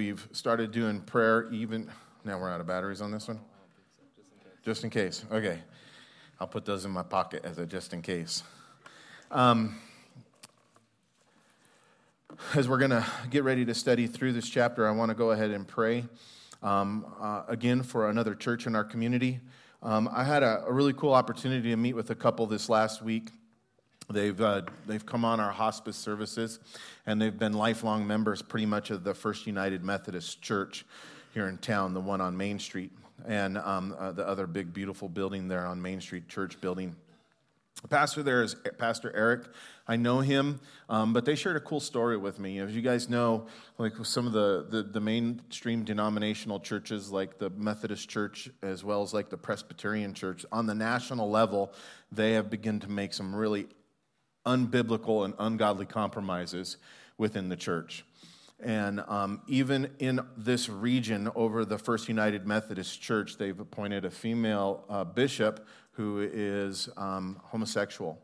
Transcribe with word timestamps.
We've 0.00 0.28
started 0.30 0.70
doing 0.70 1.00
prayer 1.00 1.48
even. 1.50 1.90
Now 2.24 2.38
we're 2.38 2.52
out 2.52 2.60
of 2.60 2.68
batteries 2.68 3.00
on 3.00 3.10
this 3.10 3.26
one? 3.26 3.40
Just 4.64 4.84
in 4.84 4.90
case. 4.90 5.24
Okay. 5.28 5.58
I'll 6.38 6.46
put 6.46 6.64
those 6.64 6.84
in 6.84 6.92
my 6.92 7.02
pocket 7.02 7.44
as 7.44 7.58
a 7.58 7.66
just 7.66 7.92
in 7.92 8.00
case. 8.00 8.44
Um, 9.32 9.74
as 12.54 12.68
we're 12.68 12.78
going 12.78 12.92
to 12.92 13.04
get 13.30 13.42
ready 13.42 13.64
to 13.64 13.74
study 13.74 14.06
through 14.06 14.34
this 14.34 14.48
chapter, 14.48 14.86
I 14.86 14.92
want 14.92 15.08
to 15.08 15.16
go 15.16 15.32
ahead 15.32 15.50
and 15.50 15.66
pray 15.66 16.04
um, 16.62 17.04
uh, 17.20 17.42
again 17.48 17.82
for 17.82 18.08
another 18.08 18.36
church 18.36 18.68
in 18.68 18.76
our 18.76 18.84
community. 18.84 19.40
Um, 19.82 20.08
I 20.12 20.22
had 20.22 20.44
a, 20.44 20.62
a, 20.64 20.72
really 20.72 20.92
cool 20.92 21.12
opportunity 21.12 21.70
to 21.70 21.76
meet 21.76 21.94
with 21.94 22.10
a 22.10 22.14
couple 22.14 22.46
this 22.46 22.68
last 22.68 23.02
week. 23.02 23.32
They've, 24.10 24.40
uh, 24.40 24.62
they've 24.86 25.04
come 25.04 25.24
on 25.24 25.38
our 25.38 25.52
hospice 25.52 25.96
services, 25.96 26.60
and 27.06 27.20
they've 27.20 27.38
been 27.38 27.52
lifelong 27.52 28.06
members 28.06 28.40
pretty 28.40 28.64
much 28.66 28.90
of 28.90 29.04
the 29.04 29.12
First 29.12 29.46
United 29.46 29.84
Methodist 29.84 30.40
Church 30.40 30.86
here 31.34 31.46
in 31.46 31.58
town, 31.58 31.92
the 31.92 32.00
one 32.00 32.22
on 32.22 32.34
Main 32.34 32.58
Street, 32.58 32.90
and 33.26 33.58
um, 33.58 33.94
uh, 33.98 34.12
the 34.12 34.26
other 34.26 34.46
big, 34.46 34.72
beautiful 34.72 35.10
building 35.10 35.46
there 35.46 35.66
on 35.66 35.80
Main 35.82 36.00
Street, 36.00 36.26
church 36.26 36.58
building. 36.60 36.96
The 37.82 37.88
pastor 37.88 38.22
there 38.24 38.42
is 38.42 38.56
Pastor 38.78 39.14
Eric. 39.14 39.44
I 39.86 39.96
know 39.96 40.18
him, 40.18 40.58
um, 40.88 41.12
but 41.12 41.24
they 41.24 41.36
shared 41.36 41.56
a 41.56 41.60
cool 41.60 41.78
story 41.78 42.16
with 42.16 42.40
me. 42.40 42.58
As 42.58 42.74
you 42.74 42.82
guys 42.82 43.08
know, 43.08 43.46
like 43.78 43.92
some 44.02 44.26
of 44.26 44.32
the, 44.32 44.66
the, 44.68 44.82
the, 44.82 45.00
mainstream 45.00 45.84
denominational 45.84 46.58
churches, 46.58 47.12
like 47.12 47.38
the 47.38 47.50
Methodist 47.50 48.08
Church, 48.08 48.50
as 48.62 48.82
well 48.82 49.02
as 49.02 49.14
like 49.14 49.30
the 49.30 49.36
Presbyterian 49.36 50.12
Church, 50.12 50.44
on 50.50 50.66
the 50.66 50.74
national 50.74 51.30
level, 51.30 51.72
they 52.10 52.32
have 52.32 52.50
begun 52.50 52.80
to 52.80 52.90
make 52.90 53.14
some 53.14 53.32
really 53.32 53.68
unbiblical 54.48 55.24
and 55.24 55.34
ungodly 55.38 55.86
compromises 55.86 56.78
within 57.18 57.48
the 57.50 57.56
church. 57.56 58.04
And 58.60 59.00
um, 59.06 59.42
even 59.46 59.90
in 59.98 60.20
this 60.36 60.68
region, 60.68 61.30
over 61.34 61.64
the 61.64 61.78
First 61.78 62.08
United 62.08 62.46
Methodist 62.46 63.00
Church, 63.00 63.36
they've 63.36 63.60
appointed 63.60 64.04
a 64.04 64.10
female 64.10 64.84
uh, 64.88 65.04
bishop 65.04 65.66
who 65.92 66.28
is 66.32 66.88
um, 66.96 67.40
homosexual. 67.44 68.18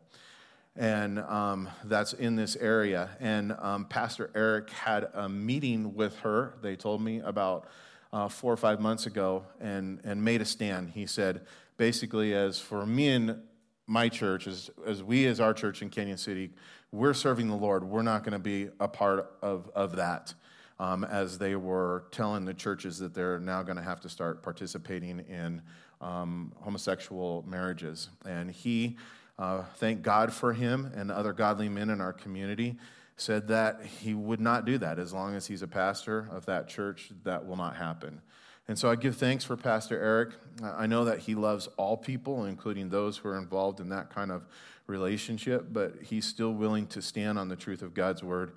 And 0.77 1.21
um, 1.21 1.69
that's 1.85 2.15
in 2.15 2.35
this 2.35 2.57
area. 2.57 3.11
And 3.21 3.53
um, 3.61 3.85
Pastor 3.85 4.31
Eric 4.35 4.71
had 4.71 5.09
a 5.15 5.29
meeting 5.29 5.95
with 5.95 6.17
her, 6.21 6.55
they 6.63 6.75
told 6.75 7.01
me, 7.01 7.21
about 7.21 7.69
uh, 8.13 8.29
four 8.29 8.53
or 8.53 8.57
five 8.57 8.81
months 8.81 9.07
ago, 9.07 9.45
and, 9.61 10.01
and 10.03 10.25
made 10.25 10.41
a 10.41 10.45
stand. 10.45 10.91
He 10.91 11.07
said, 11.07 11.43
basically, 11.77 12.35
as 12.35 12.59
for 12.59 12.87
me 12.87 13.09
and 13.09 13.43
my 13.87 14.09
church, 14.09 14.47
as, 14.47 14.71
as 14.87 15.03
we 15.03 15.27
as 15.27 15.41
our 15.41 15.55
church 15.55 15.83
in 15.83 15.91
Cañon 15.91 16.19
City, 16.19 16.51
we're 16.93 17.15
serving 17.15 17.49
the 17.49 17.57
Lord. 17.57 17.85
We're 17.85 18.03
not 18.03 18.23
going 18.23 18.33
to 18.33 18.39
be 18.39 18.69
a 18.81 18.89
part 18.89 19.37
of, 19.43 19.71
of 19.75 19.97
that. 19.97 20.35
Um, 20.81 21.05
as 21.05 21.39
they 21.39 21.55
were 21.55 22.05
telling 22.11 22.45
the 22.45 22.53
churches 22.53 22.99
that 22.99 23.15
they're 23.15 23.39
now 23.39 23.63
going 23.63 23.77
to 23.77 23.83
have 23.83 24.01
to 24.01 24.09
start 24.09 24.43
participating 24.43 25.21
in 25.21 25.63
um, 26.01 26.53
homosexual 26.61 27.45
marriages. 27.47 28.09
And 28.27 28.51
he, 28.51 28.97
uh, 29.39 29.63
thank 29.77 30.03
God 30.03 30.33
for 30.33 30.53
him 30.53 30.91
and 30.97 31.13
other 31.13 31.33
godly 31.33 31.69
men 31.69 31.91
in 31.91 32.01
our 32.01 32.13
community, 32.13 32.77
said 33.17 33.47
that 33.49 33.85
he 33.85 34.15
would 34.15 34.41
not 34.41 34.65
do 34.65 34.77
that 34.79 34.99
as 34.99 35.13
long 35.13 35.37
as 35.37 35.47
he's 35.47 35.63
a 35.63 35.69
pastor 35.69 36.29
of 36.33 36.45
that 36.47 36.69
church. 36.69 37.11
That 37.23 37.47
will 37.47 37.57
not 37.57 37.77
happen. 37.77 38.21
And 38.67 38.79
so 38.79 38.91
I 38.91 38.97
give 38.97 39.17
thanks 39.17 39.45
for 39.45 39.57
Pastor 39.57 40.01
Eric. 40.01 40.31
I 40.63 40.87
know 40.87 41.05
that 41.05 41.19
he 41.19 41.35
loves 41.35 41.69
all 41.77 41.97
people, 41.97 42.47
including 42.47 42.89
those 42.89 43.19
who 43.19 43.29
are 43.29 43.39
involved 43.39 43.81
in 43.81 43.91
that 43.91 44.09
kind 44.09 44.31
of 44.31 44.47
relationship, 44.87 45.67
but 45.71 45.95
he's 46.03 46.27
still 46.27 46.53
willing 46.53 46.87
to 46.89 47.03
stand 47.03 47.39
on 47.39 47.49
the 47.49 47.57
truth 47.57 47.83
of 47.83 47.93
God's 47.93 48.23
word 48.23 48.53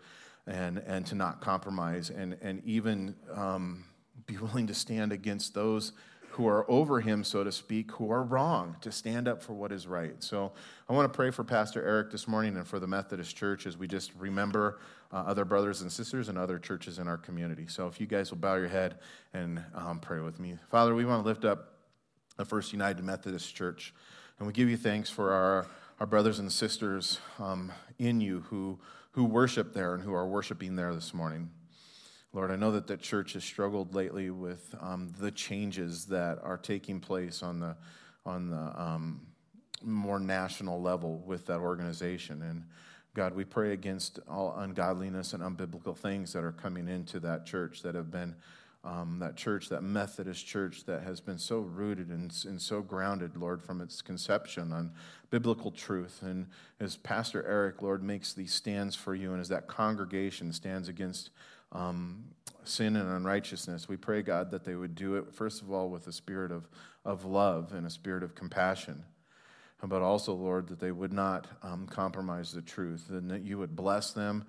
and, 0.46 0.78
and 0.80 1.06
to 1.08 1.16
not 1.16 1.42
compromise 1.42 2.10
and, 2.10 2.38
and 2.42 2.64
even 2.66 3.16
um, 3.34 3.84
be 4.26 4.38
willing 4.38 4.68
to 4.68 4.74
stand 4.74 5.12
against 5.12 5.54
those 5.54 5.92
who 6.32 6.48
are 6.48 6.70
over 6.70 7.02
him, 7.02 7.24
so 7.24 7.44
to 7.44 7.52
speak, 7.52 7.92
who 7.94 8.12
are 8.12 8.24
wrong, 8.24 8.76
to 8.82 8.92
stand 8.92 9.28
up 9.28 9.42
for 9.42 9.54
what 9.54 9.72
is 9.72 9.88
right. 9.88 10.24
So 10.24 10.52
I 10.88 10.94
want 10.94 11.12
to 11.12 11.16
pray 11.16 11.32
for 11.32 11.44
Pastor 11.44 11.84
Eric 11.84 12.12
this 12.12 12.28
morning 12.28 12.56
and 12.58 12.68
for 12.68 12.80
the 12.80 12.88
Methodist 12.88 13.36
Church 13.36 13.66
as 13.66 13.76
we 13.76 13.88
just 13.88 14.12
remember 14.16 14.80
uh, 15.12 15.18
other 15.18 15.46
brothers 15.46 15.82
and 15.82 15.92
sisters 15.92 16.30
and 16.30 16.38
other 16.38 16.60
churches 16.60 17.00
in 17.00 17.08
our 17.08 17.18
community. 17.18 17.68
So 17.68 17.88
if 17.88 18.00
you 18.00 18.08
guys 18.08 18.32
will 18.32 18.38
bow 18.38 18.56
your 18.56 18.68
head 18.68 19.00
and 19.34 19.64
um, 19.74 20.00
pray 20.00 20.20
with 20.20 20.40
me. 20.40 20.58
Father, 20.70 20.94
we 20.94 21.06
want 21.06 21.24
to 21.24 21.28
lift 21.28 21.46
up 21.46 21.74
the 22.38 22.46
First 22.46 22.74
United 22.74 23.04
Methodist 23.04 23.56
Church, 23.56 23.94
and 24.38 24.48
we 24.48 24.54
give 24.54 24.70
you 24.70 24.78
thanks 24.78 25.10
for 25.10 25.32
our, 25.32 25.68
our 26.00 26.06
brothers 26.06 26.40
and 26.40 26.52
sisters 26.52 27.20
um, 27.40 27.72
in 27.98 28.22
you 28.22 28.42
who, 28.50 28.80
who 29.12 29.24
worship 29.26 29.74
there 29.74 29.94
and 29.94 30.04
who 30.04 30.14
are 30.14 30.28
worshiping 30.28 30.76
there 30.76 30.94
this 30.94 31.14
morning. 31.14 31.50
Lord, 32.34 32.52
I 32.52 32.56
know 32.56 32.72
that 32.72 32.86
the 32.86 32.98
church 32.98 33.34
has 33.34 33.44
struggled 33.44 33.96
lately 33.96 34.30
with 34.30 34.76
um, 34.80 35.14
the 35.20 35.32
changes 35.32 36.06
that 36.06 36.38
are 36.44 36.58
taking 36.58 37.00
place 37.00 37.42
on 37.42 37.60
the, 37.60 37.76
on 38.26 38.50
the 38.50 38.80
um, 38.80 39.22
more 39.82 40.20
national 40.20 40.82
level 40.82 41.24
with 41.26 41.46
that 41.48 41.60
organization. 41.60 42.42
And 42.42 42.66
God, 43.18 43.34
we 43.34 43.46
pray 43.46 43.74
against 43.74 44.20
all 44.30 44.56
ungodliness 44.60 45.34
and 45.34 45.42
unbiblical 45.42 45.98
things 45.98 46.34
that 46.34 46.44
are 46.44 46.52
coming 46.52 46.88
into 46.88 47.20
that 47.22 47.48
church 47.48 47.82
that 47.82 47.96
have 47.96 48.12
been. 48.12 48.36
Um, 48.84 49.18
that 49.20 49.36
church, 49.36 49.68
that 49.70 49.82
Methodist 49.82 50.46
church 50.46 50.86
that 50.86 51.02
has 51.02 51.20
been 51.20 51.40
so 51.40 51.60
rooted 51.60 52.08
and, 52.08 52.32
and 52.46 52.62
so 52.62 52.82
grounded, 52.82 53.36
Lord, 53.36 53.62
from 53.62 53.82
its 53.82 54.02
conception 54.02 54.72
on 54.72 54.94
biblical 55.30 55.72
truth. 55.72 56.22
And 56.22 56.46
as 56.80 56.96
Pastor 56.96 57.46
Eric, 57.46 57.82
Lord, 57.82 58.02
makes 58.02 58.32
these 58.34 58.54
stands 58.54 58.96
for 58.96 59.14
you, 59.14 59.34
and 59.34 59.42
as 59.42 59.50
that 59.50 59.68
congregation 59.68 60.54
stands 60.54 60.88
against 60.88 61.32
um, 61.74 62.24
sin 62.64 62.96
and 62.96 63.10
unrighteousness. 63.10 63.90
We 63.90 63.98
pray, 63.98 64.22
God, 64.22 64.52
that 64.52 64.64
they 64.64 64.76
would 64.76 64.96
do 64.96 65.16
it, 65.16 65.34
first 65.34 65.62
of 65.62 65.72
all, 65.72 65.90
with 65.90 66.08
a 66.08 66.14
spirit 66.14 66.52
of, 66.52 66.70
of 67.04 67.26
love 67.26 67.74
and 67.74 67.86
a 67.86 67.90
spirit 67.90 68.24
of 68.24 68.36
compassion. 68.36 69.04
But 69.84 70.02
also, 70.02 70.34
Lord, 70.34 70.68
that 70.70 70.80
they 70.80 70.92
would 70.92 71.14
not 71.14 71.48
um, 71.62 71.86
compromise 71.88 72.52
the 72.52 72.62
truth 72.62 73.10
and 73.10 73.30
that 73.30 73.44
you 73.44 73.58
would 73.60 73.76
bless 73.76 74.12
them 74.12 74.46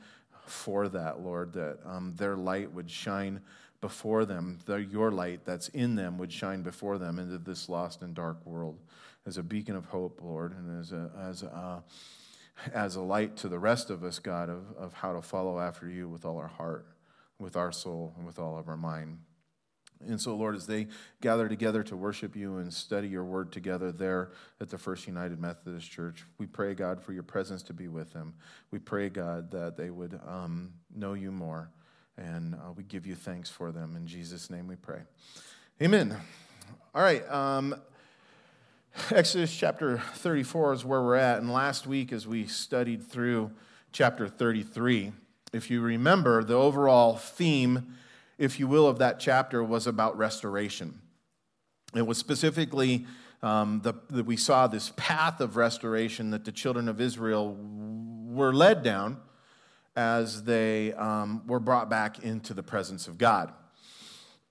for 0.47 0.89
that, 0.89 1.21
Lord, 1.21 1.53
that 1.53 1.79
um, 1.85 2.15
their 2.17 2.35
light 2.35 2.73
would 2.73 2.91
shine 2.91 3.41
before 3.81 4.25
them, 4.25 4.59
the, 4.65 4.77
your 4.77 5.13
light 5.13 5.45
that's 5.45 5.69
in 5.69 5.95
them 5.95 6.19
would 6.19 6.33
shine 6.33 6.63
before 6.63 6.99
them 6.99 7.19
into 7.19 7.39
this 7.39 7.69
lost 7.69 8.03
and 8.03 8.15
dark 8.15 8.45
world 8.45 8.79
as 9.27 9.37
a 9.37 9.43
beacon 9.43 9.77
of 9.77 9.85
hope, 9.85 10.21
Lord, 10.23 10.53
and 10.53 10.81
as 10.81 10.93
a, 10.93 11.11
as 11.21 11.43
a, 11.43 11.85
as 12.73 12.97
a 12.97 13.03
light 13.03 13.37
to 13.37 13.49
the 13.49 13.59
rest 13.59 13.91
of 13.91 14.03
us, 14.03 14.19
God, 14.19 14.49
of, 14.49 14.65
of 14.77 14.95
how 14.95 15.13
to 15.13 15.23
follow 15.23 15.61
after 15.61 15.89
you 15.89 16.09
with 16.09 16.25
all 16.25 16.39
our 16.39 16.49
heart 16.49 16.87
with 17.39 17.57
our 17.57 17.73
soul 17.73 18.15
and 18.17 18.27
with 18.27 18.39
all 18.39 18.59
of 18.59 18.69
our 18.69 18.77
mind. 18.77 19.19
And 20.07 20.21
so, 20.21 20.37
Lord, 20.37 20.55
as 20.55 20.67
they 20.67 20.87
gather 21.21 21.49
together 21.49 21.83
to 21.85 21.97
worship 21.97 22.37
you 22.37 22.59
and 22.59 22.73
study 22.73 23.09
your 23.09 23.25
word 23.25 23.51
together 23.51 23.91
there 23.91 24.31
at 24.61 24.69
the 24.69 24.79
First 24.79 25.07
United 25.07 25.41
Methodist 25.41 25.91
Church, 25.91 26.25
we 26.39 26.47
pray, 26.47 26.75
God, 26.75 27.03
for 27.03 27.13
your 27.13 27.25
presence 27.25 27.63
to 27.65 27.73
be 27.73 27.89
with 27.89 28.13
them. 28.13 28.35
We 28.71 28.79
pray, 28.79 29.09
God, 29.09 29.51
that 29.51 29.77
they 29.77 29.91
would 29.91 30.21
um, 30.27 30.73
know 30.95 31.15
you 31.15 31.33
more. 31.33 31.71
And 32.17 32.55
uh, 32.55 32.73
we 32.77 32.85
give 32.85 33.07
you 33.07 33.15
thanks 33.15 33.51
for 33.51 33.73
them. 33.73 33.97
In 33.97 34.07
Jesus' 34.07 34.51
name 34.51 34.69
we 34.69 34.77
pray. 34.77 35.01
Amen. 35.83 36.17
All 36.95 37.03
right. 37.03 37.29
Um, 37.31 37.75
Exodus 39.11 39.55
chapter 39.55 39.99
34 40.15 40.73
is 40.75 40.85
where 40.85 41.03
we're 41.03 41.15
at. 41.15 41.39
And 41.39 41.53
last 41.53 41.87
week, 41.87 42.13
as 42.13 42.27
we 42.27 42.47
studied 42.47 43.03
through 43.03 43.53
chapter 43.93 44.29
33, 44.29 45.13
if 45.53 45.71
you 45.71 45.81
remember, 45.81 46.43
the 46.45 46.55
overall 46.55 47.17
theme, 47.17 47.95
if 48.39 48.59
you 48.61 48.67
will, 48.67 48.87
of 48.87 48.99
that 48.99 49.21
chapter 49.21 49.63
was 49.63 49.87
about 49.87 50.17
restoration. 50.17 51.01
It 51.95 52.07
was 52.07 52.19
specifically 52.19 53.07
um, 53.43 53.81
that 53.83 54.25
we 54.25 54.37
saw 54.37 54.67
this 54.67 54.93
path 54.97 55.41
of 55.41 55.57
restoration 55.57 56.31
that 56.31 56.45
the 56.45 56.53
children 56.53 56.89
of 56.89 57.01
Israel 57.01 57.57
were 58.27 58.53
led 58.53 58.83
down 58.83 59.19
as 59.97 60.45
they 60.45 60.93
um, 60.95 61.47
were 61.47 61.61
brought 61.61 61.91
back 61.91 62.23
into 62.23 62.55
the 62.55 62.63
presence 62.63 63.09
of 63.09 63.19
God. 63.19 63.53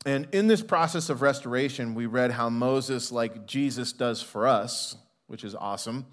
And 0.05 0.28
in 0.31 0.47
this 0.47 0.61
process 0.61 1.09
of 1.09 1.22
restoration, 1.22 1.95
we 1.95 2.05
read 2.05 2.31
how 2.31 2.49
Moses, 2.49 3.11
like 3.11 3.45
Jesus 3.45 3.91
does 3.93 4.22
for 4.22 4.47
us, 4.47 4.95
which 5.28 5.43
is 5.43 5.55
awesome, 5.55 6.05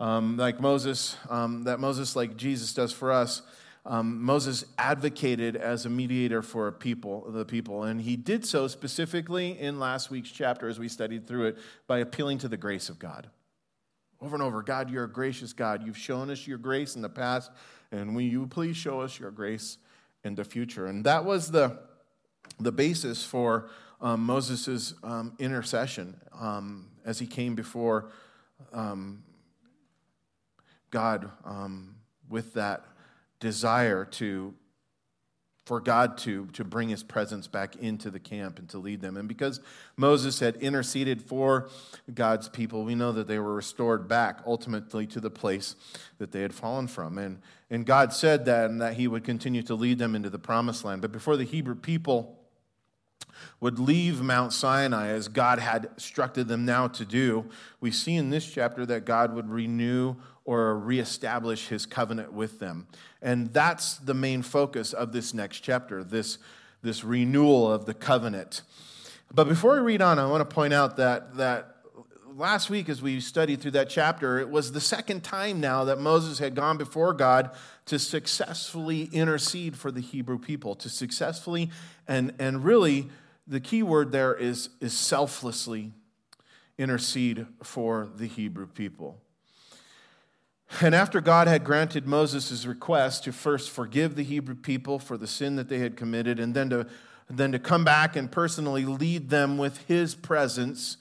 um, 0.00 0.36
like 0.36 0.60
Moses, 0.60 1.16
um, 1.28 1.64
that 1.64 1.80
Moses, 1.80 2.14
like 2.14 2.36
Jesus 2.36 2.72
does 2.72 2.92
for 2.92 3.10
us, 3.10 3.42
um, 3.88 4.22
Moses 4.22 4.66
advocated 4.76 5.56
as 5.56 5.86
a 5.86 5.88
mediator 5.88 6.42
for 6.42 6.68
a 6.68 6.72
people, 6.72 7.30
the 7.30 7.46
people, 7.46 7.84
and 7.84 8.02
he 8.02 8.16
did 8.16 8.44
so 8.44 8.68
specifically 8.68 9.58
in 9.58 9.80
last 9.80 10.10
week's 10.10 10.30
chapter 10.30 10.68
as 10.68 10.78
we 10.78 10.88
studied 10.88 11.26
through 11.26 11.46
it 11.46 11.58
by 11.86 11.98
appealing 11.98 12.36
to 12.38 12.48
the 12.48 12.58
grace 12.58 12.90
of 12.90 12.98
God. 12.98 13.30
Over 14.20 14.36
and 14.36 14.42
over, 14.42 14.62
God, 14.62 14.90
you're 14.90 15.04
a 15.04 15.10
gracious 15.10 15.54
God. 15.54 15.86
You've 15.86 15.96
shown 15.96 16.28
us 16.28 16.46
your 16.46 16.58
grace 16.58 16.96
in 16.96 17.02
the 17.02 17.08
past, 17.08 17.50
and 17.90 18.14
will 18.14 18.22
you 18.22 18.46
please 18.46 18.76
show 18.76 19.00
us 19.00 19.18
your 19.18 19.30
grace 19.30 19.78
in 20.22 20.34
the 20.34 20.44
future? 20.44 20.86
And 20.86 21.02
that 21.06 21.24
was 21.24 21.50
the, 21.50 21.78
the 22.60 22.72
basis 22.72 23.24
for 23.24 23.70
um, 24.02 24.26
Moses' 24.26 24.92
um, 25.02 25.32
intercession 25.38 26.20
um, 26.38 26.90
as 27.06 27.18
he 27.18 27.26
came 27.26 27.54
before 27.54 28.10
um, 28.70 29.22
God 30.90 31.30
um, 31.46 31.94
with 32.28 32.52
that 32.52 32.84
desire 33.40 34.04
to 34.04 34.54
for 35.68 35.80
God 35.80 36.16
to, 36.16 36.46
to 36.54 36.64
bring 36.64 36.88
his 36.88 37.02
presence 37.02 37.46
back 37.46 37.76
into 37.76 38.10
the 38.10 38.18
camp 38.18 38.58
and 38.58 38.66
to 38.70 38.78
lead 38.78 39.02
them. 39.02 39.18
And 39.18 39.28
because 39.28 39.60
Moses 39.98 40.40
had 40.40 40.56
interceded 40.56 41.20
for 41.20 41.68
God's 42.14 42.48
people, 42.48 42.84
we 42.84 42.94
know 42.94 43.12
that 43.12 43.28
they 43.28 43.38
were 43.38 43.52
restored 43.52 44.08
back 44.08 44.38
ultimately 44.46 45.06
to 45.08 45.20
the 45.20 45.28
place 45.28 45.76
that 46.16 46.32
they 46.32 46.40
had 46.40 46.54
fallen 46.54 46.86
from. 46.86 47.18
And, 47.18 47.42
and 47.68 47.84
God 47.84 48.14
said 48.14 48.46
that 48.46 48.70
and 48.70 48.80
that 48.80 48.94
he 48.94 49.06
would 49.06 49.24
continue 49.24 49.62
to 49.64 49.74
lead 49.74 49.98
them 49.98 50.14
into 50.14 50.30
the 50.30 50.38
promised 50.38 50.86
land. 50.86 51.02
But 51.02 51.12
before 51.12 51.36
the 51.36 51.44
Hebrew 51.44 51.74
people 51.74 52.38
would 53.60 53.78
leave 53.78 54.22
Mount 54.22 54.54
Sinai 54.54 55.08
as 55.08 55.28
God 55.28 55.58
had 55.58 55.90
instructed 55.96 56.48
them 56.48 56.64
now 56.64 56.88
to 56.88 57.04
do, 57.04 57.44
we 57.78 57.90
see 57.90 58.14
in 58.14 58.30
this 58.30 58.50
chapter 58.50 58.86
that 58.86 59.04
God 59.04 59.34
would 59.34 59.50
renew 59.50 60.16
or 60.48 60.78
reestablish 60.78 61.68
his 61.68 61.84
covenant 61.84 62.32
with 62.32 62.58
them. 62.58 62.86
And 63.20 63.52
that's 63.52 63.98
the 63.98 64.14
main 64.14 64.40
focus 64.40 64.94
of 64.94 65.12
this 65.12 65.34
next 65.34 65.60
chapter, 65.60 66.02
this, 66.02 66.38
this 66.80 67.04
renewal 67.04 67.70
of 67.70 67.84
the 67.84 67.92
covenant. 67.92 68.62
But 69.30 69.46
before 69.46 69.74
we 69.74 69.80
read 69.80 70.00
on, 70.00 70.18
I 70.18 70.24
want 70.24 70.48
to 70.48 70.54
point 70.54 70.72
out 70.72 70.96
that, 70.96 71.36
that 71.36 71.76
last 72.34 72.70
week, 72.70 72.88
as 72.88 73.02
we 73.02 73.20
studied 73.20 73.60
through 73.60 73.72
that 73.72 73.90
chapter, 73.90 74.38
it 74.38 74.48
was 74.48 74.72
the 74.72 74.80
second 74.80 75.22
time 75.22 75.60
now 75.60 75.84
that 75.84 76.00
Moses 76.00 76.38
had 76.38 76.54
gone 76.54 76.78
before 76.78 77.12
God 77.12 77.50
to 77.84 77.98
successfully 77.98 79.10
intercede 79.12 79.76
for 79.76 79.90
the 79.90 80.00
Hebrew 80.00 80.38
people, 80.38 80.74
to 80.76 80.88
successfully, 80.88 81.68
and, 82.06 82.32
and 82.38 82.64
really, 82.64 83.10
the 83.46 83.60
key 83.60 83.82
word 83.82 84.12
there 84.12 84.34
is, 84.34 84.70
is 84.80 84.94
selflessly 84.94 85.92
intercede 86.78 87.44
for 87.62 88.08
the 88.16 88.26
Hebrew 88.26 88.66
people. 88.66 89.20
And 90.80 90.94
after 90.94 91.20
God 91.20 91.48
had 91.48 91.64
granted 91.64 92.06
Moses' 92.06 92.66
request 92.66 93.24
to 93.24 93.32
first 93.32 93.70
forgive 93.70 94.14
the 94.14 94.22
Hebrew 94.22 94.54
people 94.54 94.98
for 94.98 95.16
the 95.16 95.26
sin 95.26 95.56
that 95.56 95.68
they 95.68 95.78
had 95.78 95.96
committed, 95.96 96.38
and 96.38 96.54
then 96.54 96.70
to, 96.70 96.86
then 97.28 97.52
to 97.52 97.58
come 97.58 97.84
back 97.84 98.16
and 98.16 98.30
personally 98.30 98.84
lead 98.84 99.30
them 99.30 99.58
with 99.58 99.78
his 99.86 100.14
presence 100.14 100.98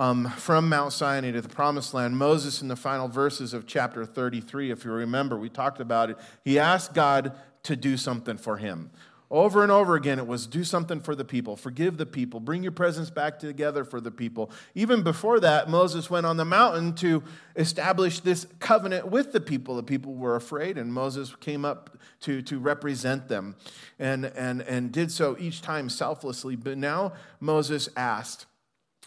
um, 0.00 0.30
from 0.30 0.68
Mount 0.68 0.94
Sinai 0.94 1.32
to 1.32 1.42
the 1.42 1.48
promised 1.48 1.92
land, 1.92 2.16
Moses, 2.16 2.62
in 2.62 2.68
the 2.68 2.76
final 2.76 3.06
verses 3.06 3.52
of 3.52 3.66
chapter 3.66 4.06
33, 4.06 4.70
if 4.70 4.84
you 4.84 4.92
remember, 4.92 5.36
we 5.36 5.50
talked 5.50 5.80
about 5.80 6.08
it, 6.08 6.16
he 6.42 6.58
asked 6.58 6.94
God 6.94 7.32
to 7.64 7.76
do 7.76 7.98
something 7.98 8.38
for 8.38 8.56
him. 8.56 8.90
Over 9.32 9.62
and 9.62 9.70
over 9.70 9.94
again, 9.94 10.18
it 10.18 10.26
was 10.26 10.48
do 10.48 10.64
something 10.64 11.00
for 11.00 11.14
the 11.14 11.24
people, 11.24 11.54
forgive 11.54 11.96
the 11.98 12.06
people, 12.06 12.40
bring 12.40 12.64
your 12.64 12.72
presence 12.72 13.10
back 13.10 13.38
together 13.38 13.84
for 13.84 14.00
the 14.00 14.10
people. 14.10 14.50
Even 14.74 15.04
before 15.04 15.38
that, 15.38 15.68
Moses 15.68 16.10
went 16.10 16.26
on 16.26 16.36
the 16.36 16.44
mountain 16.44 16.94
to 16.96 17.22
establish 17.54 18.18
this 18.18 18.48
covenant 18.58 19.06
with 19.06 19.30
the 19.30 19.40
people. 19.40 19.76
The 19.76 19.84
people 19.84 20.14
were 20.14 20.34
afraid, 20.34 20.76
and 20.76 20.92
Moses 20.92 21.36
came 21.36 21.64
up 21.64 21.96
to, 22.22 22.42
to 22.42 22.58
represent 22.58 23.28
them 23.28 23.54
and, 24.00 24.24
and, 24.24 24.62
and 24.62 24.90
did 24.90 25.12
so 25.12 25.36
each 25.38 25.62
time 25.62 25.88
selflessly. 25.88 26.56
But 26.56 26.76
now 26.76 27.12
Moses 27.38 27.88
asked 27.96 28.46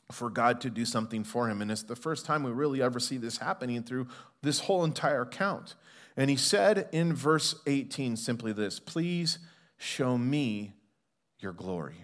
for 0.09 0.29
God 0.29 0.61
to 0.61 0.69
do 0.69 0.85
something 0.85 1.25
for 1.25 1.49
him. 1.49 1.61
And 1.61 1.69
it's 1.69 1.83
the 1.83 1.97
first 1.97 2.25
time 2.25 2.43
we 2.43 2.51
really 2.51 2.81
ever 2.81 2.99
see 2.99 3.17
this 3.17 3.39
happening 3.39 3.83
through 3.83 4.07
this 4.41 4.61
whole 4.61 4.85
entire 4.85 5.23
account. 5.23 5.75
And 6.15 6.29
he 6.29 6.37
said 6.37 6.87
in 6.93 7.13
verse 7.13 7.55
18 7.65 8.15
simply 8.15 8.53
this 8.53 8.79
Please 8.79 9.39
Show 9.83 10.17
me 10.17 10.71
your 11.39 11.51
glory. 11.51 11.97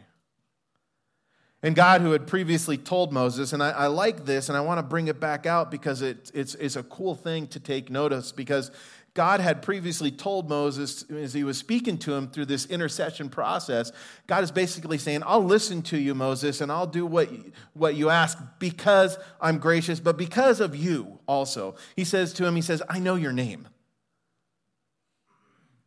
And 1.64 1.74
God, 1.78 2.02
who 2.02 2.12
had 2.12 2.28
previously 2.28 2.78
told 2.78 3.14
Moses, 3.14 3.54
and 3.54 3.64
I, 3.64 3.70
I 3.70 3.88
like 3.88 4.26
this 4.26 4.50
and 4.50 4.58
I 4.58 4.62
want 4.62 4.80
to 4.80 4.84
bring 4.84 5.08
it 5.08 5.22
back 5.22 5.46
out 5.46 5.72
because 5.72 6.02
it, 6.02 6.30
it's, 6.34 6.56
it's 6.56 6.76
a 6.76 6.84
cool 6.84 7.16
thing 7.16 7.48
to 7.48 7.60
take 7.60 7.90
notice 7.90 8.34
because 8.34 8.70
God 9.14 9.40
had 9.40 9.62
previously 9.62 10.12
told 10.12 10.50
Moses 10.50 11.06
as 11.10 11.34
he 11.34 11.46
was 11.46 11.58
speaking 11.58 11.98
to 12.00 12.14
him 12.14 12.28
through 12.28 12.48
this 12.48 12.66
intercession 12.66 13.30
process, 13.30 13.94
God 14.28 14.44
is 14.44 14.52
basically 14.52 14.98
saying, 14.98 15.24
I'll 15.26 15.46
listen 15.46 15.82
to 15.84 15.98
you, 15.98 16.14
Moses, 16.14 16.60
and 16.60 16.70
I'll 16.74 16.86
do 16.86 17.06
what, 17.06 17.30
what 17.72 17.96
you 17.96 18.10
ask 18.10 18.38
because 18.60 19.18
I'm 19.40 19.58
gracious, 19.58 20.02
but 20.02 20.18
because 20.18 20.60
of 20.60 20.76
you 20.76 21.20
also. 21.28 21.76
He 21.96 22.04
says 22.04 22.34
to 22.34 22.46
him, 22.46 22.58
He 22.58 22.62
says, 22.62 22.84
I 22.90 23.00
know 23.00 23.16
your 23.16 23.32
name. 23.32 23.70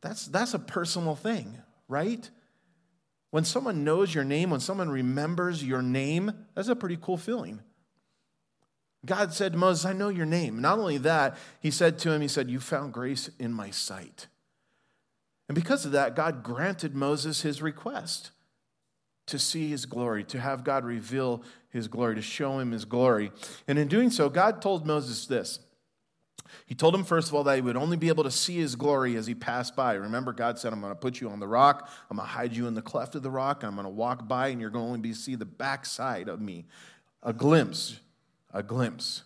That's, 0.01 0.27
that's 0.27 0.55
a 0.55 0.59
personal 0.59 1.15
thing 1.15 1.59
right? 1.93 2.29
When 3.31 3.45
someone 3.45 3.85
knows 3.85 4.15
your 4.15 4.25
name, 4.25 4.51
when 4.51 4.61
someone 4.61 4.91
remembers 4.91 5.63
your 5.63 5.83
name, 5.83 6.33
that's 6.55 6.69
a 6.69 6.75
pretty 6.75 6.99
cool 7.01 7.17
feeling. 7.17 7.61
God 9.05 9.33
said 9.33 9.53
to 9.53 9.59
Moses, 9.59 9.85
I 9.85 9.93
know 9.93 10.09
your 10.09 10.27
name. 10.27 10.61
Not 10.61 10.79
only 10.79 10.99
that, 10.99 11.37
he 11.61 11.71
said 11.71 11.99
to 12.01 12.13
him, 12.13 12.21
He 12.21 12.29
said, 12.29 12.51
You 12.51 12.61
found 12.61 12.93
grace 12.93 13.31
in 13.39 13.53
my 13.53 13.71
sight. 13.71 14.29
And 15.49 15.55
because 15.55 15.85
of 15.85 15.93
that, 15.93 16.17
God 16.17 16.43
granted 16.43 16.95
Moses 16.95 17.43
his 17.43 17.61
request 17.61 18.31
to 19.27 19.39
see 19.39 19.69
his 19.71 19.87
glory, 19.87 20.25
to 20.25 20.41
have 20.41 20.65
God 20.65 20.85
reveal 20.85 21.43
his 21.69 21.89
glory, 21.89 22.15
to 22.15 22.23
show 22.23 22.59
him 22.59 22.73
his 22.73 22.85
glory. 22.85 23.33
And 23.67 23.79
in 23.79 23.89
doing 23.89 24.11
so, 24.11 24.29
God 24.29 24.63
told 24.63 24.87
Moses 24.87 25.27
this 25.27 25.59
he 26.67 26.75
told 26.75 26.95
him, 26.95 27.05
first 27.05 27.29
of 27.29 27.35
all, 27.35 27.45
that 27.45 27.55
he 27.55 27.61
would 27.61 27.77
only 27.77 27.97
be 27.97 28.09
able 28.09 28.25
to 28.25 28.31
see 28.31 28.57
his 28.57 28.77
glory 28.77 29.17
as 29.17 29.27
he 29.27 29.35
passed 29.35 29.75
by. 29.75 29.95
Remember, 29.95 30.33
God 30.33 30.59
said, 30.59 30.73
I'm 30.73 30.81
going 30.81 30.93
to 30.93 30.99
put 30.99 31.21
you 31.21 31.29
on 31.31 31.41
the 31.41 31.47
rock, 31.47 31.89
I'm 32.11 32.17
going 32.17 32.27
to 32.27 32.33
hide 32.33 32.55
you 32.55 32.67
in 32.67 32.75
the 32.75 32.83
cleft 32.83 33.15
of 33.15 33.23
the 33.23 33.31
rock, 33.31 33.63
I'm 33.63 33.75
going 33.75 33.85
to 33.85 33.91
walk 33.91 34.29
by, 34.29 34.49
and 34.49 34.61
you're 34.61 34.71
going 34.71 34.85
to 34.85 34.89
only 34.89 35.01
be 35.01 35.13
see 35.13 35.35
the 35.35 35.45
backside 35.45 36.29
of 36.29 36.41
me. 36.41 36.67
A 37.23 37.33
glimpse, 37.33 38.01
a 38.53 38.63
glimpse. 38.63 39.23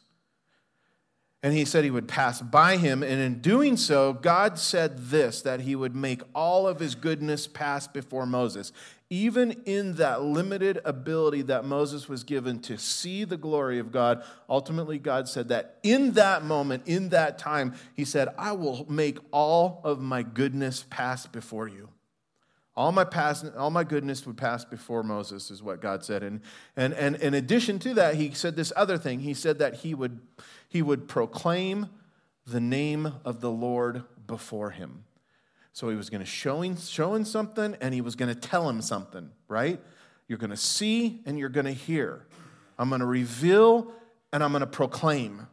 And 1.47 1.55
he 1.55 1.65
said 1.65 1.85
he 1.85 1.93
would 1.93 2.09
pass 2.09 2.43
by 2.43 2.77
him. 2.77 3.05
And 3.05 3.21
in 3.21 3.41
doing 3.41 3.77
so, 3.77 4.13
God 4.15 4.59
said 4.59 4.99
this 5.11 5.43
that 5.43 5.61
he 5.61 5.77
would 5.77 5.95
make 5.95 6.23
all 6.35 6.67
of 6.67 6.81
his 6.81 6.97
goodness 6.97 7.47
pass 7.47 7.87
before 7.87 8.27
Moses 8.27 8.73
even 9.09 9.53
in 9.67 9.95
that 9.95 10.23
limited 10.23 10.81
ability 10.85 11.43
that 11.43 11.65
Moses 11.65 12.09
was 12.09 12.25
given 12.25 12.59
to 12.61 12.77
see 12.77 13.23
the 13.25 13.37
glory 13.37 13.79
of 13.79 13.93
God, 13.93 14.25
ultimately 14.49 14.99
God 14.99 15.29
said 15.29 15.49
that 15.49 15.79
in 15.83 16.13
that 16.13 16.45
moment, 16.45 16.83
in 16.87 17.11
that 17.11 17.39
time, 17.39 17.75
He 17.95 18.05
said, 18.05 18.29
I 18.37 18.53
will 18.53 18.85
make 18.89 19.19
all 19.31 19.81
of 19.85 20.01
my 20.01 20.23
goodness 20.23 20.85
pass 20.91 21.27
before 21.27 21.69
you. 21.69 21.89
All 22.77 22.93
my, 22.93 23.05
past, 23.05 23.47
all 23.57 23.71
my 23.71 23.85
goodness 23.85 24.27
would 24.27 24.37
pass 24.37 24.65
before 24.65 25.03
Moses, 25.03 25.51
is 25.51 25.63
what 25.63 25.81
God 25.81 26.05
said. 26.05 26.23
And, 26.23 26.43
and, 26.77 26.93
and 26.93 27.17
in 27.17 27.33
addition 27.33 27.79
to 27.81 27.95
that, 27.95 28.17
he 28.17 28.33
said 28.33 28.55
this 28.55 28.73
other 28.77 28.99
thing. 28.99 29.21
He 29.21 29.33
said 29.33 29.59
that 29.61 29.77
he 29.77 29.95
would, 29.95 30.21
he 30.69 30.83
would 30.83 31.09
proclaim 31.09 31.89
the 32.47 32.61
name 32.61 33.15
of 33.25 33.41
the 33.41 33.51
Lord 33.51 34.05
before 34.27 34.71
him. 34.71 35.05
So 35.73 35.89
he 35.89 35.97
was 35.97 36.11
going 36.11 36.21
to 36.21 36.27
show 36.27 36.63
him, 36.63 36.77
show 36.77 37.15
him 37.15 37.25
something 37.25 37.77
and 37.81 37.93
he 37.93 38.01
was 38.01 38.15
going 38.15 38.33
to 38.33 38.41
tell 38.41 38.69
him 38.69 38.81
something, 38.81 39.31
right? 39.49 39.81
You're 40.29 40.39
going 40.39 40.51
to 40.51 40.57
see 40.57 41.21
and 41.27 41.39
you're 41.39 41.49
going 41.49 41.67
to 41.67 41.73
hear. 41.73 42.27
I'm 42.79 42.89
going 42.89 43.01
to 43.01 43.07
reveal 43.07 43.93
and 44.33 44.43
I'm 44.43 44.53
going 44.53 44.61
to 44.61 44.67
proclaim. 44.67 45.47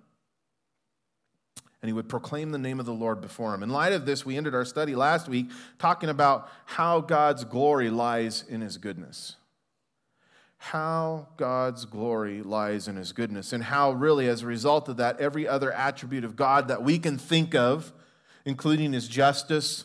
And 1.83 1.89
he 1.89 1.93
would 1.93 2.07
proclaim 2.07 2.51
the 2.51 2.57
name 2.57 2.79
of 2.79 2.85
the 2.85 2.93
Lord 2.93 3.19
before 3.19 3.53
him. 3.53 3.61
In 3.61 3.69
light 3.69 3.91
of 3.91 4.05
this, 4.05 4.25
we 4.25 4.37
ended 4.37 4.55
our 4.55 4.63
study 4.63 4.95
last 4.95 5.27
week 5.27 5.51
talking 5.79 6.07
about 6.07 6.49
how 6.63 7.01
God's 7.01 7.43
glory 7.43 7.89
lies 7.89 8.45
in 8.47 8.61
his 8.61 8.77
goodness. 8.77 9.35
How 10.59 11.27
God's 11.35 11.83
glory 11.83 12.41
lies 12.41 12.87
in 12.87 12.95
his 12.95 13.11
goodness, 13.11 13.51
and 13.51 13.65
how, 13.65 13.91
really, 13.91 14.29
as 14.29 14.43
a 14.43 14.47
result 14.47 14.87
of 14.87 14.95
that, 14.95 15.19
every 15.19 15.45
other 15.45 15.73
attribute 15.73 16.23
of 16.23 16.37
God 16.37 16.69
that 16.69 16.81
we 16.81 16.97
can 16.97 17.17
think 17.17 17.53
of, 17.53 17.91
including 18.45 18.93
his 18.93 19.09
justice, 19.09 19.83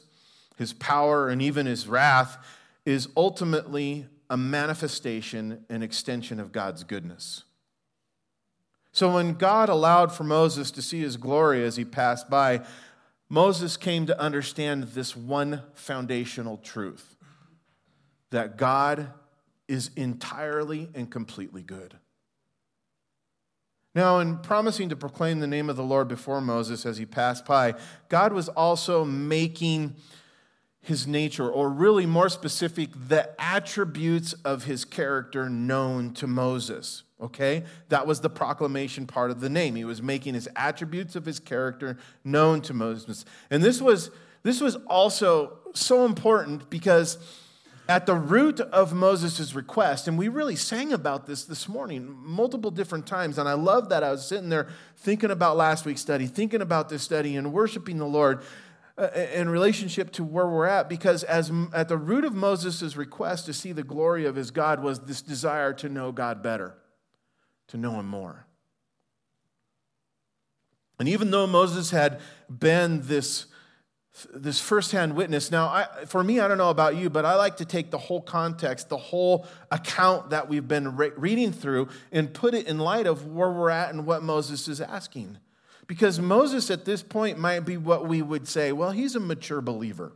his 0.57 0.73
power, 0.73 1.29
and 1.29 1.43
even 1.43 1.67
his 1.67 1.89
wrath 1.89 2.39
is 2.85 3.09
ultimately 3.17 4.07
a 4.31 4.37
manifestation 4.37 5.65
and 5.69 5.83
extension 5.83 6.39
of 6.39 6.53
God's 6.53 6.85
goodness. 6.85 7.43
So 8.99 9.15
when 9.15 9.35
God 9.35 9.69
allowed 9.69 10.11
for 10.11 10.25
Moses 10.25 10.73
to 10.73 10.83
see 10.83 10.99
his 10.99 11.17
glory 11.17 11.63
as 11.63 11.77
he 11.77 11.85
passed 11.85 12.29
by, 12.29 12.63
Moses 13.29 13.77
came 13.77 14.07
to 14.07 14.21
understand 14.21 14.89
this 14.89 15.15
one 15.15 15.63
foundational 15.75 16.57
truth 16.57 17.15
that 18.33 18.57
God 18.57 19.13
is 19.69 19.93
entirely 19.95 20.89
and 20.97 21.09
completely 21.09 21.63
good. 21.63 21.95
Now, 23.95 24.19
in 24.19 24.39
promising 24.39 24.89
to 24.89 24.97
proclaim 24.97 25.39
the 25.39 25.47
name 25.47 25.71
of 25.71 25.77
the 25.77 25.85
Lord 25.85 26.09
before 26.09 26.41
Moses 26.41 26.85
as 26.85 26.99
he 26.99 27.07
passed 27.07 27.47
by, 27.47 27.75
God 28.09 28.33
was 28.33 28.49
also 28.49 29.05
making 29.05 29.95
his 30.89 31.07
nature, 31.07 31.49
or 31.49 31.69
really 31.69 32.07
more 32.07 32.31
specific, 32.31 32.89
the 33.09 33.31
attributes 33.39 34.33
of 34.45 34.65
his 34.65 34.87
character 34.87 35.49
known 35.49 36.15
to 36.15 36.27
Moses. 36.27 37.03
Okay? 37.21 37.65
That 37.91 38.07
was 38.07 38.21
the 38.21 38.31
proclamation 38.31 39.07
part 39.07 39.31
of 39.31 39.41
the 39.41 39.51
name. 39.51 39.77
He 39.77 39.85
was 39.85 40.03
making 40.03 40.33
his 40.33 40.49
attributes 40.57 41.15
of 41.15 41.27
his 41.27 41.39
character 41.39 41.99
known 42.25 42.63
to 42.63 42.75
Moses. 42.75 43.27
And 43.51 43.63
this 43.63 43.83
was, 43.83 44.11
this 44.43 44.63
was 44.63 44.77
also 44.87 45.59
so 45.75 46.07
important 46.07 46.71
because 46.71 47.19
at 47.87 48.07
the 48.07 48.15
root 48.15 48.61
of 48.61 48.95
Moses' 48.95 49.55
request, 49.55 50.09
and 50.09 50.17
we 50.17 50.29
really 50.29 50.57
sang 50.57 50.95
about 50.95 51.27
this 51.27 51.45
this 51.45 51.69
morning 51.69 52.17
multiple 52.23 52.71
different 52.71 53.07
times, 53.07 53.39
and 53.39 53.49
I 53.49 53.55
love 53.55 53.91
that 53.91 54.03
I 54.03 54.11
was 54.11 54.27
sitting 54.27 54.49
there 54.49 54.69
thinking 54.97 55.31
about 55.31 55.57
last 55.57 55.85
week's 55.85 56.01
study, 56.01 56.27
thinking 56.27 56.61
about 56.63 56.89
this 56.89 57.03
study, 57.03 57.37
and 57.37 57.53
worshiping 57.53 57.99
the 57.99 58.07
Lord 58.07 58.41
Uh, 58.99 59.11
in 59.33 59.49
relationship 59.49 60.11
to 60.11 60.25
where 60.25 60.49
we're 60.49 60.67
at 60.67 60.89
because 60.89 61.23
as 61.23 61.53
at 61.73 61.87
the 61.87 61.97
root 61.97 62.25
of 62.25 62.35
Moses' 62.35 62.97
request 62.97 63.47
to 63.47 63.53
see 63.53 63.71
the 63.71 63.85
glory 63.85 64.27
of 64.27 64.35
his 64.35 64.51
God 64.51 64.83
was 64.83 64.99
this 64.99 65.23
desire 65.23 65.73
to 65.75 65.89
know 65.89 66.11
God 66.11 66.43
better, 66.43 66.75
to 67.69 67.77
know 67.77 68.01
him 68.01 68.09
more. 68.09 68.49
And 70.99 71.09
even 71.09 71.31
though 71.31 71.47
Moses 71.47 71.93
had 71.93 72.21
been 72.51 73.03
this, 73.03 73.47
this 74.35 74.59
firsthand 74.59 75.15
witness, 75.15 75.53
now 75.53 75.67
I, 75.67 75.87
for 76.07 76.25
me, 76.25 76.41
I 76.41 76.49
don't 76.49 76.59
know 76.59 76.71
about 76.71 76.97
you, 76.97 77.09
but 77.09 77.25
I 77.25 77.37
like 77.37 77.59
to 77.59 77.65
take 77.65 77.93
the 77.93 77.99
whole 77.99 78.21
context, 78.21 78.89
the 78.89 78.97
whole 78.97 79.47
account 79.71 80.31
that 80.31 80.49
we've 80.49 80.67
been 80.67 80.97
re- 80.97 81.13
reading 81.17 81.53
through, 81.53 81.87
and 82.11 82.35
put 82.35 82.53
it 82.53 82.67
in 82.67 82.81
light 82.81 83.07
of 83.07 83.27
where 83.27 83.53
we're 83.53 83.71
at 83.71 83.91
and 83.95 84.07
what 84.07 84.25
Moses 84.25 84.67
is 84.67 84.81
asking. 84.81 85.39
Because 85.89 86.21
Moses 86.21 86.71
at 86.71 86.85
this 86.85 87.03
point 87.03 87.39
might 87.39 87.61
be 87.61 87.77
what 87.77 88.07
we 88.07 88.23
would 88.23 88.47
say, 88.47 88.71
well, 88.71 88.93
he's 88.93 89.17
a 89.17 89.21
mature 89.21 89.63
believer. 89.63 90.13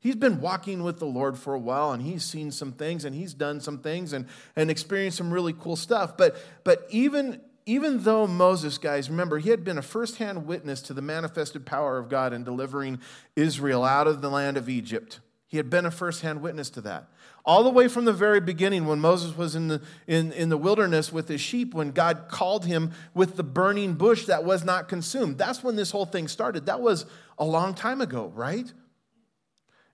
He's 0.00 0.16
been 0.16 0.40
walking 0.40 0.82
with 0.82 0.98
the 0.98 1.06
Lord 1.06 1.38
for 1.38 1.54
a 1.54 1.58
while 1.58 1.92
and 1.92 2.02
he's 2.02 2.24
seen 2.24 2.50
some 2.50 2.72
things 2.72 3.06
and 3.06 3.14
he's 3.14 3.32
done 3.32 3.60
some 3.60 3.78
things 3.78 4.12
and, 4.12 4.26
and 4.54 4.70
experienced 4.70 5.16
some 5.16 5.32
really 5.32 5.54
cool 5.54 5.76
stuff. 5.76 6.18
But, 6.18 6.36
but 6.62 6.86
even, 6.90 7.40
even 7.64 8.02
though 8.02 8.26
Moses, 8.26 8.76
guys, 8.76 9.08
remember, 9.08 9.38
he 9.38 9.48
had 9.48 9.64
been 9.64 9.78
a 9.78 9.82
firsthand 9.82 10.46
witness 10.46 10.82
to 10.82 10.94
the 10.94 11.00
manifested 11.00 11.64
power 11.64 11.96
of 11.96 12.10
God 12.10 12.34
in 12.34 12.44
delivering 12.44 12.98
Israel 13.34 13.82
out 13.82 14.06
of 14.06 14.20
the 14.20 14.28
land 14.28 14.58
of 14.58 14.68
Egypt, 14.68 15.20
he 15.46 15.56
had 15.56 15.70
been 15.70 15.86
a 15.86 15.90
firsthand 15.90 16.42
witness 16.42 16.68
to 16.70 16.80
that. 16.82 17.08
All 17.46 17.62
the 17.62 17.70
way 17.70 17.88
from 17.88 18.06
the 18.06 18.12
very 18.12 18.40
beginning, 18.40 18.86
when 18.86 19.00
Moses 19.00 19.36
was 19.36 19.54
in 19.54 19.68
the, 19.68 19.82
in, 20.06 20.32
in 20.32 20.48
the 20.48 20.56
wilderness 20.56 21.12
with 21.12 21.28
his 21.28 21.42
sheep, 21.42 21.74
when 21.74 21.90
God 21.90 22.28
called 22.28 22.64
him 22.64 22.92
with 23.12 23.36
the 23.36 23.42
burning 23.42 23.94
bush 23.94 24.24
that 24.26 24.44
was 24.44 24.64
not 24.64 24.88
consumed. 24.88 25.36
That's 25.36 25.62
when 25.62 25.76
this 25.76 25.90
whole 25.90 26.06
thing 26.06 26.26
started. 26.26 26.66
That 26.66 26.80
was 26.80 27.04
a 27.38 27.44
long 27.44 27.74
time 27.74 28.00
ago, 28.00 28.32
right? 28.34 28.72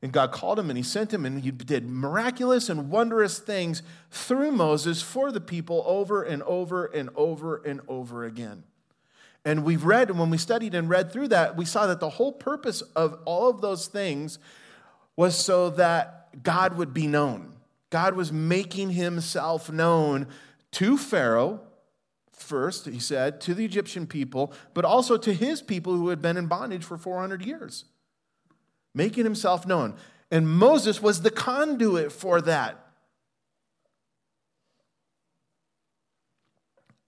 And 0.02 0.12
God 0.12 0.32
called 0.32 0.58
him 0.58 0.70
and 0.70 0.76
he 0.76 0.82
sent 0.82 1.12
him 1.12 1.26
and 1.26 1.42
he 1.42 1.50
did 1.50 1.88
miraculous 1.88 2.68
and 2.68 2.88
wondrous 2.88 3.38
things 3.38 3.82
through 4.10 4.52
Moses 4.52 5.02
for 5.02 5.30
the 5.30 5.40
people 5.40 5.82
over 5.86 6.22
and 6.22 6.42
over 6.44 6.86
and 6.86 7.10
over 7.16 7.56
and 7.56 7.80
over 7.88 8.24
again. 8.24 8.62
And 9.44 9.64
we've 9.64 9.84
read, 9.84 10.10
and 10.10 10.18
when 10.18 10.30
we 10.30 10.38
studied 10.38 10.74
and 10.74 10.88
read 10.88 11.12
through 11.12 11.28
that, 11.28 11.56
we 11.56 11.64
saw 11.64 11.86
that 11.86 12.00
the 12.00 12.10
whole 12.10 12.32
purpose 12.32 12.82
of 12.94 13.18
all 13.24 13.48
of 13.48 13.60
those 13.60 13.86
things 13.86 14.38
was 15.16 15.36
so 15.36 15.70
that 15.70 16.19
God 16.42 16.76
would 16.76 16.94
be 16.94 17.06
known. 17.06 17.54
God 17.90 18.14
was 18.14 18.32
making 18.32 18.90
himself 18.90 19.70
known 19.70 20.28
to 20.72 20.96
Pharaoh, 20.96 21.60
first, 22.32 22.86
he 22.86 23.00
said, 23.00 23.40
to 23.42 23.54
the 23.54 23.64
Egyptian 23.64 24.06
people, 24.06 24.52
but 24.72 24.84
also 24.84 25.16
to 25.16 25.32
his 25.34 25.60
people 25.60 25.96
who 25.96 26.08
had 26.08 26.22
been 26.22 26.36
in 26.36 26.46
bondage 26.46 26.84
for 26.84 26.96
400 26.96 27.44
years. 27.44 27.84
Making 28.94 29.24
himself 29.24 29.66
known. 29.66 29.96
And 30.30 30.48
Moses 30.48 31.02
was 31.02 31.22
the 31.22 31.30
conduit 31.30 32.12
for 32.12 32.40
that. 32.42 32.86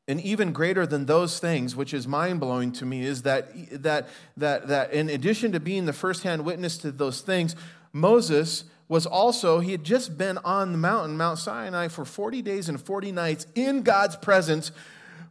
And 0.09 0.21
even 0.21 0.53
greater 0.53 0.85
than 0.85 1.07
those 1.07 1.39
things, 1.39 1.77
which 1.77 1.95
is 1.95 2.09
mind 2.09 2.41
blowing 2.41 2.73
to 2.73 2.85
me, 2.85 3.05
is 3.05 3.23
that, 3.23 3.83
that, 3.83 4.09
that, 4.37 4.67
that 4.67 4.93
in 4.93 5.09
addition 5.09 5.53
to 5.53 5.61
being 5.61 5.87
the 5.87 5.93
firsthand 5.93 6.45
witness 6.45 6.77
to 6.79 6.91
those 6.91 7.21
things, 7.21 7.55
Moses 7.93 8.65
was 8.93 9.07
also, 9.07 9.61
he 9.61 9.73
had 9.73 9.85
just 9.85 10.19
been 10.19 10.37
on 10.45 10.71
the 10.71 10.77
mountain, 10.77 11.17
Mount 11.17 11.39
Sinai, 11.39 11.89
for 11.89 12.05
40 12.05 12.43
days 12.43 12.69
and 12.69 12.79
40 12.79 13.11
nights 13.11 13.47
in 13.55 13.81
God's 13.81 14.17
presence, 14.17 14.71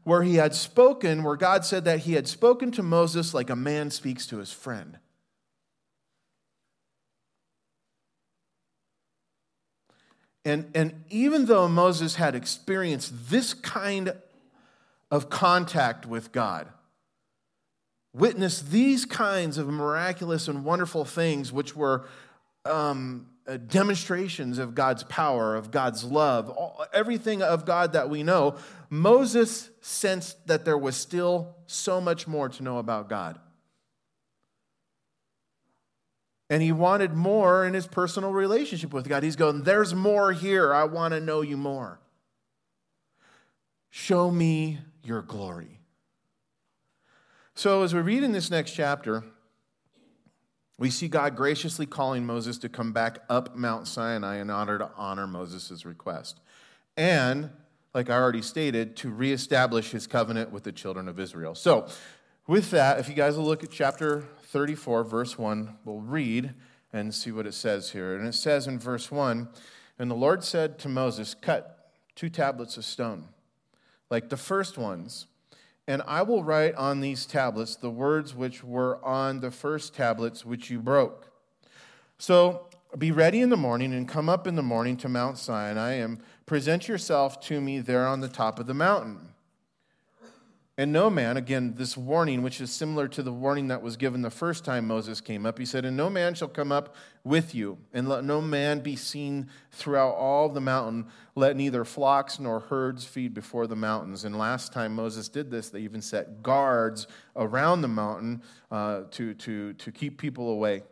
where 0.03 0.23
he 0.23 0.37
had 0.37 0.55
spoken, 0.55 1.21
where 1.21 1.35
God 1.35 1.63
said 1.63 1.85
that 1.85 1.99
he 1.99 2.13
had 2.13 2.27
spoken 2.27 2.71
to 2.71 2.81
Moses 2.81 3.35
like 3.35 3.51
a 3.51 3.55
man 3.55 3.91
speaks 3.91 4.25
to 4.25 4.39
his 4.39 4.51
friend. 4.51 4.97
And, 10.43 10.71
and 10.73 11.03
even 11.11 11.45
though 11.45 11.67
Moses 11.67 12.15
had 12.15 12.33
experienced 12.33 13.29
this 13.29 13.53
kind 13.53 14.15
of 15.11 15.29
contact 15.29 16.07
with 16.07 16.31
God, 16.31 16.67
witnessed 18.11 18.71
these 18.71 19.05
kinds 19.05 19.59
of 19.59 19.67
miraculous 19.67 20.47
and 20.47 20.65
wonderful 20.65 21.05
things, 21.05 21.51
which 21.51 21.75
were 21.75 22.07
um, 22.65 23.27
Uh, 23.51 23.57
demonstrations 23.57 24.59
of 24.59 24.75
God's 24.75 25.03
power, 25.03 25.57
of 25.57 25.71
God's 25.71 26.05
love, 26.05 26.57
everything 26.93 27.41
of 27.41 27.65
God 27.65 27.91
that 27.91 28.09
we 28.09 28.23
know, 28.23 28.55
Moses 28.89 29.69
sensed 29.81 30.47
that 30.47 30.63
there 30.63 30.77
was 30.77 30.95
still 30.95 31.57
so 31.65 31.99
much 31.99 32.29
more 32.29 32.47
to 32.47 32.63
know 32.63 32.77
about 32.77 33.09
God. 33.09 33.37
And 36.49 36.63
he 36.63 36.71
wanted 36.71 37.13
more 37.13 37.65
in 37.65 37.73
his 37.73 37.87
personal 37.87 38.31
relationship 38.31 38.93
with 38.93 39.09
God. 39.09 39.21
He's 39.21 39.35
going, 39.35 39.63
There's 39.63 39.93
more 39.93 40.31
here. 40.31 40.73
I 40.73 40.85
want 40.85 41.13
to 41.13 41.19
know 41.19 41.41
you 41.41 41.57
more. 41.57 41.99
Show 43.89 44.31
me 44.31 44.79
your 45.03 45.23
glory. 45.23 45.81
So, 47.53 47.83
as 47.83 47.93
we 47.93 47.99
read 47.99 48.23
in 48.23 48.31
this 48.31 48.49
next 48.49 48.71
chapter, 48.71 49.25
we 50.81 50.89
see 50.89 51.07
God 51.07 51.35
graciously 51.35 51.85
calling 51.85 52.25
Moses 52.25 52.57
to 52.57 52.67
come 52.67 52.91
back 52.91 53.19
up 53.29 53.55
Mount 53.55 53.87
Sinai 53.87 54.37
in 54.37 54.49
order 54.49 54.79
to 54.79 54.89
honor 54.97 55.27
Moses' 55.27 55.85
request. 55.85 56.39
And, 56.97 57.51
like 57.93 58.09
I 58.09 58.15
already 58.15 58.41
stated, 58.41 58.95
to 58.97 59.11
reestablish 59.11 59.91
his 59.91 60.07
covenant 60.07 60.51
with 60.51 60.63
the 60.63 60.71
children 60.71 61.07
of 61.07 61.19
Israel. 61.19 61.53
So, 61.53 61.87
with 62.47 62.71
that, 62.71 62.99
if 62.99 63.07
you 63.07 63.13
guys 63.13 63.37
will 63.37 63.45
look 63.45 63.63
at 63.63 63.69
chapter 63.69 64.23
34, 64.45 65.03
verse 65.03 65.37
1, 65.37 65.77
we'll 65.85 66.01
read 66.01 66.55
and 66.91 67.13
see 67.13 67.31
what 67.31 67.45
it 67.45 67.53
says 67.53 67.91
here. 67.91 68.15
And 68.15 68.27
it 68.27 68.33
says 68.33 68.65
in 68.65 68.79
verse 68.79 69.11
1 69.11 69.49
And 69.99 70.09
the 70.09 70.15
Lord 70.15 70.43
said 70.43 70.79
to 70.79 70.89
Moses, 70.89 71.35
Cut 71.35 71.91
two 72.15 72.27
tablets 72.29 72.75
of 72.77 72.85
stone, 72.85 73.25
like 74.09 74.29
the 74.29 74.35
first 74.35 74.79
ones 74.79 75.27
and 75.87 76.01
I 76.07 76.21
will 76.21 76.43
write 76.43 76.75
on 76.75 77.01
these 77.01 77.25
tablets 77.25 77.75
the 77.75 77.89
words 77.89 78.35
which 78.35 78.63
were 78.63 79.03
on 79.03 79.39
the 79.39 79.51
first 79.51 79.93
tablets 79.93 80.45
which 80.45 80.69
you 80.69 80.79
broke. 80.79 81.31
So 82.17 82.67
be 82.97 83.11
ready 83.11 83.41
in 83.41 83.49
the 83.49 83.57
morning 83.57 83.93
and 83.93 84.07
come 84.07 84.29
up 84.29 84.45
in 84.45 84.55
the 84.55 84.61
morning 84.61 84.97
to 84.97 85.09
Mount 85.09 85.37
Sinai 85.37 85.93
and 85.93 86.21
present 86.45 86.87
yourself 86.87 87.39
to 87.41 87.61
me 87.61 87.79
there 87.79 88.05
on 88.05 88.19
the 88.19 88.27
top 88.27 88.59
of 88.59 88.67
the 88.67 88.73
mountain. 88.73 89.30
And 90.77 90.93
no 90.93 91.09
man, 91.09 91.35
again, 91.35 91.73
this 91.75 91.97
warning, 91.97 92.43
which 92.43 92.61
is 92.61 92.71
similar 92.71 93.09
to 93.09 93.21
the 93.21 93.31
warning 93.31 93.67
that 93.67 93.81
was 93.81 93.97
given 93.97 94.21
the 94.21 94.29
first 94.29 94.63
time 94.63 94.87
Moses 94.87 95.19
came 95.19 95.45
up, 95.45 95.59
he 95.59 95.65
said, 95.65 95.83
And 95.83 95.97
no 95.97 96.09
man 96.09 96.33
shall 96.33 96.47
come 96.47 96.71
up 96.71 96.95
with 97.25 97.53
you, 97.53 97.77
and 97.93 98.07
let 98.07 98.23
no 98.23 98.39
man 98.39 98.79
be 98.79 98.95
seen 98.95 99.49
throughout 99.71 100.15
all 100.15 100.47
the 100.47 100.61
mountain. 100.61 101.07
Let 101.35 101.57
neither 101.57 101.83
flocks 101.83 102.39
nor 102.39 102.61
herds 102.61 103.03
feed 103.03 103.33
before 103.33 103.67
the 103.67 103.75
mountains. 103.75 104.23
And 104.23 104.37
last 104.37 104.71
time 104.71 104.95
Moses 104.95 105.27
did 105.27 105.51
this, 105.51 105.69
they 105.69 105.81
even 105.81 106.01
set 106.01 106.41
guards 106.41 107.05
around 107.35 107.81
the 107.81 107.89
mountain 107.89 108.41
uh, 108.71 109.01
to, 109.11 109.33
to, 109.33 109.73
to 109.73 109.91
keep 109.91 110.17
people 110.17 110.49
away. 110.49 110.83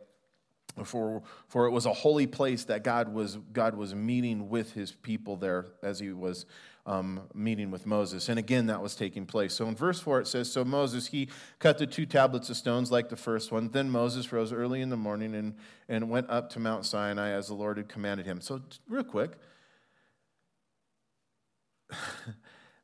For, 0.83 1.23
for 1.47 1.65
it 1.65 1.71
was 1.71 1.85
a 1.85 1.93
holy 1.93 2.27
place 2.27 2.65
that 2.65 2.83
God 2.83 3.13
was, 3.13 3.37
God 3.53 3.75
was 3.75 3.95
meeting 3.95 4.49
with 4.49 4.73
his 4.73 4.91
people 4.91 5.35
there 5.35 5.67
as 5.81 5.99
he 5.99 6.11
was 6.11 6.45
um, 6.89 7.21
meeting 7.35 7.69
with 7.69 7.85
Moses. 7.85 8.29
And 8.29 8.39
again, 8.39 8.65
that 8.65 8.81
was 8.81 8.95
taking 8.95 9.27
place. 9.27 9.53
So 9.53 9.67
in 9.67 9.75
verse 9.75 9.99
4, 9.99 10.21
it 10.21 10.27
says 10.27 10.51
So 10.51 10.65
Moses, 10.65 11.05
he 11.05 11.29
cut 11.59 11.77
the 11.77 11.85
two 11.85 12.07
tablets 12.07 12.49
of 12.49 12.57
stones 12.57 12.91
like 12.91 13.09
the 13.09 13.15
first 13.15 13.51
one. 13.51 13.69
Then 13.69 13.91
Moses 13.91 14.31
rose 14.31 14.51
early 14.51 14.81
in 14.81 14.89
the 14.89 14.97
morning 14.97 15.35
and, 15.35 15.55
and 15.87 16.09
went 16.09 16.27
up 16.31 16.49
to 16.51 16.59
Mount 16.59 16.87
Sinai 16.87 17.29
as 17.29 17.47
the 17.47 17.53
Lord 17.53 17.77
had 17.77 17.89
commanded 17.89 18.25
him. 18.25 18.41
So, 18.41 18.61
real 18.87 19.03
quick, 19.03 19.33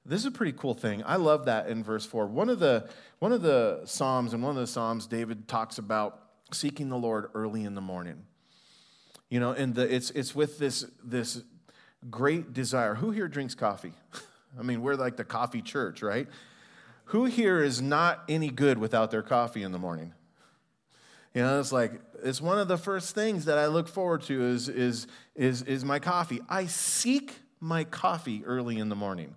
this 0.05 0.19
is 0.19 0.27
a 0.27 0.31
pretty 0.31 0.53
cool 0.53 0.75
thing. 0.75 1.01
I 1.03 1.15
love 1.15 1.45
that 1.45 1.67
in 1.67 1.83
verse 1.83 2.05
4. 2.05 2.27
One 2.27 2.49
of 2.49 2.59
the, 2.59 2.87
one 3.17 3.31
of 3.31 3.41
the 3.41 3.81
Psalms, 3.85 4.33
and 4.33 4.43
one 4.43 4.51
of 4.51 4.61
the 4.61 4.67
Psalms, 4.67 5.07
David 5.07 5.47
talks 5.47 5.79
about 5.79 6.21
seeking 6.51 6.89
the 6.89 6.97
Lord 6.97 7.31
early 7.33 7.63
in 7.63 7.73
the 7.73 7.81
morning. 7.81 8.25
You 9.31 9.39
know, 9.39 9.53
and 9.53 9.73
the, 9.73 9.91
it's, 9.91 10.11
it's 10.11 10.35
with 10.35 10.59
this, 10.59 10.85
this 11.03 11.41
great 12.09 12.53
desire. 12.53 12.95
Who 12.95 13.11
here 13.11 13.27
drinks 13.27 13.55
coffee? 13.55 13.93
I 14.59 14.63
mean, 14.63 14.81
we're 14.81 14.95
like 14.95 15.17
the 15.17 15.23
coffee 15.25 15.61
church, 15.61 16.01
right? 16.01 16.27
Who 17.05 17.25
here 17.25 17.63
is 17.63 17.81
not 17.81 18.23
any 18.29 18.49
good 18.49 18.77
without 18.77 19.11
their 19.11 19.21
coffee 19.21 19.63
in 19.63 19.71
the 19.71 19.79
morning? 19.79 20.13
You 21.33 21.41
know, 21.41 21.59
it's 21.59 21.71
like 21.71 21.99
it's 22.23 22.41
one 22.41 22.57
of 22.57 22.67
the 22.67 22.77
first 22.77 23.13
things 23.13 23.45
that 23.45 23.57
I 23.57 23.67
look 23.67 23.87
forward 23.87 24.21
to 24.23 24.41
is 24.41 24.69
is 24.69 25.07
is 25.35 25.61
is 25.63 25.83
my 25.83 25.99
coffee. 25.99 26.39
I 26.47 26.65
seek 26.67 27.33
my 27.59 27.83
coffee 27.83 28.43
early 28.45 28.77
in 28.77 28.89
the 28.89 28.95
morning. 28.95 29.35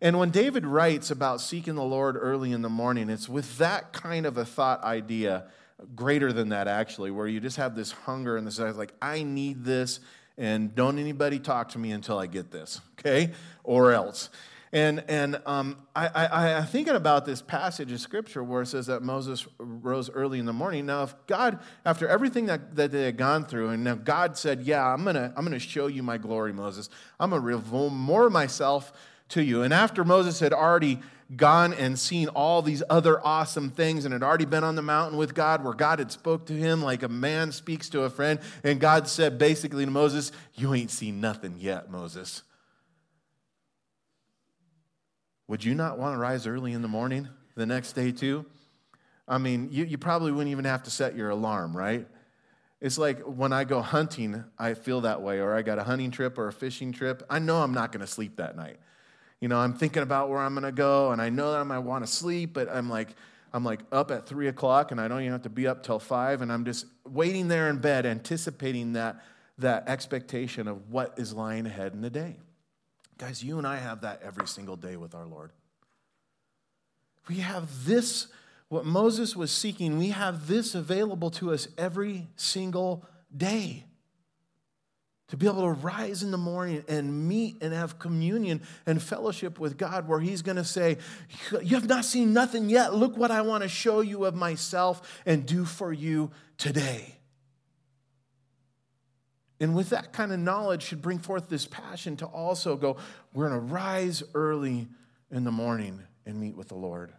And 0.00 0.18
when 0.18 0.30
David 0.30 0.64
writes 0.64 1.10
about 1.10 1.40
seeking 1.40 1.74
the 1.74 1.82
Lord 1.82 2.16
early 2.16 2.52
in 2.52 2.62
the 2.62 2.68
morning, 2.68 3.10
it's 3.10 3.28
with 3.28 3.58
that 3.58 3.92
kind 3.92 4.26
of 4.26 4.36
a 4.36 4.44
thought 4.44 4.84
idea, 4.84 5.48
greater 5.96 6.32
than 6.32 6.50
that 6.50 6.68
actually, 6.68 7.10
where 7.10 7.26
you 7.26 7.40
just 7.40 7.56
have 7.56 7.74
this 7.74 7.90
hunger 7.90 8.36
and 8.36 8.46
this 8.46 8.58
like, 8.58 8.92
I 9.02 9.24
need 9.24 9.64
this 9.64 9.98
and 10.38 10.74
don't 10.74 10.98
anybody 10.98 11.38
talk 11.38 11.70
to 11.70 11.78
me 11.78 11.90
until 11.90 12.18
I 12.18 12.26
get 12.26 12.50
this, 12.50 12.80
okay? 12.98 13.32
Or 13.64 13.92
else. 13.92 14.30
And, 14.72 15.02
and 15.08 15.40
um, 15.46 15.76
I, 15.96 16.08
I, 16.08 16.54
I'm 16.54 16.66
thinking 16.66 16.94
about 16.94 17.24
this 17.24 17.40
passage 17.40 17.90
of 17.90 18.00
scripture 18.00 18.44
where 18.44 18.62
it 18.62 18.66
says 18.66 18.86
that 18.86 19.02
Moses 19.02 19.46
rose 19.58 20.10
early 20.10 20.38
in 20.38 20.44
the 20.44 20.52
morning. 20.52 20.86
Now, 20.86 21.04
if 21.04 21.14
God, 21.26 21.58
after 21.86 22.06
everything 22.06 22.46
that, 22.46 22.76
that 22.76 22.92
they 22.92 23.04
had 23.04 23.16
gone 23.16 23.44
through, 23.44 23.70
and 23.70 23.82
now 23.82 23.94
God 23.94 24.36
said, 24.36 24.62
Yeah, 24.62 24.86
I'm 24.86 25.04
going 25.04 25.16
to 25.16 25.32
I'm 25.36 25.48
to 25.50 25.58
show 25.58 25.86
you 25.86 26.02
my 26.02 26.18
glory, 26.18 26.52
Moses. 26.52 26.90
I'm 27.18 27.30
going 27.30 27.40
to 27.40 27.46
reveal 27.46 27.88
more 27.88 28.26
of 28.26 28.32
myself 28.32 28.92
to 29.30 29.42
you. 29.42 29.62
And 29.62 29.72
after 29.74 30.04
Moses 30.04 30.40
had 30.40 30.52
already 30.52 31.00
gone 31.36 31.74
and 31.74 31.98
seen 31.98 32.28
all 32.28 32.62
these 32.62 32.82
other 32.88 33.24
awesome 33.24 33.70
things 33.70 34.04
and 34.04 34.12
had 34.12 34.22
already 34.22 34.46
been 34.46 34.64
on 34.64 34.76
the 34.76 34.82
mountain 34.82 35.18
with 35.18 35.34
God 35.34 35.62
where 35.62 35.74
God 35.74 35.98
had 35.98 36.10
spoke 36.10 36.46
to 36.46 36.54
him 36.54 36.82
like 36.82 37.02
a 37.02 37.08
man 37.08 37.52
speaks 37.52 37.90
to 37.90 38.02
a 38.02 38.10
friend 38.10 38.40
and 38.64 38.80
God 38.80 39.06
said 39.08 39.38
basically 39.38 39.84
to 39.84 39.90
Moses, 39.90 40.32
"You 40.54 40.72
ain't 40.72 40.90
seen 40.90 41.20
nothing 41.20 41.56
yet, 41.58 41.90
Moses." 41.90 42.42
Would 45.48 45.64
you 45.64 45.74
not 45.74 45.98
want 45.98 46.14
to 46.14 46.18
rise 46.18 46.46
early 46.46 46.72
in 46.72 46.82
the 46.82 46.88
morning 46.88 47.26
the 47.56 47.66
next 47.66 47.94
day, 47.94 48.12
too? 48.12 48.44
I 49.26 49.38
mean, 49.38 49.68
you, 49.72 49.84
you 49.84 49.98
probably 49.98 50.30
wouldn't 50.30 50.50
even 50.50 50.66
have 50.66 50.82
to 50.84 50.90
set 50.90 51.16
your 51.16 51.30
alarm, 51.30 51.76
right? 51.76 52.06
It's 52.80 52.98
like 52.98 53.20
when 53.20 53.52
I 53.52 53.64
go 53.64 53.80
hunting, 53.80 54.44
I 54.58 54.74
feel 54.74 55.00
that 55.00 55.22
way, 55.22 55.40
or 55.40 55.54
I 55.54 55.62
got 55.62 55.78
a 55.78 55.84
hunting 55.84 56.10
trip 56.10 56.38
or 56.38 56.48
a 56.48 56.52
fishing 56.52 56.92
trip. 56.92 57.22
I 57.28 57.38
know 57.38 57.62
I'm 57.62 57.72
not 57.72 57.92
going 57.92 58.02
to 58.02 58.06
sleep 58.06 58.36
that 58.36 58.56
night. 58.56 58.78
You 59.40 59.48
know, 59.48 59.58
I'm 59.58 59.74
thinking 59.74 60.02
about 60.02 60.28
where 60.28 60.38
I'm 60.38 60.54
going 60.54 60.64
to 60.64 60.72
go, 60.72 61.12
and 61.12 61.22
I 61.22 61.28
know 61.28 61.52
that 61.52 61.60
I 61.60 61.62
might 61.62 61.78
want 61.78 62.04
to 62.04 62.10
sleep, 62.10 62.54
but 62.54 62.68
I'm 62.68 62.88
like, 62.88 63.10
I'm 63.52 63.64
like 63.64 63.80
up 63.92 64.10
at 64.10 64.26
three 64.26 64.48
o'clock, 64.48 64.90
and 64.90 65.00
I 65.00 65.08
don't 65.08 65.20
even 65.20 65.32
have 65.32 65.42
to 65.42 65.48
be 65.48 65.66
up 65.66 65.82
till 65.82 65.98
five, 65.98 66.42
and 66.42 66.52
I'm 66.52 66.64
just 66.64 66.86
waiting 67.06 67.48
there 67.48 67.68
in 67.68 67.78
bed, 67.78 68.04
anticipating 68.06 68.94
that 68.94 69.22
that 69.58 69.88
expectation 69.88 70.68
of 70.68 70.90
what 70.90 71.14
is 71.18 71.34
lying 71.34 71.66
ahead 71.66 71.92
in 71.92 72.00
the 72.00 72.10
day. 72.10 72.36
Guys, 73.18 73.42
you 73.42 73.58
and 73.58 73.66
I 73.66 73.76
have 73.76 74.02
that 74.02 74.22
every 74.22 74.46
single 74.46 74.76
day 74.76 74.96
with 74.96 75.14
our 75.14 75.26
Lord. 75.26 75.50
We 77.28 77.36
have 77.36 77.84
this, 77.84 78.28
what 78.68 78.86
Moses 78.86 79.34
was 79.34 79.50
seeking, 79.50 79.98
we 79.98 80.10
have 80.10 80.46
this 80.46 80.74
available 80.74 81.30
to 81.32 81.52
us 81.52 81.66
every 81.76 82.28
single 82.36 83.04
day. 83.36 83.84
To 85.28 85.36
be 85.36 85.46
able 85.46 85.62
to 85.62 85.72
rise 85.72 86.22
in 86.22 86.30
the 86.30 86.38
morning 86.38 86.84
and 86.88 87.28
meet 87.28 87.62
and 87.62 87.74
have 87.74 87.98
communion 87.98 88.62
and 88.86 89.02
fellowship 89.02 89.58
with 89.58 89.76
God, 89.76 90.08
where 90.08 90.20
He's 90.20 90.40
going 90.40 90.56
to 90.56 90.64
say, 90.64 90.96
You 91.62 91.76
have 91.76 91.86
not 91.86 92.06
seen 92.06 92.32
nothing 92.32 92.70
yet. 92.70 92.94
Look 92.94 93.16
what 93.16 93.30
I 93.30 93.42
want 93.42 93.62
to 93.62 93.68
show 93.68 94.00
you 94.00 94.24
of 94.24 94.34
myself 94.34 95.20
and 95.26 95.44
do 95.44 95.66
for 95.66 95.92
you 95.92 96.30
today. 96.56 97.18
And 99.60 99.74
with 99.74 99.90
that 99.90 100.12
kind 100.12 100.32
of 100.32 100.38
knowledge, 100.38 100.84
should 100.84 101.02
bring 101.02 101.18
forth 101.18 101.48
this 101.48 101.66
passion 101.66 102.16
to 102.18 102.26
also 102.26 102.76
go, 102.76 102.96
we're 103.34 103.48
going 103.48 103.60
to 103.60 103.72
rise 103.72 104.22
early 104.34 104.88
in 105.30 105.44
the 105.44 105.50
morning 105.50 106.00
and 106.26 106.40
meet 106.40 106.56
with 106.56 106.68
the 106.68 106.76
Lord. 106.76 107.12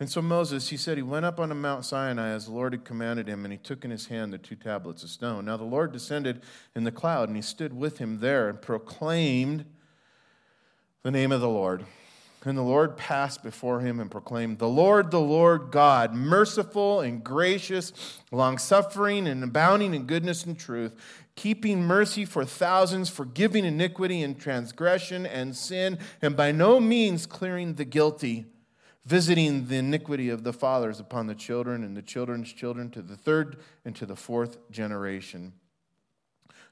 And 0.00 0.08
so 0.08 0.22
Moses, 0.22 0.68
he 0.68 0.76
said, 0.76 0.96
he 0.96 1.02
went 1.02 1.26
up 1.26 1.40
on 1.40 1.56
Mount 1.60 1.84
Sinai 1.84 2.28
as 2.28 2.44
the 2.44 2.52
Lord 2.52 2.72
had 2.72 2.84
commanded 2.84 3.26
him, 3.26 3.44
and 3.44 3.52
he 3.52 3.58
took 3.58 3.84
in 3.84 3.90
his 3.90 4.06
hand 4.06 4.32
the 4.32 4.38
two 4.38 4.54
tablets 4.54 5.02
of 5.02 5.10
stone. 5.10 5.46
Now 5.46 5.56
the 5.56 5.64
Lord 5.64 5.92
descended 5.92 6.42
in 6.76 6.84
the 6.84 6.92
cloud, 6.92 7.28
and 7.28 7.36
he 7.36 7.42
stood 7.42 7.72
with 7.72 7.98
him 7.98 8.20
there 8.20 8.48
and 8.48 8.62
proclaimed 8.62 9.64
the 11.02 11.10
name 11.10 11.32
of 11.32 11.40
the 11.40 11.48
Lord. 11.48 11.84
And 12.44 12.56
the 12.56 12.62
Lord 12.62 12.96
passed 12.96 13.42
before 13.42 13.80
him 13.80 13.98
and 13.98 14.08
proclaimed, 14.08 14.58
The 14.58 14.68
Lord, 14.68 15.10
the 15.10 15.20
Lord 15.20 15.72
God, 15.72 16.14
merciful 16.14 17.00
and 17.00 17.24
gracious, 17.24 18.20
long 18.30 18.58
suffering 18.58 19.26
and 19.26 19.42
abounding 19.42 19.92
in 19.94 20.04
goodness 20.04 20.44
and 20.44 20.56
truth, 20.56 20.94
keeping 21.34 21.82
mercy 21.82 22.24
for 22.24 22.44
thousands, 22.44 23.10
forgiving 23.10 23.64
iniquity 23.64 24.22
and 24.22 24.38
transgression 24.38 25.26
and 25.26 25.56
sin, 25.56 25.98
and 26.22 26.36
by 26.36 26.52
no 26.52 26.78
means 26.78 27.26
clearing 27.26 27.74
the 27.74 27.84
guilty, 27.84 28.46
visiting 29.08 29.68
the 29.68 29.76
iniquity 29.76 30.28
of 30.28 30.44
the 30.44 30.52
fathers 30.52 31.00
upon 31.00 31.26
the 31.26 31.34
children 31.34 31.82
and 31.82 31.96
the 31.96 32.02
children's 32.02 32.52
children 32.52 32.90
to 32.90 33.00
the 33.00 33.16
third 33.16 33.56
and 33.82 33.96
to 33.96 34.04
the 34.04 34.14
fourth 34.14 34.58
generation. 34.70 35.54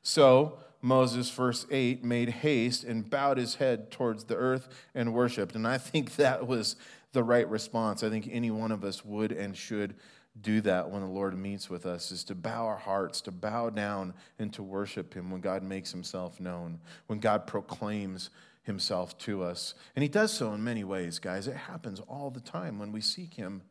So, 0.03 0.59
Moses, 0.83 1.31
verse 1.31 1.65
8, 1.71 2.05
made 2.05 2.29
haste 2.29 2.85
and 2.85 3.09
bowed 3.09 3.39
his 3.39 3.55
head 3.55 3.91
towards 3.91 4.25
the 4.25 4.37
earth 4.37 4.69
and 4.95 5.15
worshiped. 5.15 5.55
And 5.55 5.67
I 5.67 5.79
think 5.79 6.17
that 6.17 6.47
was 6.47 6.77
the 7.13 7.25
right 7.25 7.49
response. 7.49 8.03
I 8.03 8.11
think 8.11 8.29
any 8.31 8.51
one 8.51 8.71
of 8.71 8.85
us 8.85 9.03
would 9.03 9.33
and 9.33 9.57
should 9.57 9.95
do 10.39 10.61
that 10.61 10.91
when 10.91 11.01
the 11.01 11.09
Lord 11.09 11.39
meets 11.39 11.71
with 11.71 11.87
us 11.87 12.13
is 12.13 12.23
to 12.25 12.35
bow 12.35 12.67
our 12.67 12.77
hearts, 12.77 13.23
to 13.23 13.31
bow 13.31 13.71
down 13.71 14.13
and 14.39 14.53
to 14.53 14.63
worship 14.63 15.15
Him 15.15 15.31
when 15.31 15.41
God 15.41 15.63
makes 15.63 15.91
Himself 15.91 16.39
known, 16.39 16.81
when 17.07 17.19
God 17.19 17.47
proclaims 17.47 18.29
Himself 18.67 19.17
to 19.19 19.45
us. 19.45 19.75
And 19.95 20.03
He 20.03 20.09
does 20.09 20.33
so 20.33 20.53
in 20.53 20.63
many 20.63 20.85
ways, 20.85 21.19
guys. 21.21 21.47
It 21.47 21.57
happens 21.57 22.01
all 22.01 22.31
the 22.31 22.41
time 22.41 22.79
when 22.79 22.91
we 22.91 23.01
seek 23.01 23.35
Him. 23.35 23.63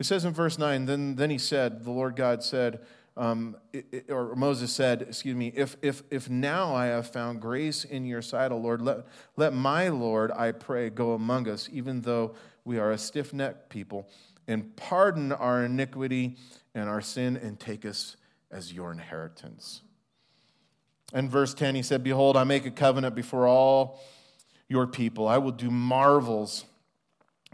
It 0.00 0.06
says 0.06 0.24
in 0.24 0.34
verse 0.34 0.58
9, 0.58 0.84
then, 0.86 1.14
then 1.14 1.30
He 1.30 1.38
said, 1.38 1.84
the 1.84 1.92
Lord 1.92 2.16
God 2.16 2.42
said, 2.42 2.80
um, 3.16 3.56
it, 3.72 4.10
or 4.10 4.34
Moses 4.36 4.72
said, 4.72 5.02
excuse 5.02 5.34
me, 5.34 5.52
if, 5.54 5.76
if, 5.82 6.02
if 6.10 6.28
now 6.28 6.74
I 6.74 6.86
have 6.86 7.08
found 7.08 7.40
grace 7.40 7.84
in 7.84 8.04
your 8.04 8.22
sight, 8.22 8.52
O 8.52 8.56
Lord, 8.56 8.80
let, 8.80 9.06
let 9.36 9.52
my 9.52 9.88
Lord, 9.88 10.30
I 10.30 10.52
pray, 10.52 10.88
go 10.90 11.12
among 11.12 11.48
us, 11.48 11.68
even 11.72 12.02
though 12.02 12.34
we 12.64 12.78
are 12.78 12.92
a 12.92 12.98
stiff 12.98 13.32
necked 13.32 13.70
people, 13.70 14.08
and 14.46 14.74
pardon 14.76 15.32
our 15.32 15.64
iniquity 15.64 16.36
and 16.74 16.88
our 16.88 17.00
sin, 17.00 17.36
and 17.36 17.58
take 17.58 17.84
us 17.84 18.16
as 18.50 18.72
your 18.72 18.92
inheritance. 18.92 19.82
And 21.12 21.30
verse 21.30 21.54
10, 21.54 21.74
he 21.74 21.82
said, 21.82 22.04
Behold, 22.04 22.36
I 22.36 22.44
make 22.44 22.66
a 22.66 22.70
covenant 22.70 23.14
before 23.14 23.46
all 23.46 24.00
your 24.68 24.86
people. 24.86 25.26
I 25.26 25.38
will 25.38 25.52
do 25.52 25.70
marvels 25.70 26.64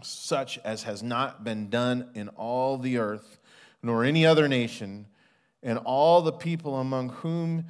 such 0.01 0.59
as 0.59 0.83
has 0.83 1.01
not 1.01 1.43
been 1.43 1.69
done 1.69 2.09
in 2.13 2.27
all 2.29 2.77
the 2.77 2.97
earth, 2.97 3.39
nor 3.81 4.03
any 4.03 4.25
other 4.25 4.47
nation 4.47 5.07
and 5.63 5.79
all 5.79 6.21
the 6.21 6.31
people 6.31 6.75
among 6.75 7.09
whom 7.09 7.65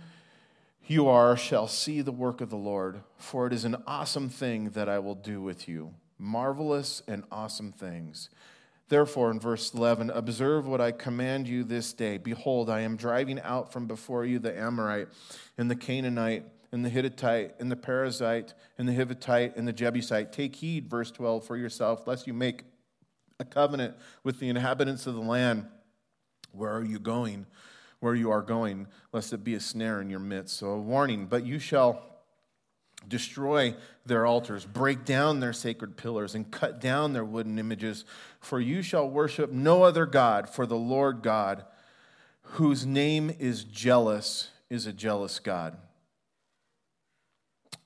you 0.85 1.07
are 1.07 1.35
shall 1.35 1.67
see 1.67 2.01
the 2.01 2.11
work 2.11 2.41
of 2.41 2.49
the 2.49 2.57
Lord, 2.57 3.01
for 3.17 3.47
it 3.47 3.53
is 3.53 3.65
an 3.65 3.77
awesome 3.87 4.29
thing 4.29 4.71
that 4.71 4.89
I 4.89 4.99
will 4.99 5.15
do 5.15 5.41
with 5.41 5.67
you. 5.67 5.93
Marvelous 6.19 7.01
and 7.07 7.23
awesome 7.31 7.71
things. 7.71 8.29
Therefore, 8.87 9.31
in 9.31 9.39
verse 9.39 9.73
11, 9.73 10.11
observe 10.11 10.67
what 10.67 10.79
I 10.79 10.91
command 10.91 11.47
you 11.47 11.63
this 11.63 11.91
day. 11.93 12.17
Behold, 12.17 12.69
I 12.69 12.81
am 12.81 12.97
driving 12.97 13.39
out 13.41 13.73
from 13.73 13.87
before 13.87 14.25
you 14.25 14.37
the 14.39 14.57
Amorite, 14.57 15.07
and 15.57 15.69
the 15.69 15.75
Canaanite, 15.75 16.45
and 16.71 16.85
the 16.85 16.89
Hittite, 16.89 17.55
and 17.59 17.71
the 17.71 17.75
Perizzite, 17.75 18.53
and 18.77 18.87
the 18.87 18.93
Hivite, 18.93 19.55
and 19.55 19.67
the 19.67 19.73
Jebusite. 19.73 20.31
Take 20.31 20.55
heed, 20.55 20.89
verse 20.89 21.09
12, 21.11 21.45
for 21.45 21.57
yourself, 21.57 22.05
lest 22.05 22.27
you 22.27 22.33
make 22.33 22.63
a 23.39 23.45
covenant 23.45 23.95
with 24.23 24.39
the 24.39 24.49
inhabitants 24.49 25.07
of 25.07 25.15
the 25.15 25.21
land. 25.21 25.65
Where 26.51 26.71
are 26.71 26.83
you 26.83 26.99
going? 26.99 27.47
where 28.05 28.13
you 28.13 28.29
are 28.29 28.41
going, 28.43 28.85
lest 29.13 29.33
it 29.33 29.43
be 29.43 29.55
a 29.55 29.59
snare 29.59 29.99
in 29.99 30.11
your 30.11 30.19
midst. 30.19 30.57
So, 30.57 30.67
a 30.67 30.79
warning, 30.79 31.25
but 31.25 31.43
you 31.43 31.57
shall 31.57 32.14
destroy 33.07 33.75
their 34.05 34.25
altars, 34.25 34.65
break 34.65 35.05
down 35.05 35.39
their 35.39 35.53
sacred 35.53 35.97
pillars, 35.97 36.35
and 36.35 36.49
cut 36.51 36.79
down 36.79 37.13
their 37.13 37.25
wooden 37.25 37.59
images. 37.59 38.05
For 38.39 38.59
you 38.59 38.81
shall 38.81 39.09
worship 39.09 39.51
no 39.51 39.83
other 39.83 40.05
God, 40.05 40.49
for 40.49 40.65
the 40.65 40.77
Lord 40.77 41.21
God, 41.21 41.65
whose 42.41 42.85
name 42.85 43.33
is 43.39 43.63
jealous, 43.63 44.49
is 44.69 44.85
a 44.85 44.93
jealous 44.93 45.39
God. 45.39 45.77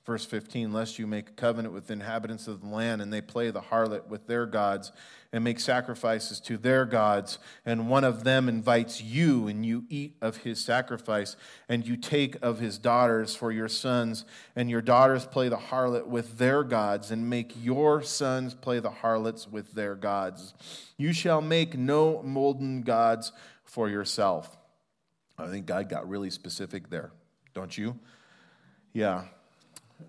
Verse 0.10 0.26
15, 0.26 0.74
lest 0.74 0.98
you 0.98 1.06
make 1.06 1.30
a 1.30 1.34
covenant 1.34 1.72
with 1.72 1.86
the 1.86 1.94
inhabitants 1.94 2.48
of 2.48 2.62
the 2.62 2.68
land, 2.68 3.00
and 3.00 3.14
they 3.14 3.22
play 3.22 3.52
the 3.52 3.62
harlot 3.62 4.08
with 4.08 4.26
their 4.26 4.48
gods, 4.48 4.92
and 5.32 5.44
make 5.44 5.60
sacrifices 5.60 6.40
to 6.40 6.58
their 6.58 6.84
gods, 6.84 7.38
and 7.64 7.88
one 7.88 8.04
of 8.04 8.24
them 8.24 8.50
invites 8.50 9.04
you, 9.04 9.48
and 9.48 9.64
you 9.64 9.86
eat 9.88 10.16
of 10.20 10.38
his 10.38 10.60
sacrifice, 10.60 11.36
and 11.68 11.88
you 11.88 11.96
take 11.96 12.36
of 12.42 12.58
his 12.58 12.80
daughters 12.80 13.36
for 13.36 13.52
your 13.52 13.68
sons, 13.68 14.26
and 14.56 14.68
your 14.68 14.82
daughters 14.82 15.28
play 15.28 15.48
the 15.48 15.56
harlot 15.58 16.08
with 16.08 16.40
their 16.40 16.64
gods, 16.64 17.12
and 17.12 17.30
make 17.30 17.54
your 17.62 18.02
sons 18.02 18.56
play 18.56 18.80
the 18.80 18.90
harlots 18.90 19.48
with 19.48 19.74
their 19.74 19.94
gods. 19.94 20.56
You 20.98 21.14
shall 21.14 21.40
make 21.40 21.78
no 21.78 22.24
molten 22.24 22.82
gods 22.82 23.32
for 23.64 23.88
yourself. 23.88 24.58
I 25.38 25.50
think 25.50 25.68
God 25.68 25.88
got 25.88 26.10
really 26.10 26.32
specific 26.32 26.90
there, 26.90 27.12
don't 27.54 27.78
you? 27.78 28.00
Yeah. 28.92 29.26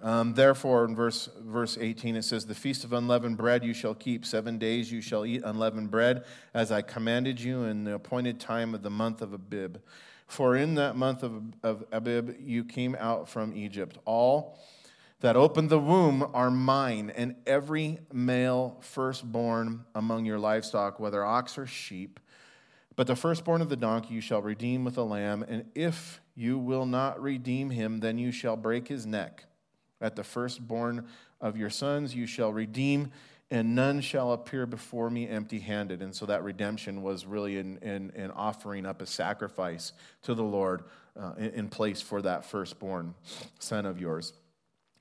Um, 0.02 0.34
therefore, 0.34 0.84
in 0.84 0.94
verse, 0.94 1.28
verse 1.40 1.76
18, 1.78 2.16
it 2.16 2.22
says, 2.22 2.46
The 2.46 2.54
feast 2.54 2.84
of 2.84 2.92
unleavened 2.92 3.36
bread 3.36 3.64
you 3.64 3.74
shall 3.74 3.94
keep. 3.94 4.24
Seven 4.24 4.58
days 4.58 4.90
you 4.90 5.00
shall 5.00 5.26
eat 5.26 5.42
unleavened 5.44 5.90
bread, 5.90 6.24
as 6.54 6.72
I 6.72 6.82
commanded 6.82 7.40
you 7.40 7.64
in 7.64 7.84
the 7.84 7.94
appointed 7.94 8.40
time 8.40 8.74
of 8.74 8.82
the 8.82 8.90
month 8.90 9.20
of 9.20 9.32
Abib. 9.32 9.78
For 10.26 10.56
in 10.56 10.76
that 10.76 10.96
month 10.96 11.22
of, 11.22 11.42
of 11.62 11.84
Abib 11.90 12.36
you 12.40 12.64
came 12.64 12.96
out 12.98 13.28
from 13.28 13.52
Egypt. 13.54 13.98
All 14.04 14.58
that 15.20 15.36
opened 15.36 15.68
the 15.68 15.78
womb 15.78 16.30
are 16.32 16.50
mine, 16.50 17.12
and 17.14 17.34
every 17.46 17.98
male 18.12 18.78
firstborn 18.80 19.84
among 19.94 20.24
your 20.24 20.38
livestock, 20.38 20.98
whether 20.98 21.24
ox 21.24 21.58
or 21.58 21.66
sheep. 21.66 22.20
But 22.96 23.06
the 23.06 23.16
firstborn 23.16 23.60
of 23.60 23.68
the 23.68 23.76
donkey 23.76 24.14
you 24.14 24.20
shall 24.20 24.40
redeem 24.40 24.84
with 24.84 24.96
a 24.96 25.02
lamb, 25.02 25.44
and 25.46 25.66
if 25.74 26.20
you 26.34 26.58
will 26.58 26.86
not 26.86 27.20
redeem 27.20 27.70
him, 27.70 28.00
then 28.00 28.16
you 28.16 28.32
shall 28.32 28.56
break 28.56 28.88
his 28.88 29.04
neck. 29.04 29.44
At 30.00 30.16
the 30.16 30.24
firstborn 30.24 31.06
of 31.40 31.56
your 31.56 31.70
sons 31.70 32.14
you 32.14 32.26
shall 32.26 32.52
redeem, 32.52 33.12
and 33.50 33.74
none 33.74 34.00
shall 34.00 34.32
appear 34.32 34.66
before 34.66 35.10
me 35.10 35.28
empty 35.28 35.58
handed. 35.58 36.02
And 36.02 36.14
so 36.14 36.26
that 36.26 36.44
redemption 36.44 37.02
was 37.02 37.26
really 37.26 37.58
in, 37.58 37.78
in, 37.78 38.10
in, 38.14 38.30
offering 38.30 38.86
up 38.86 39.02
a 39.02 39.06
sacrifice 39.06 39.92
to 40.22 40.34
the 40.34 40.44
Lord 40.44 40.84
uh, 41.20 41.32
in, 41.36 41.50
in 41.50 41.68
place 41.68 42.00
for 42.00 42.22
that 42.22 42.44
firstborn 42.44 43.14
son 43.58 43.86
of 43.86 44.00
yours. 44.00 44.32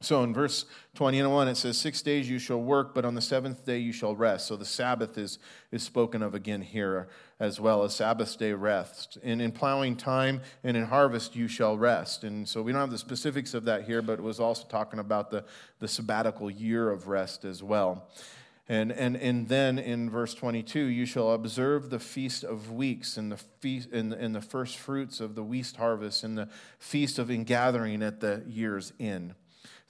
So 0.01 0.23
in 0.23 0.33
verse 0.33 0.63
21, 0.95 1.49
it 1.49 1.55
says, 1.55 1.77
Six 1.77 2.01
days 2.01 2.29
you 2.29 2.39
shall 2.39 2.61
work, 2.61 2.95
but 2.95 3.03
on 3.03 3.15
the 3.15 3.21
seventh 3.21 3.65
day 3.65 3.79
you 3.79 3.91
shall 3.91 4.15
rest. 4.15 4.47
So 4.47 4.55
the 4.55 4.63
Sabbath 4.63 5.17
is, 5.17 5.39
is 5.71 5.83
spoken 5.83 6.21
of 6.21 6.33
again 6.33 6.61
here 6.61 7.09
as 7.37 7.59
well 7.59 7.83
as 7.83 7.95
Sabbath 7.95 8.37
day 8.37 8.53
rest. 8.53 9.17
And 9.23 9.41
in 9.41 9.51
plowing 9.51 9.97
time 9.97 10.41
and 10.63 10.77
in 10.77 10.85
harvest 10.85 11.35
you 11.35 11.49
shall 11.49 11.77
rest. 11.77 12.23
And 12.23 12.47
so 12.47 12.61
we 12.61 12.71
don't 12.71 12.79
have 12.79 12.91
the 12.91 12.97
specifics 12.97 13.53
of 13.53 13.65
that 13.65 13.83
here, 13.83 14.01
but 14.01 14.13
it 14.13 14.23
was 14.23 14.39
also 14.39 14.65
talking 14.67 14.99
about 14.99 15.31
the, 15.31 15.43
the 15.79 15.87
sabbatical 15.87 16.49
year 16.49 16.89
of 16.89 17.09
rest 17.09 17.43
as 17.43 17.61
well. 17.61 18.09
And, 18.69 18.93
and, 18.93 19.17
and 19.17 19.49
then 19.49 19.79
in 19.79 20.09
verse 20.09 20.33
22, 20.33 20.79
you 20.79 21.05
shall 21.07 21.31
observe 21.31 21.89
the 21.89 21.99
feast 21.99 22.45
of 22.45 22.71
weeks 22.71 23.17
and 23.17 23.33
the, 23.33 23.37
feast, 23.37 23.89
and, 23.91 24.13
and 24.13 24.33
the 24.33 24.41
first 24.41 24.77
fruits 24.77 25.19
of 25.19 25.35
the 25.35 25.43
wheat 25.43 25.73
harvest 25.77 26.23
and 26.23 26.37
the 26.37 26.47
feast 26.77 27.19
of 27.19 27.29
ingathering 27.29 28.01
at 28.01 28.21
the 28.21 28.43
year's 28.47 28.93
end. 28.97 29.33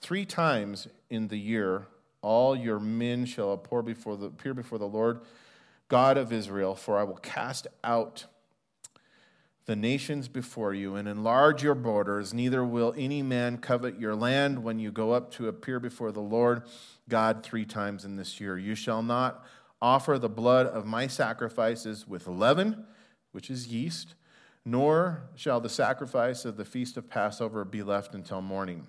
Three 0.01 0.25
times 0.25 0.88
in 1.09 1.27
the 1.27 1.38
year, 1.38 1.88
all 2.21 2.55
your 2.55 2.79
men 2.79 3.25
shall 3.25 3.53
appear 3.53 3.81
before 3.81 4.17
the, 4.17 4.27
appear 4.27 4.53
before 4.53 4.77
the 4.77 4.88
Lord 4.88 5.21
God 5.88 6.17
of 6.17 6.31
Israel, 6.31 6.75
for 6.75 6.97
I 6.97 7.03
will 7.03 7.17
cast 7.17 7.67
out 7.83 8.25
the 9.65 9.75
nations 9.75 10.27
before 10.27 10.73
you 10.73 10.95
and 10.95 11.07
enlarge 11.07 11.62
your 11.62 11.75
borders. 11.75 12.33
Neither 12.33 12.65
will 12.65 12.93
any 12.97 13.21
man 13.21 13.57
covet 13.57 13.99
your 13.99 14.15
land 14.15 14.63
when 14.63 14.79
you 14.79 14.91
go 14.91 15.12
up 15.12 15.31
to 15.33 15.47
appear 15.47 15.79
before 15.79 16.12
the 16.12 16.21
Lord 16.21 16.63
God 17.07 17.43
three 17.43 17.65
times 17.65 18.03
in 18.03 18.15
this 18.15 18.39
year. 18.39 18.57
You 18.57 18.73
shall 18.75 19.03
not 19.03 19.45
offer 19.81 20.17
the 20.17 20.29
blood 20.29 20.65
of 20.65 20.85
my 20.85 21.07
sacrifices 21.07 22.07
with 22.07 22.27
leaven, 22.27 22.85
which 23.31 23.49
is 23.49 23.67
yeast, 23.67 24.15
nor 24.65 25.23
shall 25.35 25.59
the 25.59 25.69
sacrifice 25.69 26.45
of 26.45 26.57
the 26.57 26.65
feast 26.65 26.97
of 26.97 27.09
Passover 27.09 27.63
be 27.63 27.83
left 27.83 28.15
until 28.15 28.41
morning. 28.41 28.88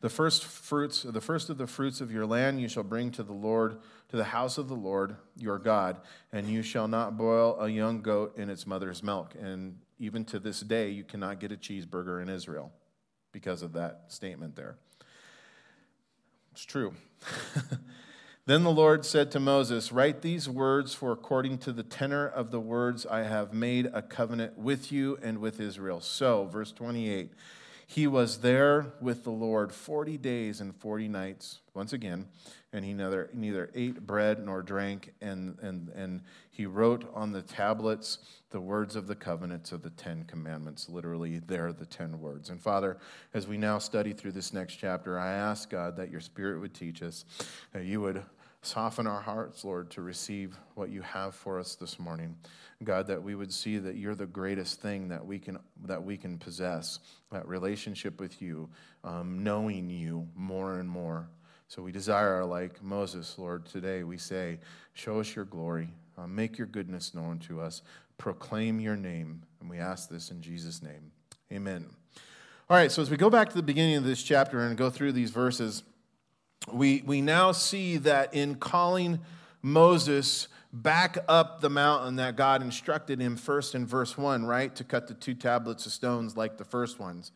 The 0.00 0.10
first 0.10 0.44
fruits, 0.44 1.02
the 1.02 1.20
first 1.20 1.48
of 1.48 1.58
the 1.58 1.66
fruits 1.66 2.00
of 2.00 2.12
your 2.12 2.26
land 2.26 2.60
you 2.60 2.68
shall 2.68 2.82
bring 2.82 3.10
to 3.12 3.22
the 3.22 3.32
Lord, 3.32 3.78
to 4.10 4.16
the 4.16 4.24
house 4.24 4.58
of 4.58 4.68
the 4.68 4.74
Lord 4.74 5.16
your 5.36 5.58
God, 5.58 6.00
and 6.32 6.48
you 6.48 6.62
shall 6.62 6.86
not 6.86 7.16
boil 7.16 7.58
a 7.60 7.68
young 7.68 8.02
goat 8.02 8.36
in 8.36 8.50
its 8.50 8.66
mother's 8.66 9.02
milk. 9.02 9.34
And 9.40 9.78
even 9.98 10.24
to 10.26 10.38
this 10.38 10.60
day, 10.60 10.90
you 10.90 11.02
cannot 11.02 11.40
get 11.40 11.50
a 11.50 11.56
cheeseburger 11.56 12.22
in 12.22 12.28
Israel 12.28 12.72
because 13.32 13.62
of 13.62 13.72
that 13.72 14.04
statement 14.08 14.54
there. 14.54 14.76
It's 16.52 16.64
true. 16.64 16.94
then 18.46 18.64
the 18.64 18.70
Lord 18.70 19.04
said 19.04 19.30
to 19.32 19.40
Moses, 19.40 19.92
Write 19.92 20.20
these 20.22 20.48
words, 20.48 20.94
for 20.94 21.12
according 21.12 21.58
to 21.58 21.72
the 21.72 21.82
tenor 21.82 22.26
of 22.26 22.50
the 22.50 22.60
words 22.60 23.06
I 23.06 23.24
have 23.24 23.52
made 23.52 23.90
a 23.92 24.02
covenant 24.02 24.58
with 24.58 24.92
you 24.92 25.18
and 25.22 25.38
with 25.38 25.60
Israel. 25.60 26.00
So, 26.00 26.46
verse 26.46 26.72
28. 26.72 27.30
He 27.88 28.08
was 28.08 28.38
there 28.38 28.94
with 29.00 29.22
the 29.22 29.30
Lord 29.30 29.72
40 29.72 30.18
days 30.18 30.60
and 30.60 30.74
40 30.74 31.06
nights, 31.06 31.60
once 31.72 31.92
again, 31.92 32.26
and 32.72 32.84
he 32.84 32.92
neither, 32.92 33.30
neither 33.32 33.70
ate 33.74 34.04
bread 34.04 34.44
nor 34.44 34.60
drank, 34.60 35.12
and, 35.20 35.56
and, 35.62 35.90
and 35.90 36.22
he 36.50 36.66
wrote 36.66 37.08
on 37.14 37.30
the 37.30 37.42
tablets 37.42 38.18
the 38.50 38.60
words 38.60 38.96
of 38.96 39.06
the 39.06 39.14
covenants 39.14 39.70
of 39.70 39.82
the 39.82 39.90
Ten 39.90 40.24
Commandments. 40.24 40.88
Literally, 40.88 41.38
they're 41.38 41.72
the 41.72 41.86
ten 41.86 42.20
words. 42.20 42.50
And 42.50 42.60
Father, 42.60 42.98
as 43.34 43.46
we 43.46 43.56
now 43.56 43.78
study 43.78 44.12
through 44.12 44.32
this 44.32 44.52
next 44.52 44.76
chapter, 44.76 45.18
I 45.18 45.32
ask 45.32 45.70
God 45.70 45.96
that 45.96 46.10
your 46.10 46.20
Spirit 46.20 46.60
would 46.60 46.74
teach 46.74 47.02
us, 47.02 47.24
that 47.72 47.84
you 47.84 48.00
would 48.00 48.22
soften 48.66 49.06
our 49.06 49.20
hearts, 49.20 49.64
Lord, 49.64 49.90
to 49.92 50.02
receive 50.02 50.56
what 50.74 50.90
you 50.90 51.02
have 51.02 51.34
for 51.34 51.58
us 51.58 51.76
this 51.76 51.98
morning. 51.98 52.36
God, 52.84 53.06
that 53.06 53.22
we 53.22 53.34
would 53.34 53.52
see 53.52 53.78
that 53.78 53.96
you're 53.96 54.14
the 54.14 54.26
greatest 54.26 54.82
thing 54.82 55.08
that 55.08 55.24
we 55.24 55.38
can, 55.38 55.58
that 55.84 56.02
we 56.02 56.16
can 56.16 56.38
possess, 56.38 56.98
that 57.32 57.46
relationship 57.48 58.20
with 58.20 58.42
you, 58.42 58.68
um, 59.04 59.42
knowing 59.42 59.88
you 59.88 60.28
more 60.34 60.78
and 60.78 60.88
more. 60.88 61.28
So 61.68 61.82
we 61.82 61.92
desire, 61.92 62.44
like 62.44 62.82
Moses, 62.82 63.36
Lord, 63.38 63.66
today 63.66 64.02
we 64.04 64.18
say, 64.18 64.58
show 64.92 65.20
us 65.20 65.34
your 65.34 65.46
glory, 65.46 65.88
uh, 66.18 66.26
make 66.26 66.58
your 66.58 66.66
goodness 66.66 67.14
known 67.14 67.38
to 67.40 67.60
us, 67.60 67.82
proclaim 68.18 68.78
your 68.78 68.96
name. 68.96 69.42
And 69.60 69.70
we 69.70 69.78
ask 69.78 70.08
this 70.08 70.30
in 70.30 70.42
Jesus' 70.42 70.82
name. 70.82 71.12
Amen. 71.52 71.86
All 72.68 72.76
right, 72.76 72.90
so 72.90 73.00
as 73.00 73.10
we 73.10 73.16
go 73.16 73.30
back 73.30 73.48
to 73.48 73.54
the 73.54 73.62
beginning 73.62 73.96
of 73.96 74.04
this 74.04 74.22
chapter 74.22 74.60
and 74.60 74.76
go 74.76 74.90
through 74.90 75.12
these 75.12 75.30
verses, 75.30 75.82
we, 76.72 77.02
we 77.06 77.20
now 77.20 77.52
see 77.52 77.96
that 77.98 78.34
in 78.34 78.56
calling 78.56 79.20
Moses 79.62 80.48
back 80.72 81.18
up 81.28 81.60
the 81.60 81.70
mountain 81.70 82.16
that 82.16 82.36
God 82.36 82.62
instructed 82.62 83.20
him 83.20 83.36
first 83.36 83.74
in 83.74 83.86
verse 83.86 84.18
1, 84.18 84.44
right? 84.44 84.74
To 84.76 84.84
cut 84.84 85.08
the 85.08 85.14
two 85.14 85.34
tablets 85.34 85.86
of 85.86 85.92
stones 85.92 86.36
like 86.36 86.58
the 86.58 86.64
first 86.64 86.98
ones. 86.98 87.32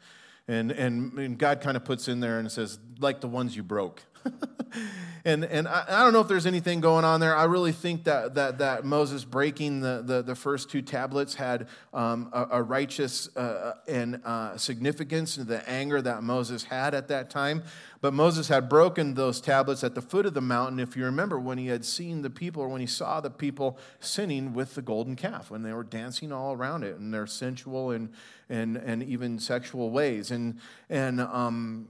And, 0.48 0.72
and, 0.72 1.12
and 1.18 1.38
God 1.38 1.60
kind 1.60 1.76
of 1.76 1.84
puts 1.84 2.08
in 2.08 2.20
there 2.20 2.38
and 2.38 2.50
says, 2.50 2.78
like 2.98 3.20
the 3.20 3.28
ones 3.28 3.56
you 3.56 3.62
broke. 3.62 4.02
and 5.24 5.44
and 5.44 5.68
I, 5.68 5.84
I, 5.88 6.02
don't 6.04 6.12
know 6.12 6.20
if 6.20 6.28
there's 6.28 6.46
anything 6.46 6.80
going 6.80 7.04
on 7.04 7.20
there. 7.20 7.36
I 7.36 7.44
really 7.44 7.72
think 7.72 8.04
that 8.04 8.34
that, 8.34 8.58
that 8.58 8.84
Moses 8.84 9.24
breaking 9.24 9.80
the, 9.80 10.02
the, 10.04 10.22
the 10.22 10.34
first 10.34 10.70
two 10.70 10.82
tablets 10.82 11.34
had 11.34 11.68
um, 11.92 12.30
a, 12.32 12.46
a, 12.52 12.62
righteous 12.62 13.34
uh, 13.36 13.74
and 13.88 14.20
uh, 14.24 14.56
significance 14.56 15.34
to 15.34 15.44
the 15.44 15.68
anger 15.68 16.00
that 16.02 16.22
Moses 16.22 16.64
had 16.64 16.94
at 16.94 17.08
that 17.08 17.30
time. 17.30 17.62
But 18.00 18.14
Moses 18.14 18.48
had 18.48 18.70
broken 18.70 19.12
those 19.12 19.42
tablets 19.42 19.84
at 19.84 19.94
the 19.94 20.00
foot 20.00 20.24
of 20.24 20.32
the 20.32 20.40
mountain, 20.40 20.80
if 20.80 20.96
you 20.96 21.04
remember, 21.04 21.38
when 21.38 21.58
he 21.58 21.66
had 21.66 21.84
seen 21.84 22.22
the 22.22 22.30
people 22.30 22.62
or 22.62 22.68
when 22.68 22.80
he 22.80 22.86
saw 22.86 23.20
the 23.20 23.30
people 23.30 23.78
sinning 24.00 24.54
with 24.54 24.74
the 24.74 24.80
golden 24.80 25.16
calf, 25.16 25.50
when 25.50 25.62
they 25.62 25.74
were 25.74 25.84
dancing 25.84 26.32
all 26.32 26.54
around 26.54 26.82
it 26.82 26.96
in 26.96 27.10
their 27.10 27.26
sensual 27.26 27.90
and, 27.90 28.08
and, 28.48 28.78
and 28.78 29.02
even 29.02 29.38
sexual 29.38 29.90
ways. 29.90 30.30
And, 30.30 30.58
and 30.88 31.20
um, 31.20 31.88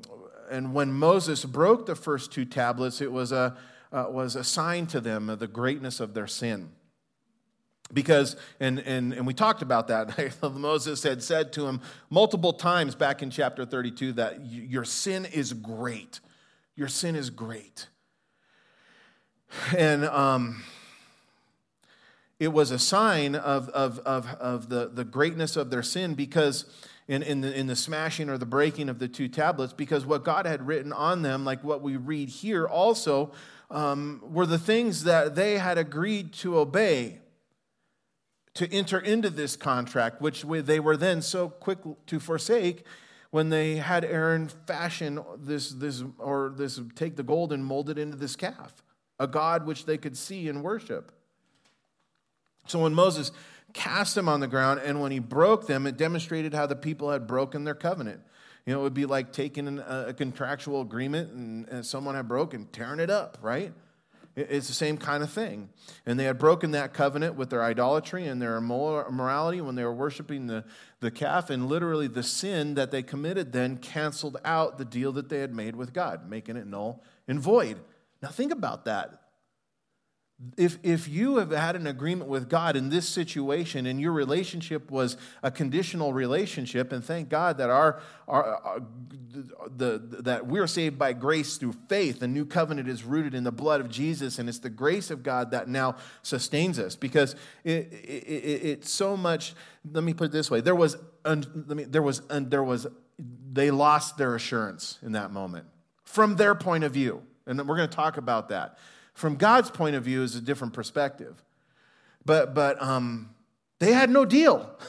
and 0.51 0.75
when 0.75 0.93
Moses 0.93 1.45
broke 1.45 1.87
the 1.87 1.95
first 1.95 2.33
two 2.33 2.45
tablets, 2.45 3.01
it 3.01 3.13
was 3.13 3.33
a, 3.33 3.57
uh, 3.93 4.07
was 4.09 4.37
a 4.37 4.45
sign 4.45 4.87
to 4.89 5.01
them 5.01 5.31
of 5.31 5.39
the 5.39 5.47
greatness 5.47 6.01
of 6.01 6.15
their 6.15 6.27
sin. 6.27 6.71
Because, 7.93 8.37
and, 8.61 8.79
and, 8.81 9.13
and 9.13 9.27
we 9.27 9.35
talked 9.35 9.63
about 9.63 9.89
that, 9.89 10.37
Moses 10.53 11.03
had 11.03 11.23
said 11.23 11.53
to 11.55 11.67
him 11.67 11.81
multiple 12.09 12.53
times 12.53 12.95
back 12.95 13.23
in 13.23 13.31
chapter 13.31 13.65
32 13.65 14.13
that 14.13 14.45
your 14.47 14.85
sin 14.85 15.25
is 15.25 15.53
great. 15.53 16.21
Your 16.77 16.89
sin 16.89 17.17
is 17.17 17.31
great. 17.31 17.89
And 19.77 20.05
um, 20.05 20.63
it 22.39 22.53
was 22.53 22.71
a 22.71 22.79
sign 22.79 23.35
of, 23.35 23.69
of, 23.71 23.99
of, 24.01 24.27
of 24.41 24.69
the, 24.69 24.91
the 24.93 25.05
greatness 25.05 25.57
of 25.57 25.71
their 25.71 25.83
sin 25.83 26.15
because 26.15 26.65
in, 27.11 27.25
in, 27.25 27.41
the, 27.41 27.53
in 27.53 27.67
the 27.67 27.75
smashing 27.75 28.29
or 28.29 28.39
the 28.39 28.47
breaking 28.47 28.89
of 28.89 29.01
the 29.01 29.09
two 29.09 29.27
tablets 29.27 29.73
because 29.73 30.07
what 30.07 30.23
God 30.23 30.47
had 30.47 30.65
written 30.65 30.93
on 30.93 31.23
them, 31.23 31.45
like 31.45 31.65
what 31.65 31.83
we 31.83 31.97
read 31.97 32.29
here, 32.29 32.69
also 32.69 33.33
um, 33.69 34.23
were 34.23 34.47
the 34.47 34.61
things 34.61 35.03
that 35.03 35.35
they 35.35 35.59
had 35.59 35.77
agreed 35.77 36.33
to 36.35 36.57
obey 36.57 37.19
to 38.55 38.73
enter 38.73 39.01
into 39.01 39.29
this 39.29 39.57
contract, 39.57 40.23
which 40.23 40.43
they 40.43 40.79
were 40.79 40.97
then 40.97 41.21
so 41.21 41.49
quick 41.49 41.79
to 42.07 42.21
forsake 42.21 42.85
when 43.33 43.49
they 43.49 43.77
had 43.77 44.05
Aaron 44.05 44.49
fashion 44.69 45.19
this, 45.37 45.71
this 45.71 46.05
or 46.17 46.55
this 46.57 46.79
take 46.95 47.17
the 47.17 47.25
gold 47.25 47.53
and 47.53 47.65
mold 47.65 47.91
it 47.91 47.99
into 47.99 48.17
this 48.17 48.37
calf, 48.37 48.85
a 49.19 49.27
god 49.27 49.67
which 49.67 49.85
they 49.85 49.99
could 49.99 50.17
see 50.17 50.49
and 50.49 50.63
worship. 50.63 51.11
So 52.69 52.79
when 52.79 52.95
Moses 52.95 53.33
cast 53.73 54.15
them 54.15 54.29
on 54.29 54.41
the 54.41 54.49
ground, 54.49 54.81
and 54.85 55.01
when 55.01 55.13
he 55.13 55.19
broke 55.19 55.67
them, 55.67 55.87
it 55.87 55.97
demonstrated 55.97 56.55
how 56.55 56.67
the 56.67 56.77
people 56.77 57.11
had 57.11 57.27
broken 57.27 57.65
their 57.65 57.75
covenant. 57.75 58.21
You 58.67 58.75
know, 58.75 58.81
it 58.81 58.83
would 58.85 58.95
be 58.95 59.07
like 59.07 59.33
taking 59.33 59.79
a, 59.79 60.13
contractual 60.17 60.83
agreement 60.83 61.33
and, 61.33 61.69
and 61.69 61.87
someone 61.87 62.15
had 62.15 62.29
broken, 62.29 62.67
tearing 62.73 63.01
it 63.01 63.11
up, 63.11 63.39
right? 63.41 63.73
It's 64.37 64.69
the 64.69 64.75
same 64.75 64.97
kind 64.97 65.23
of 65.23 65.31
thing. 65.31 65.71
And 66.07 66.19
they 66.19 66.25
had 66.25 66.39
broken 66.39 66.71
that 66.71 66.95
covenant 66.95 67.35
with 67.35 67.51
their 67.51 67.65
idolatry 67.65 68.27
and 68.27 68.41
their 68.41 68.57
immorality 68.57 69.61
when 69.61 69.75
they 69.75 69.85
were 69.85 69.93
worshiping 69.93 70.47
the, 70.47 70.65
the 71.01 71.11
calf. 71.11 71.51
And 71.51 71.69
literally, 71.69 72.07
the 72.07 72.23
sin 72.23 72.75
that 72.75 72.91
they 72.91 73.03
committed 73.03 73.53
then 73.53 73.77
canceled 73.77 74.37
out 74.45 74.79
the 74.79 74.85
deal 74.85 75.13
that 75.13 75.31
they 75.31 75.41
had 75.41 75.55
made 75.55 75.75
with 75.75 75.93
God, 75.93 76.29
making 76.29 76.57
it 76.57 76.67
null 76.67 77.03
and 77.27 77.41
void. 77.41 77.81
Now, 78.23 78.29
think 78.29 78.53
about 78.53 78.85
that 78.85 79.21
if, 80.57 80.79
if 80.83 81.07
you 81.07 81.37
have 81.37 81.51
had 81.51 81.77
an 81.77 81.87
agreement 81.87 82.31
with 82.31 82.49
God 82.49 82.75
in 82.75 82.89
this 82.89 83.09
situation 83.09 83.85
and 83.85 84.01
your 84.01 84.13
relationship 84.13 84.91
was 84.91 85.17
a 85.43 85.51
conditional 85.51 86.13
relationship, 86.15 86.93
and 86.93 87.05
thank 87.05 87.29
God 87.29 87.59
that, 87.59 87.69
our, 87.69 88.01
our, 88.27 88.57
our, 88.65 88.83
the, 89.77 89.99
that 90.23 90.47
we're 90.47 90.67
saved 90.67 90.99
by 90.99 91.13
grace 91.13 91.59
through 91.59 91.75
faith, 91.89 92.21
the 92.21 92.29
new 92.29 92.47
covenant 92.47 92.89
is 92.89 93.05
rooted 93.05 93.35
in 93.35 93.45
the 93.45 93.53
blood 93.53 93.81
of 93.81 93.91
Jesus, 93.91 94.39
and 94.39 94.49
it's 94.49 94.61
the 94.61 94.71
grace 94.71 95.11
of 95.11 95.23
God 95.23 95.51
that 95.51 95.69
now 95.69 95.97
sustains 96.23 96.79
us 96.79 96.97
because 96.97 97.37
it, 97.63 97.93
it, 97.93 98.25
it, 98.25 98.63
it's 98.65 98.91
so 98.91 99.17
much. 99.17 99.55
Let 99.93 100.05
me 100.05 100.15
put 100.15 100.25
it 100.25 100.33
this 100.33 100.51
way 100.51 100.61
there 100.61 100.75
was, 100.75 100.97
let 101.25 101.69
me, 101.69 101.85
there 101.85 102.03
was, 102.03 102.23
there 102.29 102.65
was 102.65 102.87
they 103.53 103.71
lost 103.71 104.17
their 104.17 104.35
assurance 104.35 104.99
in 105.03 105.13
that 105.13 105.33
moment 105.33 105.67
from 106.05 106.37
their 106.37 106.55
point 106.55 106.85
of 106.85 106.93
view. 106.93 107.23
And 107.47 107.59
we're 107.67 107.77
going 107.77 107.89
to 107.89 107.95
talk 107.95 108.17
about 108.17 108.49
that. 108.51 108.79
From 109.15 109.37
God's 109.37 109.71
point 109.71 109.97
of 109.97 110.05
view 110.05 110.23
is 110.23 110.35
a 110.35 110.41
different 110.41 110.73
perspective. 110.73 111.43
But, 112.25 112.55
but 112.55 112.81
um, 112.83 113.31
they 113.79 113.93
had 113.93 114.11
no 114.11 114.25
deal. 114.25 114.71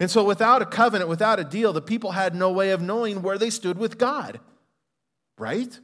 And 0.00 0.10
so, 0.10 0.22
without 0.22 0.62
a 0.62 0.66
covenant, 0.66 1.10
without 1.10 1.40
a 1.40 1.44
deal, 1.44 1.72
the 1.72 1.82
people 1.82 2.12
had 2.12 2.34
no 2.34 2.52
way 2.52 2.70
of 2.70 2.80
knowing 2.80 3.20
where 3.20 3.36
they 3.36 3.50
stood 3.50 3.78
with 3.78 3.98
God. 3.98 4.38
Right? 5.36 5.78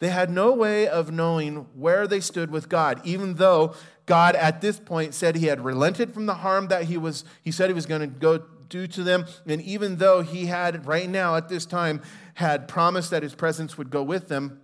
They 0.00 0.08
had 0.08 0.30
no 0.30 0.52
way 0.52 0.88
of 0.88 1.12
knowing 1.12 1.66
where 1.74 2.06
they 2.06 2.20
stood 2.20 2.50
with 2.50 2.68
God, 2.68 3.00
even 3.04 3.34
though 3.34 3.74
God 4.06 4.34
at 4.34 4.60
this 4.60 4.80
point 4.80 5.14
said 5.14 5.36
he 5.36 5.46
had 5.46 5.64
relented 5.64 6.12
from 6.12 6.26
the 6.26 6.34
harm 6.34 6.68
that 6.68 6.84
he 6.84 6.96
was 6.96 7.24
he 7.42 7.50
said 7.50 7.68
he 7.68 7.74
was 7.74 7.86
going 7.86 8.00
to 8.00 8.06
go 8.06 8.42
do 8.68 8.86
to 8.86 9.02
them, 9.02 9.26
and 9.46 9.60
even 9.60 9.96
though 9.96 10.22
he 10.22 10.46
had 10.46 10.86
right 10.86 11.08
now 11.08 11.36
at 11.36 11.48
this 11.48 11.66
time 11.66 12.00
had 12.34 12.66
promised 12.66 13.10
that 13.10 13.22
his 13.22 13.34
presence 13.34 13.76
would 13.76 13.90
go 13.90 14.02
with 14.02 14.28
them, 14.28 14.60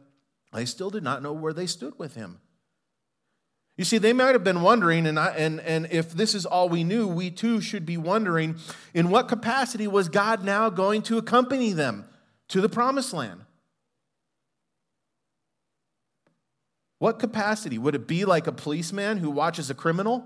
they 0.57 0.65
still 0.65 0.91
did 0.91 1.03
not 1.03 1.23
know 1.23 1.33
where 1.33 1.53
they 1.53 1.67
stood 1.67 1.99
with 1.99 2.15
him. 2.15 2.41
You 3.77 3.85
see, 3.85 3.99
they 3.99 4.15
might 4.15 4.33
have 4.33 4.45
been 4.45 4.63
wondering, 4.63 5.07
and, 5.07 5.19
I, 5.19 5.29
and, 5.29 5.61
and 5.61 5.87
if 5.91 6.13
this 6.13 6.35
is 6.35 6.47
all 6.47 6.69
we 6.71 6.83
knew, 6.83 7.07
we 7.07 7.31
too 7.31 7.61
should 7.61 7.85
be 7.85 7.99
wondering 7.99 8.57
in 8.95 9.11
what 9.11 9.29
capacity 9.29 9.87
was 9.87 10.09
God 10.09 10.45
now 10.45 10.71
going 10.71 11.03
to 11.03 11.19
accompany 11.19 11.73
them 11.73 12.07
to 12.49 12.63
the 12.63 12.71
promised 12.71 13.13
land? 13.13 13.43
What 16.99 17.19
capacity? 17.19 17.77
Would 17.77 17.95
it 17.95 18.07
be 18.07 18.25
like 18.25 18.47
a 18.47 18.53
policeman 18.53 19.19
who 19.19 19.31
watches 19.31 19.69
a 19.69 19.75
criminal? 19.75 20.25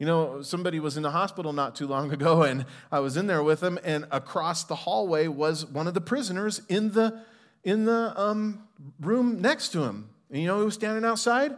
You 0.00 0.06
know, 0.06 0.42
somebody 0.42 0.80
was 0.80 0.96
in 0.96 1.04
the 1.04 1.12
hospital 1.12 1.52
not 1.52 1.76
too 1.76 1.86
long 1.86 2.12
ago, 2.12 2.42
and 2.42 2.66
I 2.90 2.98
was 2.98 3.16
in 3.16 3.28
there 3.28 3.44
with 3.44 3.60
them, 3.60 3.78
and 3.84 4.06
across 4.10 4.64
the 4.64 4.74
hallway 4.74 5.28
was 5.28 5.64
one 5.64 5.86
of 5.86 5.94
the 5.94 6.00
prisoners 6.00 6.62
in 6.68 6.92
the, 6.92 7.20
in 7.64 7.84
the 7.84 8.12
um, 8.20 8.66
room 9.00 9.40
next 9.40 9.70
to 9.70 9.82
him. 9.82 10.10
And 10.30 10.40
you 10.40 10.46
know 10.46 10.58
who 10.58 10.66
was 10.66 10.74
standing 10.74 11.04
outside? 11.04 11.54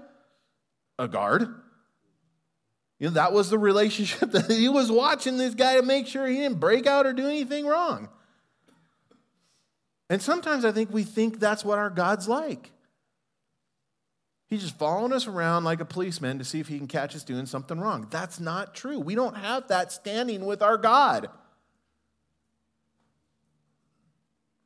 A 0.98 1.08
guard. 1.08 1.42
You 2.98 3.08
know, 3.08 3.14
that 3.14 3.32
was 3.32 3.50
the 3.50 3.58
relationship 3.58 4.30
that 4.32 4.50
he 4.50 4.68
was 4.68 4.90
watching 4.92 5.38
this 5.38 5.54
guy 5.54 5.76
to 5.76 5.82
make 5.82 6.06
sure 6.06 6.26
he 6.26 6.36
didn't 6.36 6.60
break 6.60 6.86
out 6.86 7.06
or 7.06 7.12
do 7.12 7.26
anything 7.26 7.66
wrong. 7.66 8.08
And 10.08 10.20
sometimes 10.20 10.64
I 10.64 10.72
think 10.72 10.92
we 10.92 11.04
think 11.04 11.38
that's 11.38 11.64
what 11.64 11.78
our 11.78 11.90
God's 11.90 12.28
like. 12.28 12.72
He's 14.48 14.62
just 14.62 14.76
following 14.76 15.12
us 15.12 15.28
around 15.28 15.62
like 15.62 15.80
a 15.80 15.84
policeman 15.84 16.40
to 16.40 16.44
see 16.44 16.58
if 16.58 16.66
he 16.66 16.76
can 16.76 16.88
catch 16.88 17.14
us 17.14 17.22
doing 17.22 17.46
something 17.46 17.78
wrong. 17.78 18.08
That's 18.10 18.40
not 18.40 18.74
true. 18.74 18.98
We 18.98 19.14
don't 19.14 19.36
have 19.36 19.68
that 19.68 19.92
standing 19.92 20.44
with 20.44 20.60
our 20.60 20.76
God. 20.76 21.28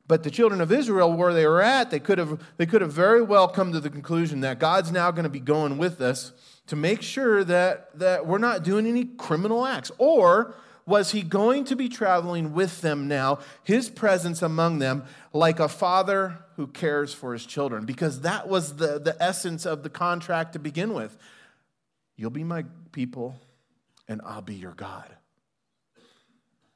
But 0.07 0.23
the 0.23 0.29
children 0.29 0.61
of 0.61 0.71
Israel, 0.71 1.11
where 1.13 1.33
they 1.33 1.47
were 1.47 1.61
at, 1.61 1.89
they 1.89 1.99
could 1.99 2.19
have, 2.19 2.39
they 2.57 2.65
could 2.65 2.81
have 2.81 2.93
very 2.93 3.21
well 3.21 3.47
come 3.47 3.71
to 3.71 3.79
the 3.79 3.89
conclusion 3.89 4.41
that 4.41 4.59
God's 4.59 4.91
now 4.91 5.09
going 5.11 5.23
to 5.23 5.29
be 5.29 5.39
going 5.39 5.77
with 5.77 5.99
us 5.99 6.31
to 6.67 6.75
make 6.75 7.01
sure 7.01 7.43
that, 7.43 7.97
that 7.97 8.25
we're 8.25 8.37
not 8.37 8.63
doing 8.63 8.85
any 8.85 9.05
criminal 9.05 9.65
acts. 9.65 9.91
Or 9.97 10.55
was 10.85 11.11
he 11.11 11.23
going 11.23 11.63
to 11.65 11.75
be 11.75 11.89
traveling 11.89 12.53
with 12.53 12.81
them 12.81 13.07
now, 13.07 13.39
his 13.63 13.89
presence 13.89 14.43
among 14.43 14.77
them, 14.77 15.03
like 15.33 15.59
a 15.59 15.67
father 15.67 16.37
who 16.55 16.67
cares 16.67 17.11
for 17.11 17.33
his 17.33 17.45
children? 17.45 17.85
Because 17.85 18.21
that 18.21 18.47
was 18.47 18.75
the, 18.75 18.99
the 18.99 19.15
essence 19.21 19.65
of 19.65 19.81
the 19.81 19.89
contract 19.89 20.53
to 20.53 20.59
begin 20.59 20.93
with. 20.93 21.17
You'll 22.15 22.29
be 22.29 22.43
my 22.43 22.65
people, 22.91 23.41
and 24.07 24.21
I'll 24.23 24.41
be 24.41 24.55
your 24.55 24.73
God. 24.73 25.09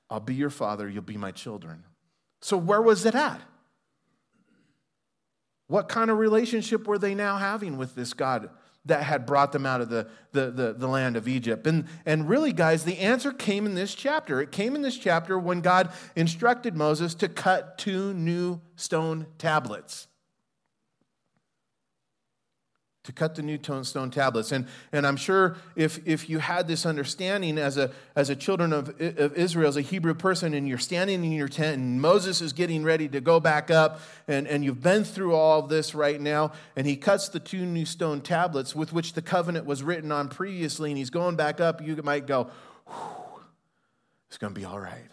I'll 0.09 0.19
be 0.19 0.33
your 0.33 0.49
father, 0.49 0.89
you'll 0.89 1.03
be 1.03 1.17
my 1.17 1.31
children. 1.31 1.83
So, 2.41 2.57
where 2.57 2.81
was 2.81 3.05
it 3.05 3.15
at? 3.15 3.41
What 5.67 5.87
kind 5.87 6.09
of 6.09 6.17
relationship 6.17 6.87
were 6.87 6.97
they 6.97 7.13
now 7.13 7.37
having 7.37 7.77
with 7.77 7.95
this 7.95 8.13
God? 8.13 8.49
that 8.85 9.03
had 9.03 9.25
brought 9.25 9.51
them 9.51 9.65
out 9.65 9.81
of 9.81 9.89
the, 9.89 10.07
the, 10.31 10.49
the, 10.51 10.73
the, 10.73 10.87
land 10.87 11.17
of 11.17 11.27
Egypt. 11.27 11.67
And, 11.67 11.85
and 12.05 12.29
really, 12.29 12.53
guys, 12.53 12.85
the 12.85 12.99
answer 12.99 13.31
came 13.31 13.65
in 13.65 13.75
this 13.75 13.93
chapter. 13.93 14.41
It 14.41 14.51
came 14.51 14.73
in 14.73 14.81
this 14.81 14.97
chapter 14.97 15.37
when 15.37 15.59
God 15.61 15.91
instructed 16.15 16.75
Moses 16.75 17.13
to 17.15 17.27
cut 17.27 17.77
two 17.77 18.13
new 18.13 18.61
stone 18.77 19.27
tablets 19.37 20.07
to 23.09 23.13
cut 23.13 23.33
the 23.33 23.41
new 23.41 23.57
stone 23.81 24.11
tablets. 24.11 24.51
And, 24.51 24.67
and 24.91 25.07
I'm 25.07 25.17
sure 25.17 25.57
if, 25.75 25.99
if 26.07 26.29
you 26.29 26.37
had 26.37 26.67
this 26.67 26.85
understanding 26.85 27.57
as 27.57 27.75
a, 27.75 27.89
as 28.15 28.29
a 28.29 28.35
children 28.35 28.71
of, 28.71 28.89
of 28.99 29.35
Israel, 29.35 29.67
as 29.67 29.77
a 29.77 29.81
Hebrew 29.81 30.13
person, 30.13 30.53
and 30.53 30.69
you're 30.69 30.77
standing 30.77 31.25
in 31.25 31.31
your 31.31 31.47
tent 31.47 31.77
and 31.77 31.99
Moses 31.99 32.39
is 32.39 32.53
getting 32.53 32.83
ready 32.83 33.07
to 33.09 33.19
go 33.19 33.39
back 33.39 33.71
up, 33.71 33.99
and, 34.27 34.47
and 34.47 34.63
you've 34.63 34.83
been 34.83 35.03
through 35.03 35.33
all 35.33 35.59
of 35.61 35.69
this 35.69 35.95
right 35.95 36.21
now, 36.21 36.51
and 36.75 36.85
he 36.85 36.95
cuts 36.95 37.29
the 37.29 37.39
two 37.39 37.65
new 37.65 37.83
stone 37.83 38.21
tablets 38.21 38.75
with 38.75 38.93
which 38.93 39.13
the 39.13 39.23
covenant 39.23 39.65
was 39.65 39.81
written 39.81 40.11
on 40.11 40.29
previously, 40.29 40.91
and 40.91 40.97
he's 40.99 41.09
going 41.09 41.35
back 41.35 41.59
up, 41.59 41.81
you 41.81 41.95
might 42.03 42.27
go, 42.27 42.51
it's 44.27 44.37
going 44.37 44.53
to 44.53 44.59
be 44.59 44.65
all 44.65 44.79
right. 44.79 45.09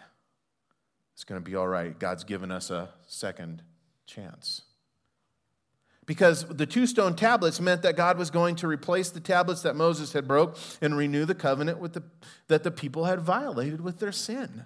It's 1.15 1.25
going 1.25 1.43
to 1.43 1.51
be 1.51 1.57
all 1.57 1.67
right. 1.67 1.99
God's 1.99 2.25
given 2.25 2.51
us 2.51 2.71
a 2.71 2.91
second 3.07 3.63
chance 4.05 4.66
because 6.07 6.45
the 6.45 6.67
two 6.67 6.87
stone 6.87 7.15
tablets 7.15 7.61
meant 7.61 7.83
that 7.83 7.97
God 7.97 8.17
was 8.17 8.31
going 8.31 8.57
to 8.57 8.69
replace 8.69 9.11
the 9.11 9.21
tablets 9.21 9.63
that 9.63 9.77
Moses 9.77 10.13
had 10.13 10.27
broke 10.27 10.57
and 10.81 10.97
renew 10.97 11.25
the 11.25 11.35
covenant 11.35 11.79
with 11.79 11.93
the, 11.95 12.03
that 12.49 12.63
the 12.63 12.71
people 12.71 13.05
had 13.05 13.21
violated 13.21 13.81
with 13.81 13.99
their 13.99 14.13
sin. 14.13 14.65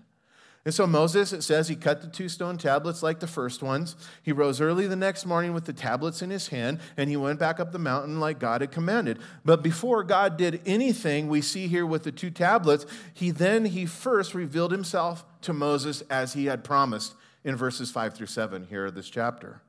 And 0.63 0.75
so 0.75 0.87
Moses, 0.87 1.33
it 1.33 1.41
says, 1.41 1.69
he 1.69 1.75
cut 1.75 2.03
the 2.03 2.09
two 2.09 2.29
stone 2.29 2.59
tablets 2.59 3.03
like 3.03 3.21
the 3.21 3.27
first 3.27 3.63
ones. 3.63 3.97
He 4.23 4.31
rose 4.31 4.61
early 4.61 4.87
the 4.87 4.95
next 4.95 5.25
morning 5.25 5.55
with 5.55 5.65
the 5.65 5.73
tablets 5.73 6.21
in 6.21 6.29
his 6.29 6.49
hand, 6.49 6.81
and 6.99 7.09
he 7.09 7.17
went 7.17 7.39
back 7.39 7.59
up 7.59 7.73
the 7.73 7.79
mountain 7.79 8.21
like 8.21 8.39
God 8.39 8.61
had 8.61 8.71
commanded. 8.71 9.19
But 9.43 9.63
before 9.63 10.05
God 10.05 10.37
did 10.37 10.61
anything, 10.67 11.29
we 11.29 11.41
see 11.41 11.67
here 11.67 11.87
with 11.87 12.03
the 12.03 12.13
two 12.13 12.31
tablets, 12.31 12.85
he 13.15 13.31
then, 13.31 13.65
he 13.65 13.87
first 13.87 14.35
revealed 14.35 14.71
himself 14.71 15.25
to 15.43 15.55
Moses 15.55 16.03
as 16.11 16.35
he 16.35 16.45
had 16.45 16.63
promised 16.63 17.15
in 17.43 17.57
verses 17.57 17.91
5 17.91 18.13
through 18.13 18.27
7 18.27 18.67
here 18.69 18.85
of 18.85 18.95
this 18.95 19.09
chapter. 19.09 19.63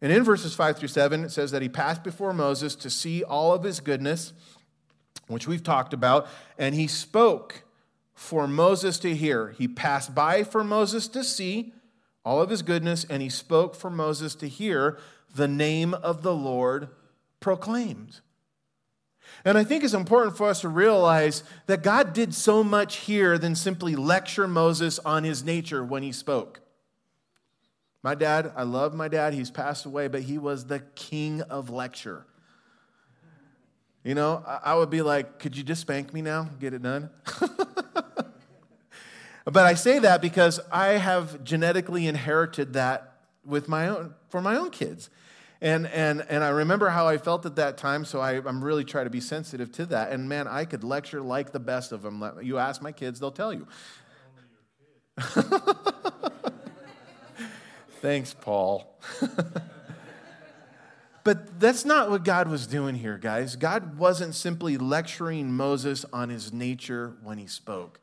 And 0.00 0.12
in 0.12 0.22
verses 0.22 0.54
5 0.54 0.78
through 0.78 0.88
7, 0.88 1.24
it 1.24 1.30
says 1.30 1.50
that 1.50 1.62
he 1.62 1.68
passed 1.68 2.04
before 2.04 2.32
Moses 2.32 2.76
to 2.76 2.90
see 2.90 3.24
all 3.24 3.52
of 3.52 3.64
his 3.64 3.80
goodness, 3.80 4.32
which 5.26 5.48
we've 5.48 5.62
talked 5.62 5.92
about, 5.92 6.28
and 6.56 6.74
he 6.74 6.86
spoke 6.86 7.64
for 8.14 8.46
Moses 8.46 8.98
to 9.00 9.14
hear. 9.14 9.54
He 9.58 9.68
passed 9.68 10.14
by 10.14 10.44
for 10.44 10.62
Moses 10.62 11.08
to 11.08 11.24
see 11.24 11.72
all 12.24 12.40
of 12.40 12.50
his 12.50 12.62
goodness, 12.62 13.04
and 13.08 13.22
he 13.22 13.28
spoke 13.28 13.74
for 13.74 13.90
Moses 13.90 14.34
to 14.36 14.48
hear 14.48 14.98
the 15.34 15.48
name 15.48 15.94
of 15.94 16.22
the 16.22 16.34
Lord 16.34 16.88
proclaimed. 17.40 18.20
And 19.44 19.56
I 19.56 19.64
think 19.64 19.84
it's 19.84 19.94
important 19.94 20.36
for 20.36 20.48
us 20.48 20.62
to 20.62 20.68
realize 20.68 21.42
that 21.66 21.82
God 21.82 22.12
did 22.12 22.34
so 22.34 22.64
much 22.64 22.96
here 22.96 23.38
than 23.38 23.54
simply 23.54 23.94
lecture 23.94 24.48
Moses 24.48 24.98
on 25.00 25.24
his 25.24 25.44
nature 25.44 25.84
when 25.84 26.02
he 26.02 26.12
spoke. 26.12 26.60
My 28.02 28.14
dad, 28.14 28.52
I 28.56 28.62
love 28.62 28.94
my 28.94 29.08
dad. 29.08 29.34
He's 29.34 29.50
passed 29.50 29.84
away, 29.84 30.08
but 30.08 30.22
he 30.22 30.38
was 30.38 30.66
the 30.66 30.80
king 30.94 31.42
of 31.42 31.70
lecture. 31.70 32.24
You 34.04 34.14
know, 34.14 34.42
I 34.46 34.74
would 34.74 34.90
be 34.90 35.02
like, 35.02 35.38
could 35.38 35.56
you 35.56 35.62
just 35.62 35.80
spank 35.80 36.14
me 36.14 36.22
now? 36.22 36.48
Get 36.60 36.72
it 36.72 36.82
done? 36.82 37.10
but 39.44 39.56
I 39.56 39.74
say 39.74 39.98
that 39.98 40.22
because 40.22 40.60
I 40.70 40.90
have 40.92 41.42
genetically 41.42 42.06
inherited 42.06 42.74
that 42.74 43.16
with 43.44 43.68
my 43.68 43.88
own, 43.88 44.14
for 44.28 44.40
my 44.40 44.56
own 44.56 44.70
kids. 44.70 45.10
And, 45.60 45.88
and, 45.88 46.24
and 46.28 46.44
I 46.44 46.50
remember 46.50 46.88
how 46.88 47.08
I 47.08 47.18
felt 47.18 47.44
at 47.44 47.56
that 47.56 47.76
time, 47.76 48.04
so 48.04 48.20
I, 48.20 48.34
I'm 48.34 48.62
really 48.62 48.84
trying 48.84 49.06
to 49.06 49.10
be 49.10 49.20
sensitive 49.20 49.72
to 49.72 49.86
that. 49.86 50.12
And 50.12 50.28
man, 50.28 50.46
I 50.46 50.64
could 50.64 50.84
lecture 50.84 51.20
like 51.20 51.50
the 51.50 51.58
best 51.58 51.90
of 51.90 52.02
them. 52.02 52.24
You 52.40 52.58
ask 52.58 52.80
my 52.80 52.92
kids, 52.92 53.18
they'll 53.18 53.32
tell 53.32 53.52
you. 53.52 53.66
Thanks, 58.00 58.34
Paul. 58.34 58.96
but 61.24 61.58
that's 61.60 61.84
not 61.84 62.10
what 62.10 62.24
God 62.24 62.48
was 62.48 62.66
doing 62.66 62.94
here, 62.94 63.18
guys. 63.18 63.56
God 63.56 63.98
wasn't 63.98 64.34
simply 64.34 64.78
lecturing 64.78 65.52
Moses 65.52 66.04
on 66.12 66.28
his 66.28 66.52
nature 66.52 67.16
when 67.22 67.38
he 67.38 67.46
spoke. 67.46 68.00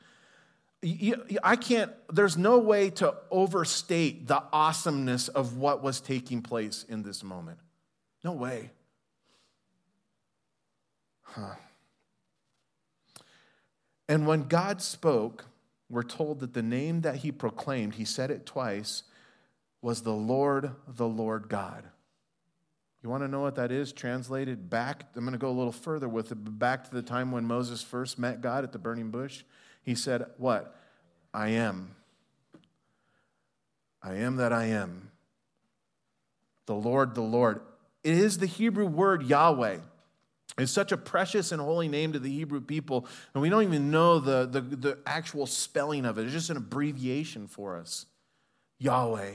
I 1.43 1.55
can't, 1.55 1.91
there's 2.11 2.37
no 2.37 2.59
way 2.59 2.89
to 2.91 3.15
overstate 3.31 4.27
the 4.27 4.43
awesomeness 4.51 5.29
of 5.29 5.57
what 5.57 5.81
was 5.81 6.01
taking 6.01 6.41
place 6.41 6.85
in 6.87 7.01
this 7.01 7.23
moment. 7.23 7.57
No 8.23 8.33
way. 8.33 8.71
Huh. 11.21 11.55
And 14.07 14.27
when 14.27 14.43
God 14.43 14.81
spoke, 14.81 15.45
we're 15.89 16.03
told 16.03 16.39
that 16.41 16.53
the 16.53 16.61
name 16.61 17.01
that 17.01 17.17
he 17.17 17.31
proclaimed, 17.31 17.95
he 17.95 18.05
said 18.05 18.29
it 18.29 18.45
twice, 18.45 19.03
was 19.85 20.01
the 20.01 20.11
Lord, 20.11 20.71
the 20.87 21.07
Lord 21.07 21.47
God. 21.47 21.83
You 23.03 23.09
want 23.11 23.21
to 23.21 23.27
know 23.27 23.41
what 23.41 23.53
that 23.53 23.71
is? 23.71 23.93
Translated 23.93 24.67
back, 24.67 25.05
I'm 25.15 25.21
going 25.21 25.33
to 25.33 25.37
go 25.37 25.49
a 25.49 25.51
little 25.51 25.71
further 25.71 26.09
with 26.09 26.31
it, 26.31 26.57
back 26.57 26.85
to 26.85 26.91
the 26.91 27.03
time 27.03 27.31
when 27.31 27.45
Moses 27.45 27.83
first 27.83 28.17
met 28.17 28.41
God 28.41 28.63
at 28.63 28.71
the 28.71 28.79
burning 28.79 29.11
bush. 29.11 29.43
He 29.83 29.93
said, 29.93 30.25
What? 30.37 30.75
I 31.35 31.49
am. 31.49 31.93
I 34.01 34.15
am 34.15 34.37
that 34.37 34.51
I 34.51 34.65
am. 34.65 35.11
The 36.65 36.73
Lord, 36.73 37.13
the 37.13 37.21
Lord. 37.21 37.61
It 38.03 38.15
is 38.15 38.39
the 38.39 38.47
Hebrew 38.47 38.87
word 38.87 39.21
Yahweh. 39.21 39.77
It's 40.57 40.71
such 40.71 40.91
a 40.91 40.97
precious 40.97 41.51
and 41.51 41.61
holy 41.61 41.89
name 41.89 42.13
to 42.13 42.19
the 42.19 42.31
Hebrew 42.31 42.61
people, 42.61 43.05
and 43.35 43.41
we 43.43 43.49
don't 43.49 43.61
even 43.61 43.91
know 43.91 44.17
the, 44.17 44.47
the, 44.47 44.61
the 44.61 44.97
actual 45.05 45.45
spelling 45.45 46.05
of 46.05 46.17
it. 46.17 46.23
It's 46.23 46.33
just 46.33 46.49
an 46.49 46.57
abbreviation 46.57 47.45
for 47.45 47.77
us 47.77 48.07
Yahweh. 48.79 49.33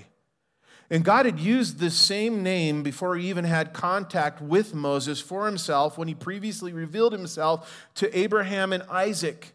And 0.91 1.05
God 1.05 1.25
had 1.25 1.39
used 1.39 1.79
this 1.79 1.95
same 1.95 2.43
name 2.43 2.83
before 2.83 3.17
he 3.17 3.29
even 3.29 3.45
had 3.45 3.73
contact 3.73 4.43
with 4.43 4.75
Moses 4.75 5.21
for 5.21 5.47
himself 5.47 5.97
when 5.97 6.09
he 6.09 6.15
previously 6.15 6.73
revealed 6.73 7.13
himself 7.13 7.89
to 7.95 8.19
Abraham 8.19 8.73
and 8.73 8.83
Isaac. 8.85 9.55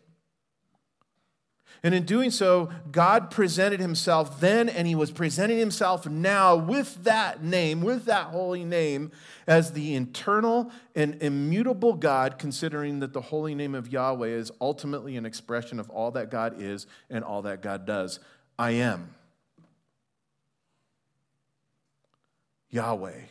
And 1.83 1.93
in 1.93 2.03
doing 2.03 2.31
so, 2.31 2.71
God 2.91 3.29
presented 3.29 3.79
himself 3.79 4.39
then, 4.39 4.69
and 4.69 4.87
he 4.87 4.95
was 4.95 5.11
presenting 5.11 5.59
himself 5.59 6.07
now 6.07 6.55
with 6.55 7.03
that 7.03 7.43
name, 7.43 7.81
with 7.81 8.05
that 8.05 8.27
holy 8.27 8.63
name, 8.63 9.11
as 9.45 9.73
the 9.73 9.95
eternal 9.95 10.71
and 10.95 11.21
immutable 11.21 11.93
God, 11.93 12.39
considering 12.39 13.01
that 13.01 13.13
the 13.13 13.21
holy 13.21 13.53
name 13.53 13.75
of 13.75 13.91
Yahweh 13.91 14.29
is 14.29 14.51
ultimately 14.59 15.15
an 15.15 15.27
expression 15.27 15.79
of 15.79 15.89
all 15.91 16.09
that 16.11 16.31
God 16.31 16.59
is 16.59 16.87
and 17.09 17.23
all 17.23 17.43
that 17.43 17.61
God 17.61 17.85
does. 17.85 18.19
I 18.57 18.71
am. 18.71 19.13
Yahweh. 22.75 23.21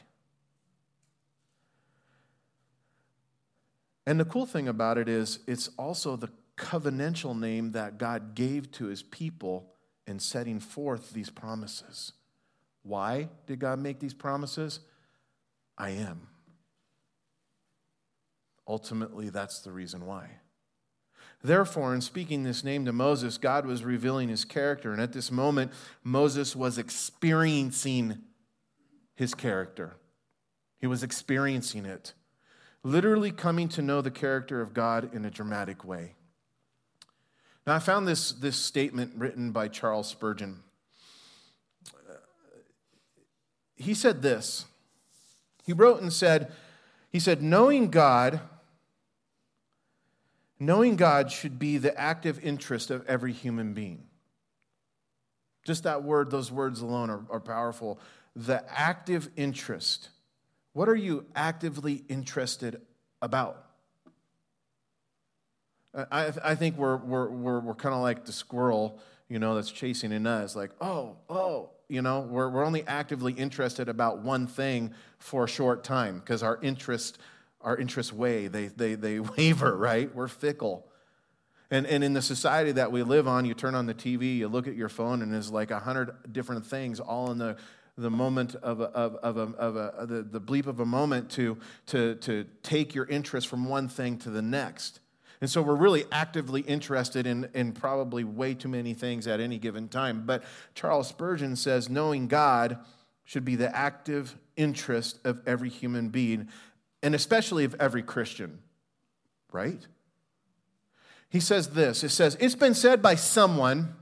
And 4.07 4.19
the 4.19 4.25
cool 4.25 4.47
thing 4.47 4.69
about 4.69 4.97
it 4.97 5.09
is, 5.09 5.41
it's 5.47 5.69
also 5.79 6.17
the 6.17 6.31
covenantal 6.57 7.39
name 7.39 7.73
that 7.73 7.99
God 7.99 8.35
gave 8.35 8.71
to 8.73 8.87
his 8.87 9.03
people 9.03 9.71
in 10.07 10.19
setting 10.19 10.61
forth 10.61 11.13
these 11.13 11.29
promises. 11.29 12.13
Why 12.83 13.29
did 13.47 13.59
God 13.59 13.79
make 13.79 14.01
these 14.01 14.15
promises? 14.15 14.81
I 15.77 15.91
am. 15.91 16.29
Ultimately, 18.67 19.29
that's 19.29 19.61
the 19.61 19.73
reason 19.73 20.07
why. 20.07 20.29
Therefore, 21.43 21.95
in 21.95 22.01
speaking 22.01 22.45
this 22.45 22.65
name 22.65 22.87
to 22.87 22.93
Moses, 22.93 23.37
God 23.37 23.67
was 23.67 23.85
revealing 23.85 24.31
his 24.31 24.47
character. 24.47 24.93
And 24.93 25.03
at 25.03 25.13
this 25.13 25.31
moment, 25.31 25.73
Moses 26.03 26.57
was 26.57 26.79
experiencing 26.79 28.23
his 29.14 29.35
character. 29.35 29.96
He 30.79 30.87
was 30.87 31.03
experiencing 31.03 31.87
it, 31.87 32.14
literally 32.83 33.31
coming 33.31 33.68
to 33.70 33.83
know 33.83 34.00
the 34.00 34.11
character 34.11 34.61
of 34.61 34.74
God 34.74 35.14
in 35.14 35.24
a 35.24 35.31
dramatic 35.31 35.85
way. 35.85 36.14
Now, 37.66 37.74
I 37.74 37.79
found 37.79 38.07
this, 38.07 38.33
this 38.33 38.57
statement 38.57 39.12
written 39.16 39.50
by 39.50 39.68
Charles 39.68 40.09
Spurgeon. 40.09 40.62
He 43.77 43.94
said 43.94 44.22
this. 44.22 44.66
He 45.64 45.72
wrote 45.72 46.03
and 46.03 46.12
said, 46.12 46.53
he 47.11 47.18
said, 47.18 47.42
knowing 47.42 47.90
God, 47.90 48.40
knowing 50.61 50.96
God 50.96 51.33
should 51.33 51.59
be 51.59 51.79
the 51.79 51.98
active 51.98 52.44
interest 52.44 52.90
of 52.90 53.07
every 53.07 53.33
human 53.33 53.72
being. 53.72 54.05
Just 55.64 55.85
that 55.85 56.03
word, 56.03 56.31
those 56.31 56.53
words 56.53 56.83
alone 56.83 57.09
are, 57.09 57.22
are 57.31 57.40
powerful. 57.40 57.98
The 58.37 58.64
active 58.68 59.31
interest. 59.37 60.09
What 60.73 60.88
are 60.88 60.97
you 60.97 61.27
actively 61.37 62.05
interested 62.09 62.81
about? 63.23 63.64
I, 65.94 66.33
I 66.42 66.55
think 66.57 66.77
we're, 66.77 66.97
we're, 66.97 67.29
we're, 67.29 67.61
we're 67.61 67.75
kind 67.75 67.94
of 67.94 68.01
like 68.01 68.25
the 68.25 68.33
squirrel, 68.33 68.99
you 69.29 69.38
know, 69.38 69.55
that's 69.55 69.70
chasing 69.70 70.12
a 70.12 70.18
nut. 70.18 70.42
It's 70.44 70.57
like, 70.57 70.73
oh, 70.81 71.16
oh, 71.31 71.70
you 71.88 72.03
know, 72.03 72.20
we're, 72.20 72.49
we're 72.49 72.64
only 72.64 72.85
actively 72.87 73.33
interested 73.33 73.88
about 73.88 74.18
one 74.18 74.47
thing 74.47 74.92
for 75.18 75.44
a 75.44 75.49
short 75.49 75.85
time 75.85 76.18
because 76.18 76.42
our 76.42 76.59
interest, 76.62 77.18
our 77.61 77.77
interests 77.77 78.12
weigh, 78.12 78.49
they, 78.49 78.66
they, 78.68 78.97
they 78.97 79.20
waver, 79.38 79.77
right? 79.77 80.12
We're 80.14 80.29
fickle. 80.29 80.88
And, 81.70 81.87
and 81.87 82.03
in 82.03 82.12
the 82.12 82.23
society 82.23 82.73
that 82.73 82.90
we 82.90 83.03
live 83.03 83.29
on, 83.29 83.44
you 83.44 83.55
turn 83.55 83.75
on 83.75 83.87
the 83.87 83.94
TV, 83.94 84.37
you 84.37 84.49
look 84.49 84.66
at 84.66 84.75
your 84.75 84.88
phone, 84.88 85.23
and 85.23 85.33
there's 85.33 85.51
like 85.51 85.70
a 85.70 85.79
hundred 85.79 86.33
different 86.33 86.66
things 86.66 87.01
all 87.01 87.31
in 87.31 87.38
the, 87.38 87.57
the 87.97 88.11
moment 88.11 88.55
of, 88.57 88.81
a, 88.81 88.85
of, 88.85 89.15
of, 89.17 89.37
a, 89.37 89.57
of, 89.57 89.77
a, 89.77 90.07
the, 90.07 90.23
the 90.23 90.41
bleep 90.41 90.67
of 90.67 90.81
a 90.81 90.87
moment 90.87 91.31
to, 91.31 91.57
to, 91.87 92.17
to 92.17 92.45
take 92.63 92.95
your 92.95 93.07
interest 93.07 93.47
from 93.47 93.67
one 93.67 93.89
thing 93.89 94.19
to 94.19 94.31
the 94.31 94.43
next. 94.43 95.01
And 95.41 95.51
so 95.51 95.63
we're 95.63 95.75
really 95.75 96.05
actively 96.11 96.63
interested 96.63 97.27
in, 97.27 97.49
in 97.55 97.73
probably 97.73 98.25
way 98.25 98.55
too 98.55 98.69
many 98.69 98.95
things 98.95 99.27
at 99.27 99.41
any 99.41 99.59
given 99.59 99.89
time. 99.89 100.25
But 100.27 100.43
Charles 100.75 101.09
Spurgeon 101.09 101.57
says 101.57 101.89
knowing 101.89 102.29
God 102.29 102.79
should 103.25 103.45
be 103.45 103.57
the 103.57 103.75
active 103.75 104.37
interest 104.57 105.19
of 105.25 105.41
every 105.47 105.69
human 105.69 106.09
being, 106.09 106.49
and 107.03 107.15
especially 107.15 107.65
of 107.65 107.75
every 107.79 108.03
Christian, 108.03 108.59
right? 109.53 109.87
He 111.29 111.41
says 111.41 111.71
this 111.71 112.05
it 112.05 112.11
says, 112.11 112.37
It's 112.41 112.55
been 112.55 112.75
said 112.75 113.03
by 113.03 113.15
someone 113.15 113.95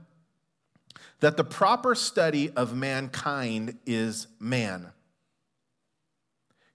that 1.23 1.37
the 1.37 1.43
proper 1.43 1.95
study 1.95 2.49
of 2.51 2.75
mankind 2.75 3.77
is 3.85 4.27
man. 4.39 4.91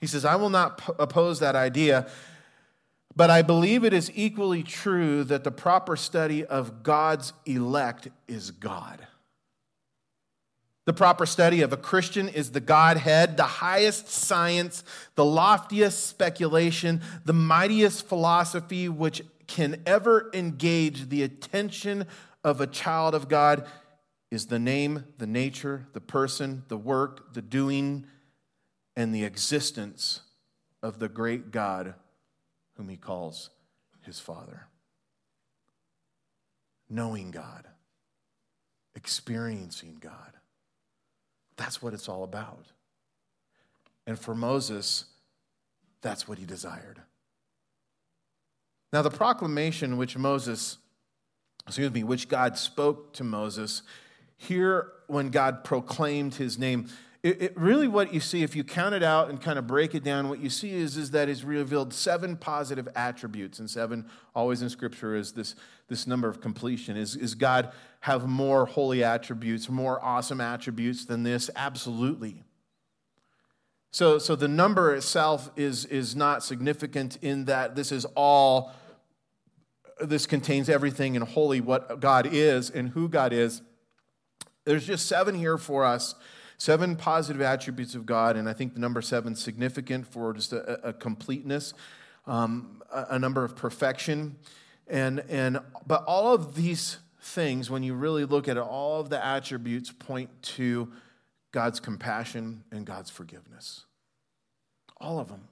He 0.00 0.06
says, 0.06 0.24
I 0.24 0.36
will 0.36 0.50
not 0.50 0.78
p- 0.78 0.92
oppose 0.98 1.40
that 1.40 1.56
idea 1.56 2.08
but 3.18 3.30
I 3.30 3.42
believe 3.42 3.82
it 3.82 3.92
is 3.92 4.12
equally 4.14 4.62
true 4.62 5.24
that 5.24 5.42
the 5.42 5.50
proper 5.50 5.96
study 5.96 6.44
of 6.44 6.84
God's 6.84 7.32
elect 7.46 8.06
is 8.28 8.52
God. 8.52 9.08
The 10.84 10.92
proper 10.92 11.26
study 11.26 11.62
of 11.62 11.72
a 11.72 11.76
Christian 11.76 12.28
is 12.28 12.52
the 12.52 12.60
Godhead, 12.60 13.36
the 13.36 13.42
highest 13.42 14.06
science, 14.06 14.84
the 15.16 15.24
loftiest 15.24 16.06
speculation, 16.06 17.00
the 17.24 17.32
mightiest 17.32 18.06
philosophy 18.06 18.88
which 18.88 19.22
can 19.48 19.82
ever 19.84 20.30
engage 20.32 21.08
the 21.08 21.24
attention 21.24 22.06
of 22.44 22.60
a 22.60 22.68
child 22.68 23.16
of 23.16 23.28
God 23.28 23.66
is 24.30 24.46
the 24.46 24.58
name, 24.58 25.04
the 25.18 25.26
nature, 25.26 25.86
the 25.92 26.00
person, 26.00 26.64
the 26.68 26.76
work, 26.76 27.32
the 27.32 27.42
doing, 27.42 28.06
and 28.96 29.14
the 29.14 29.24
existence 29.24 30.20
of 30.82 30.98
the 30.98 31.08
great 31.08 31.50
God 31.50 31.94
whom 32.76 32.88
he 32.88 32.96
calls 32.96 33.50
his 34.02 34.20
Father. 34.20 34.66
Knowing 36.90 37.30
God, 37.30 37.66
experiencing 38.94 39.98
God. 40.00 40.32
That's 41.56 41.82
what 41.82 41.92
it's 41.92 42.08
all 42.08 42.24
about. 42.24 42.66
And 44.06 44.18
for 44.18 44.34
Moses, 44.34 45.04
that's 46.00 46.26
what 46.26 46.38
he 46.38 46.46
desired. 46.46 47.02
Now, 48.92 49.02
the 49.02 49.10
proclamation 49.10 49.98
which 49.98 50.16
Moses, 50.16 50.78
excuse 51.66 51.92
me, 51.92 52.04
which 52.04 52.28
God 52.28 52.56
spoke 52.56 53.12
to 53.14 53.24
Moses, 53.24 53.82
here 54.38 54.92
when 55.08 55.28
God 55.28 55.64
proclaimed 55.64 56.36
his 56.36 56.58
name, 56.58 56.88
it, 57.22 57.42
it, 57.42 57.58
really 57.58 57.88
what 57.88 58.14
you 58.14 58.20
see 58.20 58.44
if 58.44 58.54
you 58.54 58.62
count 58.62 58.94
it 58.94 59.02
out 59.02 59.28
and 59.28 59.42
kind 59.42 59.58
of 59.58 59.66
break 59.66 59.94
it 59.96 60.04
down 60.04 60.28
what 60.28 60.38
you 60.38 60.48
see 60.48 60.72
is, 60.72 60.96
is 60.96 61.10
that 61.10 61.28
it's 61.28 61.42
revealed 61.42 61.92
seven 61.92 62.36
positive 62.36 62.88
attributes 62.94 63.58
and 63.58 63.68
seven 63.68 64.08
always 64.36 64.62
in 64.62 64.70
scripture 64.70 65.16
is 65.16 65.32
this, 65.32 65.56
this 65.88 66.06
number 66.06 66.28
of 66.28 66.40
completion. 66.40 66.96
Is, 66.96 67.16
is 67.16 67.34
god 67.34 67.72
have 68.00 68.28
more 68.28 68.66
holy 68.66 69.02
attributes 69.02 69.68
more 69.68 70.02
awesome 70.02 70.40
attributes 70.40 71.04
than 71.04 71.24
this? 71.24 71.50
Absolutely. 71.56 72.44
So, 73.90 74.18
so 74.18 74.36
the 74.36 74.48
number 74.48 74.94
itself 74.94 75.50
is, 75.56 75.86
is 75.86 76.14
not 76.14 76.44
significant 76.44 77.18
in 77.20 77.46
that 77.46 77.74
this 77.74 77.90
is 77.90 78.04
all 78.14 78.72
this 80.00 80.26
contains 80.26 80.68
everything 80.68 81.16
in 81.16 81.22
holy 81.22 81.60
what 81.60 81.98
god 81.98 82.28
is 82.30 82.70
and 82.70 82.90
who 82.90 83.08
god 83.08 83.32
is 83.32 83.62
there's 84.68 84.86
just 84.86 85.06
seven 85.06 85.34
here 85.34 85.58
for 85.58 85.84
us 85.84 86.14
Seven 86.60 86.96
positive 86.96 87.40
attributes 87.40 87.94
of 87.94 88.04
God, 88.04 88.36
and 88.36 88.48
I 88.48 88.52
think 88.52 88.74
the 88.74 88.80
number 88.80 89.00
seven 89.00 89.36
significant 89.36 90.08
for 90.08 90.32
just 90.32 90.52
a, 90.52 90.88
a 90.88 90.92
completeness, 90.92 91.72
um, 92.26 92.82
a, 92.92 93.06
a 93.10 93.18
number 93.18 93.44
of 93.44 93.54
perfection. 93.54 94.34
And, 94.88 95.20
and, 95.28 95.60
but 95.86 96.02
all 96.06 96.34
of 96.34 96.56
these 96.56 96.98
things, 97.20 97.70
when 97.70 97.84
you 97.84 97.94
really 97.94 98.24
look 98.24 98.48
at 98.48 98.56
it, 98.56 98.60
all 98.60 99.00
of 99.00 99.08
the 99.08 99.24
attributes 99.24 99.92
point 99.92 100.30
to 100.42 100.90
God's 101.52 101.78
compassion 101.78 102.64
and 102.72 102.84
God's 102.84 103.08
forgiveness. 103.08 103.84
All 105.00 105.20
of 105.20 105.28
them. 105.28 105.46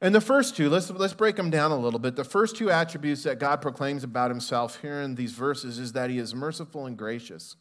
And 0.00 0.14
the 0.14 0.20
first 0.20 0.56
two, 0.56 0.70
let's, 0.70 0.88
let's 0.90 1.12
break 1.12 1.34
them 1.36 1.50
down 1.50 1.72
a 1.72 1.76
little 1.76 1.98
bit. 1.98 2.14
The 2.14 2.24
first 2.24 2.56
two 2.56 2.70
attributes 2.70 3.24
that 3.24 3.40
God 3.40 3.60
proclaims 3.60 4.04
about 4.04 4.30
himself 4.30 4.80
here 4.80 5.00
in 5.00 5.16
these 5.16 5.32
verses 5.32 5.78
is 5.78 5.92
that 5.92 6.08
he 6.08 6.18
is 6.18 6.34
merciful 6.34 6.86
and 6.86 6.96
gracious. 6.96 7.56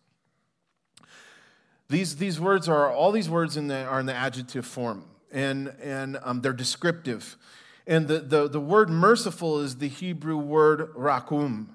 These, 1.90 2.18
these 2.18 2.40
words 2.40 2.70
are, 2.70 2.92
all 2.92 3.12
these 3.12 3.30
words 3.30 3.58
in 3.58 3.68
the, 3.68 3.86
are 3.86 4.00
in 4.00 4.06
the 4.06 4.14
adjective 4.14 4.66
form, 4.66 5.06
and, 5.32 5.74
and 5.82 6.20
um, 6.22 6.42
they're 6.42 6.54
descriptive. 6.54 7.38
And 7.88 8.08
the, 8.08 8.20
the, 8.20 8.48
the 8.48 8.60
word 8.60 8.90
merciful 8.90 9.60
is 9.62 9.78
the 9.78 9.88
Hebrew 9.88 10.38
word 10.38 10.94
rakum. 10.94 11.70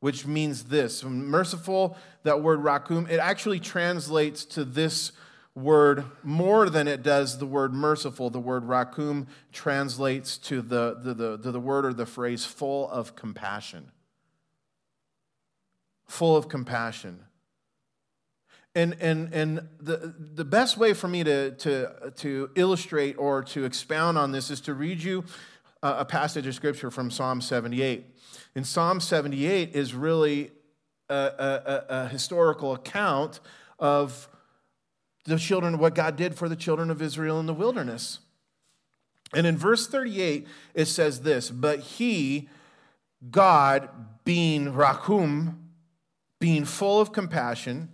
which 0.00 0.26
means 0.26 0.64
this. 0.64 1.02
Merciful, 1.04 1.96
that 2.22 2.42
word 2.42 2.60
rakum, 2.60 3.10
it 3.10 3.18
actually 3.18 3.60
translates 3.60 4.44
to 4.46 4.64
this 4.64 5.12
word 5.54 6.04
more 6.22 6.70
than 6.70 6.86
it 6.86 7.02
does 7.02 7.38
the 7.38 7.46
word 7.46 7.72
merciful. 7.72 8.30
The 8.30 8.38
word 8.38 8.64
rakum 8.64 9.26
translates 9.52 10.38
to 10.38 10.62
the, 10.62 10.98
the, 11.02 11.14
the, 11.14 11.52
the, 11.52 11.60
word 11.60 11.84
or 11.84 11.92
the 11.92 12.06
phrase 12.06 12.44
full 12.44 12.88
of 12.90 13.16
compassion. 13.16 13.90
Full 16.06 16.36
of 16.36 16.48
compassion. 16.48 17.24
And, 18.74 18.96
and, 19.00 19.34
and 19.34 19.68
the, 19.80 20.14
the 20.34 20.44
best 20.44 20.76
way 20.76 20.94
for 20.94 21.08
me 21.08 21.24
to, 21.24 21.52
to, 21.52 22.12
to 22.16 22.50
illustrate 22.54 23.16
or 23.18 23.42
to 23.44 23.64
expound 23.64 24.16
on 24.18 24.30
this 24.30 24.50
is 24.50 24.60
to 24.62 24.74
read 24.74 25.02
you 25.02 25.24
a 25.82 26.04
passage 26.04 26.46
of 26.46 26.54
scripture 26.54 26.90
from 26.90 27.10
Psalm 27.10 27.40
78. 27.40 28.06
In 28.54 28.64
Psalm 28.64 29.00
78 29.00 29.74
is 29.74 29.94
really 29.94 30.50
a, 31.08 31.14
a, 31.14 31.84
a 31.88 32.08
historical 32.08 32.72
account 32.72 33.40
of 33.78 34.28
the 35.24 35.38
children, 35.38 35.74
of 35.74 35.80
what 35.80 35.94
God 35.94 36.16
did 36.16 36.34
for 36.34 36.48
the 36.48 36.56
children 36.56 36.90
of 36.90 37.02
Israel 37.02 37.38
in 37.40 37.46
the 37.46 37.54
wilderness. 37.54 38.20
And 39.34 39.46
in 39.46 39.56
verse 39.56 39.86
38, 39.86 40.46
it 40.74 40.86
says 40.86 41.20
this 41.20 41.50
But 41.50 41.80
he, 41.80 42.48
God, 43.30 43.88
being 44.24 44.72
Rakum, 44.72 45.56
being 46.38 46.64
full 46.64 47.00
of 47.00 47.12
compassion, 47.12 47.90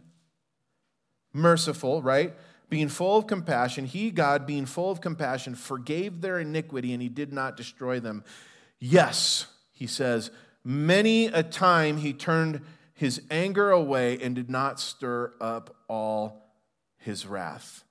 merciful, 1.33 2.03
right? 2.03 2.35
Being 2.70 2.89
full 2.89 3.18
of 3.18 3.27
compassion, 3.27 3.85
he, 3.85 4.11
God, 4.11 4.47
being 4.47 4.66
full 4.66 4.91
of 4.91 5.01
compassion, 5.01 5.55
forgave 5.55 6.20
their 6.20 6.41
iniquity 6.41 6.93
and 6.93 7.03
he 7.03 7.09
did 7.09 7.33
not 7.33 7.57
destroy 7.57 8.01
them. 8.01 8.25
Yes, 8.81 9.47
he 9.72 9.87
says, 9.87 10.31
many 10.64 11.27
a 11.27 11.43
time 11.43 11.99
he 11.99 12.12
turned 12.12 12.62
his 12.95 13.20
anger 13.31 13.70
away 13.70 14.18
and 14.20 14.35
did 14.35 14.51
not 14.51 14.81
stir 14.81 15.33
up 15.41 15.77
all 15.89 16.44
his 17.05 17.27
wrath. 17.27 17.85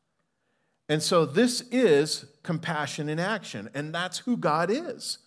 And 0.90 1.02
so 1.02 1.26
this 1.26 1.62
is 1.72 2.26
compassion 2.44 3.08
in 3.08 3.20
action, 3.20 3.70
and 3.74 3.94
that's 3.94 4.20
who 4.20 4.38
God 4.38 4.70
is 4.70 5.20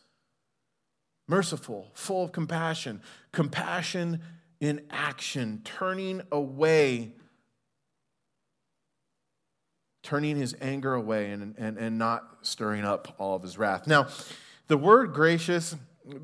merciful, 1.28 1.91
full 1.95 2.24
of 2.24 2.32
compassion, 2.32 3.01
compassion 3.32 4.20
in 4.61 4.82
action, 4.91 5.61
turning 5.64 6.22
away, 6.30 7.12
turning 10.03 10.37
his 10.37 10.55
anger 10.61 10.95
away 10.95 11.30
and, 11.30 11.55
and, 11.59 11.76
and 11.78 11.99
not 11.99 12.39
stirring 12.43 12.84
up 12.84 13.14
all 13.18 13.34
of 13.34 13.43
his 13.43 13.59
wrath. 13.59 13.87
Now, 13.87 14.09
the 14.68 14.76
word 14.76 15.12
gracious, 15.12 15.74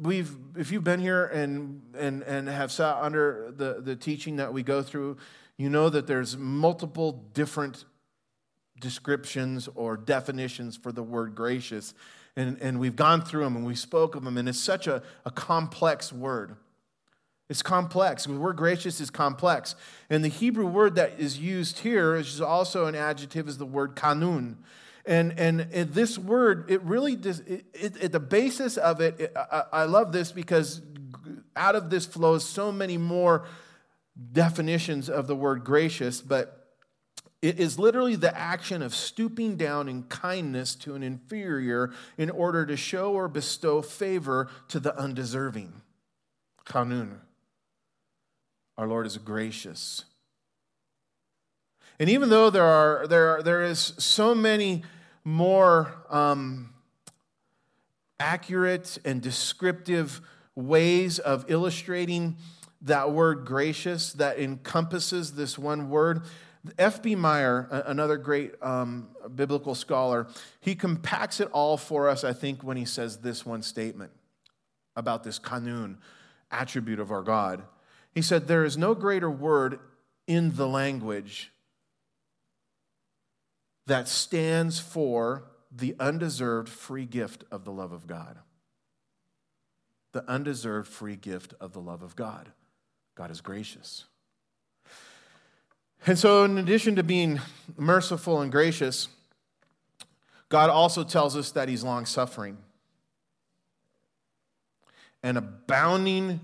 we've 0.01 0.35
if 0.57 0.71
you've 0.71 0.85
been 0.85 1.01
here 1.01 1.27
and 1.27 1.83
and 1.99 2.23
and 2.23 2.49
have 2.49 2.71
sat 2.71 2.97
under 2.99 3.53
the, 3.57 3.81
the 3.81 3.97
teaching 3.97 4.37
that 4.37 4.53
we 4.53 4.63
go 4.63 4.83
through 4.83 5.17
you 5.59 5.69
know 5.71 5.89
that 5.89 6.07
there's 6.07 6.37
multiple 6.37 7.25
different 7.35 7.85
descriptions 8.81 9.69
or 9.75 9.97
definitions 9.97 10.77
for 10.77 10.93
the 10.93 11.03
word 11.03 11.35
gracious. 11.35 11.95
And, 12.37 12.59
and 12.61 12.81
we've 12.81 12.97
gone 12.97 13.23
through 13.23 13.45
them 13.45 13.57
and 13.57 13.67
we 13.67 13.75
spoke 13.75 14.15
of 14.15 14.25
them, 14.25 14.37
and 14.37 14.49
it's 14.49 14.59
such 14.59 14.87
a, 14.87 15.03
a 15.25 15.31
complex 15.31 16.13
word. 16.13 16.57
It's 17.49 17.63
complex. 17.63 18.25
The 18.25 18.33
word 18.33 18.57
gracious 18.57 19.01
is 19.01 19.11
complex. 19.11 19.75
And 20.09 20.25
the 20.25 20.29
Hebrew 20.29 20.67
word 20.67 20.95
that 20.95 21.21
is 21.21 21.39
used 21.39 21.81
here, 21.81 22.17
which 22.17 22.29
is 22.29 22.41
also 22.41 22.87
an 22.87 22.95
adjective, 22.95 23.47
is 23.47 23.59
the 23.59 23.67
word 23.67 23.95
kanun. 23.95 24.57
And, 25.05 25.39
and, 25.39 25.67
and 25.73 25.93
this 25.93 26.17
word, 26.19 26.71
it 26.71 26.83
really, 26.83 27.17
does, 27.17 27.41
it, 27.41 27.67
it, 27.75 28.05
it, 28.05 28.13
the 28.13 28.21
basis 28.21 28.77
of 28.77 29.01
it, 29.01 29.21
it 29.21 29.37
I, 29.37 29.65
I 29.73 29.85
love 29.85 30.13
this 30.13 30.33
because 30.33 30.81
out 31.55 31.75
of 31.75 31.91
this 31.91 32.07
flows 32.07 32.49
so 32.49 32.73
many 32.73 32.97
more 32.97 33.45
definitions 34.33 35.09
of 35.09 35.27
the 35.27 35.37
word 35.37 35.65
gracious, 35.65 36.21
but 36.21 36.63
it 37.41 37.59
is 37.59 37.79
literally 37.79 38.15
the 38.15 38.37
action 38.37 38.83
of 38.83 38.95
stooping 38.95 39.57
down 39.57 39.89
in 39.89 40.05
kindness 40.05 40.75
to 40.77 40.95
an 40.95 41.03
inferior 41.03 41.93
in 42.17 42.31
order 42.31 42.65
to 42.65 42.77
show 42.77 43.13
or 43.13 43.27
bestow 43.27 43.83
favor 43.83 44.49
to 44.69 44.79
the 44.79 44.97
undeserving. 44.97 45.83
Kanun. 46.65 47.19
Our 48.79 48.87
Lord 48.87 49.07
is 49.07 49.19
gracious. 49.19 50.05
And 51.99 52.09
even 52.09 52.31
though 52.31 52.49
there 52.49 52.65
are 52.65 53.07
there 53.07 53.37
are, 53.37 53.43
there 53.43 53.63
is 53.63 53.79
so 53.99 54.35
many 54.35 54.83
more 55.25 56.05
um, 56.11 56.73
accurate 58.19 58.99
and 59.05 59.21
descriptive 59.21 60.21
ways 60.55 61.19
of 61.19 61.45
illustrating 61.49 62.37
that 62.83 63.13
word 63.13 63.45
gracious 63.45 64.13
that 64.15 64.39
encompasses 64.39 65.33
this 65.33 65.59
one 65.59 65.89
word. 65.89 66.23
F.B. 66.79 67.17
Meyer, 67.17 67.69
another 67.87 68.17
great 68.17 68.53
um, 68.63 69.09
biblical 69.35 69.75
scholar, 69.75 70.29
he 70.61 70.75
compacts 70.75 71.41
it 71.41 71.49
all 71.53 71.77
for 71.77 72.09
us, 72.09 72.23
I 72.23 72.33
think, 72.33 72.63
when 72.63 72.77
he 72.77 72.85
says 72.85 73.19
this 73.19 73.45
one 73.45 73.63
statement 73.63 74.13
about 74.95 75.25
this 75.25 75.39
kanun 75.39 75.97
attribute 76.51 77.01
of 77.01 77.11
our 77.11 77.23
God. 77.23 77.65
He 78.15 78.23
said, 78.23 78.47
There 78.47 78.65
is 78.65 78.77
no 78.77 78.95
greater 78.95 79.31
word 79.31 79.81
in 80.27 80.55
the 80.55 80.69
language 80.69 81.53
that 83.87 84.07
stands 84.07 84.79
for 84.79 85.51
the 85.75 85.97
undeserved 85.99 86.69
free 86.69 87.07
gift 87.07 87.45
of 87.51 87.65
the 87.65 87.73
love 87.73 87.93
of 87.93 88.07
God. 88.07 88.39
The 90.13 90.29
undeserved 90.31 90.89
free 90.89 91.17
gift 91.17 91.55
of 91.61 91.73
the 91.73 91.81
love 91.81 92.03
of 92.03 92.15
God. 92.15 92.53
God 93.15 93.31
is 93.31 93.41
gracious. 93.41 94.05
And 96.07 96.19
so, 96.19 96.45
in 96.45 96.59
addition 96.59 96.97
to 96.97 97.03
being 97.03 97.41
merciful 97.77 98.41
and 98.41 98.51
gracious, 98.51 99.09
God 100.49 100.71
also 100.71 101.05
tells 101.05 101.37
us 101.37 101.53
that 101.53 101.69
He's 101.69 101.85
long 101.85 102.07
suffering 102.07 102.59
and 105.23 105.39
abounding 105.39 106.41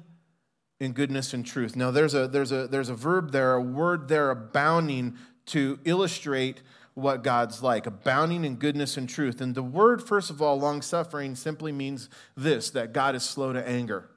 in 0.79 0.93
goodness 0.93 1.35
and 1.35 1.45
truth. 1.45 1.75
Now, 1.75 1.91
there's 1.91 2.15
a, 2.15 2.29
there's, 2.29 2.53
a, 2.53 2.69
there's 2.69 2.89
a 2.89 2.95
verb 2.95 3.33
there, 3.33 3.55
a 3.55 3.61
word 3.61 4.09
there, 4.09 4.31
abounding, 4.31 5.17
to 5.47 5.81
illustrate 5.85 6.63
what 6.95 7.25
God's 7.25 7.63
like, 7.63 7.87
abounding 7.87 8.45
in 8.45 8.57
goodness 8.57 8.97
and 8.97 9.09
truth. 9.09 9.41
And 9.41 9.55
the 9.55 9.63
word, 9.63 10.03
first 10.03 10.31
of 10.31 10.41
all, 10.41 10.59
long 10.59 10.83
suffering, 10.83 11.35
simply 11.35 11.73
means 11.73 12.09
this 12.37 12.71
that 12.71 12.93
God 12.93 13.17
is 13.17 13.25
slow 13.25 13.53
to 13.53 13.69
anger. 13.69 14.09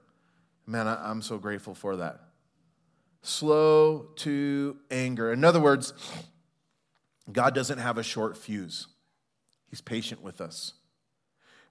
Man, 0.67 0.87
I, 0.87 1.09
I'm 1.09 1.23
so 1.23 1.39
grateful 1.39 1.73
for 1.73 1.95
that 1.97 2.21
slow 3.21 4.09
to 4.17 4.77
anger. 4.89 5.31
In 5.31 5.43
other 5.43 5.59
words, 5.59 5.93
God 7.31 7.53
doesn't 7.53 7.77
have 7.77 7.97
a 7.97 8.03
short 8.03 8.37
fuse, 8.37 8.87
He's 9.69 9.81
patient 9.81 10.21
with 10.21 10.41
us. 10.41 10.73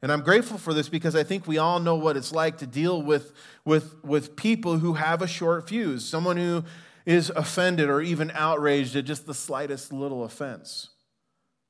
And 0.03 0.11
I'm 0.11 0.22
grateful 0.22 0.57
for 0.57 0.72
this 0.72 0.88
because 0.88 1.14
I 1.14 1.22
think 1.22 1.46
we 1.46 1.59
all 1.59 1.78
know 1.78 1.94
what 1.94 2.16
it's 2.16 2.32
like 2.32 2.59
to 2.59 2.66
deal 2.66 3.03
with, 3.03 3.34
with, 3.66 4.03
with 4.03 4.34
people 4.34 4.78
who 4.78 4.94
have 4.94 5.20
a 5.20 5.26
short 5.26 5.68
fuse, 5.68 6.09
someone 6.09 6.38
who 6.38 6.64
is 7.05 7.30
offended 7.30 7.90
or 7.90 8.01
even 8.01 8.30
outraged 8.34 8.96
at 8.96 9.05
just 9.05 9.26
the 9.26 9.34
slightest 9.34 9.92
little 9.92 10.24
offense. 10.24 10.88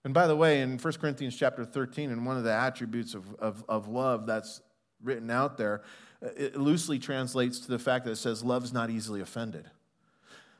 And 0.04 0.14
by 0.14 0.26
the 0.26 0.36
way, 0.36 0.60
in 0.60 0.78
1 0.78 0.92
Corinthians 0.94 1.36
chapter 1.36 1.64
13, 1.64 2.10
and 2.10 2.24
one 2.24 2.36
of 2.36 2.44
the 2.44 2.52
attributes 2.52 3.14
of, 3.14 3.34
of, 3.40 3.64
of 3.68 3.88
love 3.88 4.26
that's 4.26 4.60
written 5.02 5.30
out 5.30 5.58
there, 5.58 5.82
Uh, 6.22 6.28
it 6.36 6.56
loosely 6.56 6.98
translates 6.98 7.60
to 7.60 7.68
the 7.68 7.78
fact 7.78 8.04
that 8.04 8.12
it 8.12 8.16
says, 8.16 8.44
Love's 8.44 8.72
not 8.72 8.90
easily 8.90 9.20
offended. 9.20 9.70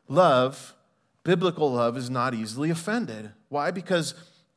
Love, 0.08 0.74
biblical 1.24 1.72
love, 1.72 1.96
is 1.96 2.11
not 2.11 2.34
easily 2.34 2.70
offended. 2.70 3.30
Why? 3.48 3.70
Because 3.70 4.14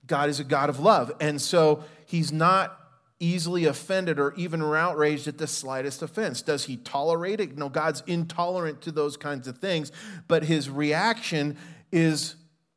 God 0.08 0.30
is 0.30 0.40
a 0.40 0.44
God 0.44 0.70
of 0.70 0.80
love. 0.80 1.12
And 1.20 1.42
so 1.42 1.84
he's 2.06 2.32
not 2.32 2.80
easily 3.20 3.66
offended 3.66 4.20
or 4.20 4.34
even 4.36 4.62
outraged 4.62 5.28
at 5.28 5.38
the 5.38 5.48
slightest 5.48 6.02
offense. 6.02 6.42
Does 6.42 6.66
he 6.66 6.78
tolerate 6.78 7.40
it? 7.40 7.58
No, 7.58 7.70
God's 7.70 8.04
intolerant 8.06 8.82
to 8.82 8.92
those 8.92 9.16
kinds 9.16 9.48
of 9.48 9.60
things, 9.60 9.92
but 10.28 10.44
his 10.44 10.70
reaction 10.70 11.58
is 11.92 12.36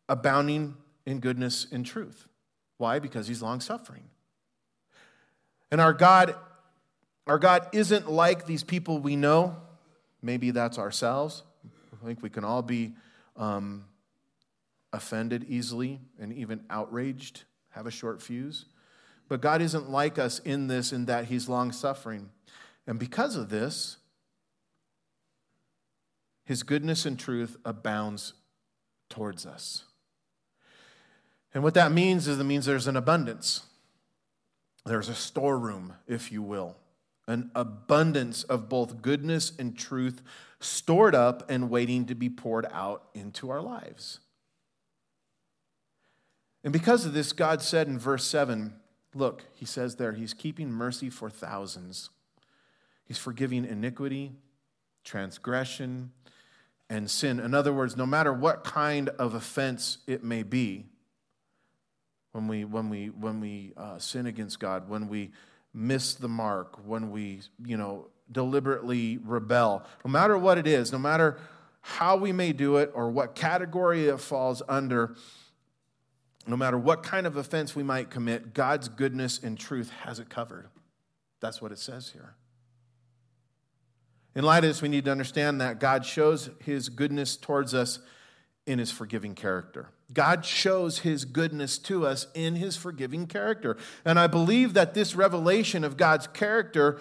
abounding 0.08 0.76
in 1.04 1.18
goodness 1.18 1.66
and 1.72 1.84
truth. 1.84 2.28
Why? 2.78 2.98
Because 2.98 3.26
he's 3.26 3.42
long 3.42 3.60
suffering. 3.60 4.04
And 5.70 5.80
our 5.80 5.92
God 5.92 6.36
our 7.26 7.38
God 7.38 7.68
isn't 7.72 8.10
like 8.10 8.46
these 8.46 8.62
people 8.62 8.98
we 8.98 9.16
know. 9.16 9.56
Maybe 10.22 10.52
that's 10.52 10.78
ourselves. 10.78 11.42
I 11.92 12.06
think 12.06 12.22
we 12.22 12.30
can 12.30 12.44
all 12.44 12.62
be 12.62 12.94
um, 13.36 13.84
offended 14.92 15.46
easily 15.48 16.00
and 16.20 16.32
even 16.32 16.64
outraged, 16.70 17.44
have 17.70 17.86
a 17.86 17.90
short 17.90 18.22
fuse. 18.22 18.66
But 19.28 19.40
God 19.40 19.60
isn't 19.60 19.90
like 19.90 20.18
us 20.18 20.38
in 20.40 20.68
this, 20.68 20.92
in 20.92 21.06
that 21.06 21.24
He's 21.24 21.48
long 21.48 21.72
suffering. 21.72 22.30
And 22.86 22.98
because 22.98 23.34
of 23.34 23.48
this, 23.48 23.96
His 26.44 26.62
goodness 26.62 27.06
and 27.06 27.18
truth 27.18 27.56
abounds 27.64 28.34
towards 29.08 29.44
us. 29.46 29.82
And 31.52 31.64
what 31.64 31.74
that 31.74 31.90
means 31.90 32.28
is 32.28 32.38
it 32.38 32.44
means 32.44 32.66
there's 32.66 32.86
an 32.86 32.96
abundance. 32.96 33.62
There's 34.84 35.08
a 35.08 35.14
storeroom, 35.14 35.94
if 36.06 36.30
you 36.30 36.42
will 36.42 36.76
an 37.26 37.50
abundance 37.54 38.44
of 38.44 38.68
both 38.68 39.02
goodness 39.02 39.52
and 39.58 39.76
truth 39.76 40.22
stored 40.60 41.14
up 41.14 41.48
and 41.50 41.70
waiting 41.70 42.06
to 42.06 42.14
be 42.14 42.28
poured 42.28 42.66
out 42.72 43.08
into 43.14 43.50
our 43.50 43.60
lives. 43.60 44.20
And 46.64 46.72
because 46.72 47.04
of 47.04 47.12
this, 47.12 47.32
God 47.32 47.62
said 47.62 47.86
in 47.88 47.98
verse 47.98 48.24
7 48.24 48.74
look, 49.14 49.44
he 49.54 49.64
says 49.64 49.96
there, 49.96 50.12
he's 50.12 50.34
keeping 50.34 50.70
mercy 50.70 51.08
for 51.08 51.30
thousands. 51.30 52.10
He's 53.04 53.18
forgiving 53.18 53.64
iniquity, 53.64 54.32
transgression, 55.04 56.10
and 56.90 57.10
sin. 57.10 57.40
In 57.40 57.54
other 57.54 57.72
words, 57.72 57.96
no 57.96 58.04
matter 58.04 58.32
what 58.32 58.64
kind 58.64 59.08
of 59.10 59.34
offense 59.34 59.98
it 60.06 60.22
may 60.22 60.42
be, 60.42 60.86
when 62.32 62.48
we, 62.48 62.64
when 62.64 62.90
we, 62.90 63.06
when 63.06 63.40
we 63.40 63.72
uh, 63.76 63.98
sin 63.98 64.26
against 64.26 64.60
God, 64.60 64.88
when 64.88 65.08
we 65.08 65.30
miss 65.76 66.14
the 66.14 66.28
mark, 66.28 66.78
when 66.86 67.10
we, 67.10 67.42
you 67.64 67.76
know, 67.76 68.08
deliberately 68.32 69.18
rebel, 69.18 69.84
no 70.04 70.10
matter 70.10 70.36
what 70.36 70.58
it 70.58 70.66
is, 70.66 70.90
no 70.90 70.98
matter 70.98 71.38
how 71.82 72.16
we 72.16 72.32
may 72.32 72.52
do 72.52 72.78
it 72.78 72.90
or 72.94 73.10
what 73.10 73.34
category 73.34 74.08
it 74.08 74.18
falls 74.18 74.62
under, 74.68 75.14
no 76.46 76.56
matter 76.56 76.78
what 76.78 77.02
kind 77.02 77.26
of 77.26 77.36
offense 77.36 77.76
we 77.76 77.82
might 77.82 78.10
commit, 78.10 78.54
God's 78.54 78.88
goodness 78.88 79.38
and 79.42 79.58
truth 79.58 79.90
has 79.90 80.18
it 80.18 80.30
covered. 80.30 80.68
That's 81.40 81.60
what 81.60 81.70
it 81.72 81.78
says 81.78 82.10
here. 82.10 82.34
In 84.34 84.44
light 84.44 84.64
of 84.64 84.70
this, 84.70 84.82
we 84.82 84.88
need 84.88 85.04
to 85.04 85.10
understand 85.10 85.60
that 85.60 85.78
God 85.78 86.04
shows 86.04 86.50
his 86.64 86.88
goodness 86.88 87.36
towards 87.36 87.74
us 87.74 88.00
in 88.66 88.78
his 88.78 88.90
forgiving 88.90 89.34
character. 89.34 89.90
God 90.12 90.44
shows 90.44 91.00
his 91.00 91.24
goodness 91.24 91.78
to 91.78 92.06
us 92.06 92.26
in 92.34 92.54
his 92.54 92.76
forgiving 92.76 93.26
character. 93.26 93.76
And 94.04 94.18
I 94.18 94.26
believe 94.26 94.74
that 94.74 94.94
this 94.94 95.14
revelation 95.14 95.82
of 95.84 95.96
God's 95.96 96.26
character 96.28 97.00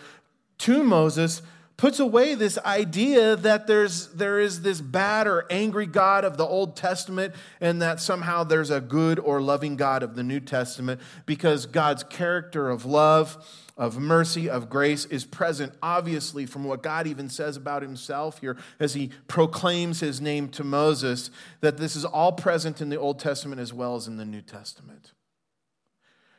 to 0.59 0.83
Moses 0.83 1.41
puts 1.77 1.99
away 1.99 2.35
this 2.35 2.57
idea 2.59 3.35
that 3.35 3.67
there's, 3.67 4.07
there 4.09 4.39
is 4.39 4.61
this 4.61 4.79
bad 4.79 5.27
or 5.27 5.45
angry 5.49 5.85
God 5.85 6.23
of 6.23 6.37
the 6.37 6.45
Old 6.45 6.75
Testament 6.75 7.35
and 7.59 7.81
that 7.81 7.99
somehow 7.99 8.43
there's 8.43 8.69
a 8.69 8.79
good 8.79 9.19
or 9.19 9.41
loving 9.41 9.75
God 9.75 10.01
of 10.01 10.15
the 10.15 10.23
New 10.23 10.39
Testament 10.39 11.01
because 11.25 11.65
God's 11.65 12.03
character 12.03 12.69
of 12.69 12.85
love, 12.85 13.45
of 13.77 13.99
mercy, 13.99 14.49
of 14.49 14.69
grace 14.69 15.05
is 15.05 15.25
present, 15.25 15.73
obviously, 15.81 16.45
from 16.45 16.63
what 16.63 16.81
God 16.81 17.07
even 17.07 17.29
says 17.29 17.57
about 17.57 17.81
himself 17.81 18.39
here 18.39 18.57
as 18.79 18.93
he 18.93 19.11
proclaims 19.27 19.99
his 19.99 20.21
name 20.21 20.47
to 20.49 20.63
Moses, 20.63 21.29
that 21.59 21.77
this 21.77 21.95
is 21.95 22.05
all 22.05 22.31
present 22.31 22.79
in 22.79 22.89
the 22.89 22.99
Old 22.99 23.19
Testament 23.19 23.59
as 23.59 23.73
well 23.73 23.95
as 23.95 24.07
in 24.07 24.17
the 24.17 24.25
New 24.25 24.41
Testament. 24.41 25.11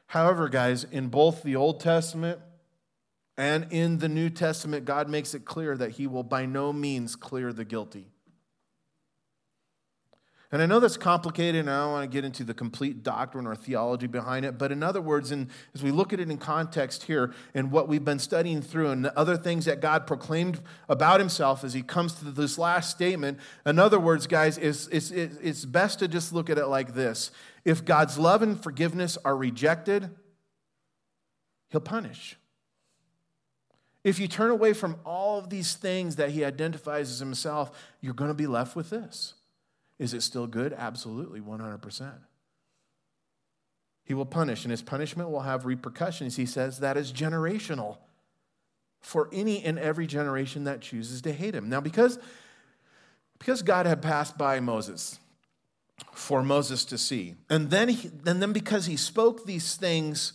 However, 0.09 0.49
guys, 0.49 0.85
in 0.85 1.09
both 1.09 1.43
the 1.43 1.57
Old 1.57 1.81
Testament 1.81 2.41
and 3.37 3.67
in 3.71 3.99
the 3.99 4.09
New 4.09 4.31
Testament, 4.31 4.87
God 4.87 5.09
makes 5.09 5.35
it 5.35 5.45
clear 5.45 5.77
that 5.77 5.93
he 5.93 6.07
will 6.07 6.23
by 6.23 6.47
no 6.47 6.73
means 6.73 7.17
clear 7.17 7.53
the 7.53 7.65
guilty. 7.65 8.13
And 10.53 10.63
I 10.63 10.67
know 10.67 10.79
that's 10.79 10.97
complicated, 10.97 11.61
and 11.61 11.71
I 11.71 11.83
don't 11.83 11.93
want 11.93 12.11
to 12.11 12.15
get 12.15 12.25
into 12.25 12.45
the 12.45 12.55
complete 12.55 13.03
doctrine 13.03 13.47
or 13.49 13.57
theology 13.57 14.07
behind 14.07 14.47
it, 14.47 14.57
but 14.57 14.71
in 14.71 14.83
other 14.83 15.01
words, 15.01 15.33
in, 15.33 15.49
as 15.75 15.83
we 15.83 15.91
look 15.91 16.13
at 16.13 16.21
it 16.21 16.31
in 16.31 16.39
context 16.39 17.03
here 17.03 17.35
and 17.53 17.73
what 17.73 17.89
we've 17.89 18.05
been 18.05 18.21
studying 18.21 18.63
through 18.63 18.91
and 18.91 19.05
the 19.05 19.19
other 19.19 19.37
things 19.37 19.65
that 19.65 19.81
God 19.81 20.07
proclaimed 20.07 20.61
about 20.89 21.19
himself 21.19 21.65
as 21.65 21.75
he 21.75 21.83
comes 21.83 22.13
to 22.15 22.27
this 22.27 22.59
last 22.59 22.91
statement, 22.91 23.41
in 23.65 23.81
other 23.81 23.99
words, 23.99 24.29
guys, 24.29 24.57
it's, 24.57 24.87
it's, 24.89 25.11
it's 25.11 25.65
best 25.65 25.99
to 25.99 26.07
just 26.07 26.33
look 26.33 26.49
at 26.49 26.59
it 26.59 26.67
like 26.67 26.95
this. 26.95 27.33
If 27.65 27.85
God's 27.85 28.17
love 28.17 28.43
and 28.43 28.63
forgiveness 28.63 29.19
are 29.25 29.37
rejected, 29.37 30.11
he'll 31.71 31.81
punish. 31.81 32.37
If 34.05 34.21
you 34.21 34.29
turn 34.29 34.53
away 34.53 34.73
from 34.73 35.01
all 35.05 35.41
of 35.41 35.51
these 35.51 35.75
things 35.75 36.15
that 36.15 36.31
he 36.31 36.45
identifies 36.45 37.11
as 37.11 37.19
himself, 37.19 37.77
you're 38.01 38.15
going 38.15 38.31
to 38.31 38.35
be 38.35 38.47
left 38.47 38.77
with 38.77 38.91
this. 38.91 39.35
Is 39.99 40.15
it 40.15 40.23
still 40.23 40.47
good? 40.47 40.73
Absolutely, 40.73 41.41
100%. 41.41 42.13
He 44.05 44.15
will 44.15 44.27
punish, 44.27 44.65
and 44.65 44.71
his 44.71 44.83
punishment 44.83 45.31
will 45.31 45.41
have 45.41 45.67
repercussions. 45.67 46.37
He 46.37 46.47
says 46.47 46.79
that 46.79 46.97
is 46.97 47.13
generational 47.13 47.99
for 49.01 49.29
any 49.33 49.65
and 49.65 49.79
every 49.79 50.07
generation 50.07 50.65
that 50.65 50.81
chooses 50.81 51.23
to 51.23 51.33
hate 51.33 51.55
him. 51.55 51.69
Now, 51.69 51.81
because, 51.81 52.19
because 53.39 53.63
God 53.63 53.87
had 53.87 54.03
passed 54.03 54.39
by 54.39 54.61
Moses 54.61 55.19
for 56.13 56.43
Moses 56.43 56.85
to 56.87 56.99
see, 56.99 57.35
and 57.49 57.71
then, 57.71 57.89
he, 57.89 58.11
and 58.27 58.41
then 58.43 58.53
because 58.53 58.87
he 58.87 58.97
spoke 58.97 59.45
these 59.45 59.77
things 59.77 60.35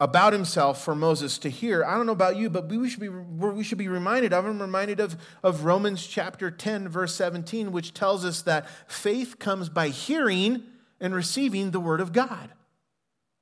about 0.00 0.32
himself 0.32 0.82
for 0.84 0.94
Moses 0.94 1.38
to 1.38 1.48
hear. 1.48 1.84
I 1.84 1.96
don't 1.96 2.06
know 2.06 2.12
about 2.12 2.36
you, 2.36 2.50
but 2.50 2.68
we 2.68 2.88
should 2.88 3.00
be, 3.00 3.08
we 3.08 3.62
should 3.62 3.78
be 3.78 3.88
reminded 3.88 4.32
of. 4.32 4.44
I'm 4.44 4.60
reminded 4.60 5.00
of, 5.00 5.16
of 5.42 5.64
Romans 5.64 6.06
chapter 6.06 6.50
10, 6.50 6.88
verse 6.88 7.14
17, 7.14 7.70
which 7.70 7.94
tells 7.94 8.24
us 8.24 8.42
that 8.42 8.66
faith 8.90 9.38
comes 9.38 9.68
by 9.68 9.88
hearing 9.88 10.62
and 11.00 11.14
receiving 11.14 11.70
the 11.70 11.80
word 11.80 12.00
of 12.00 12.12
God. 12.12 12.50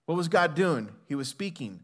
What 0.07 0.17
was 0.17 0.29
God 0.29 0.55
doing? 0.55 0.91
He 1.07 1.15
was 1.15 1.29
speaking. 1.29 1.81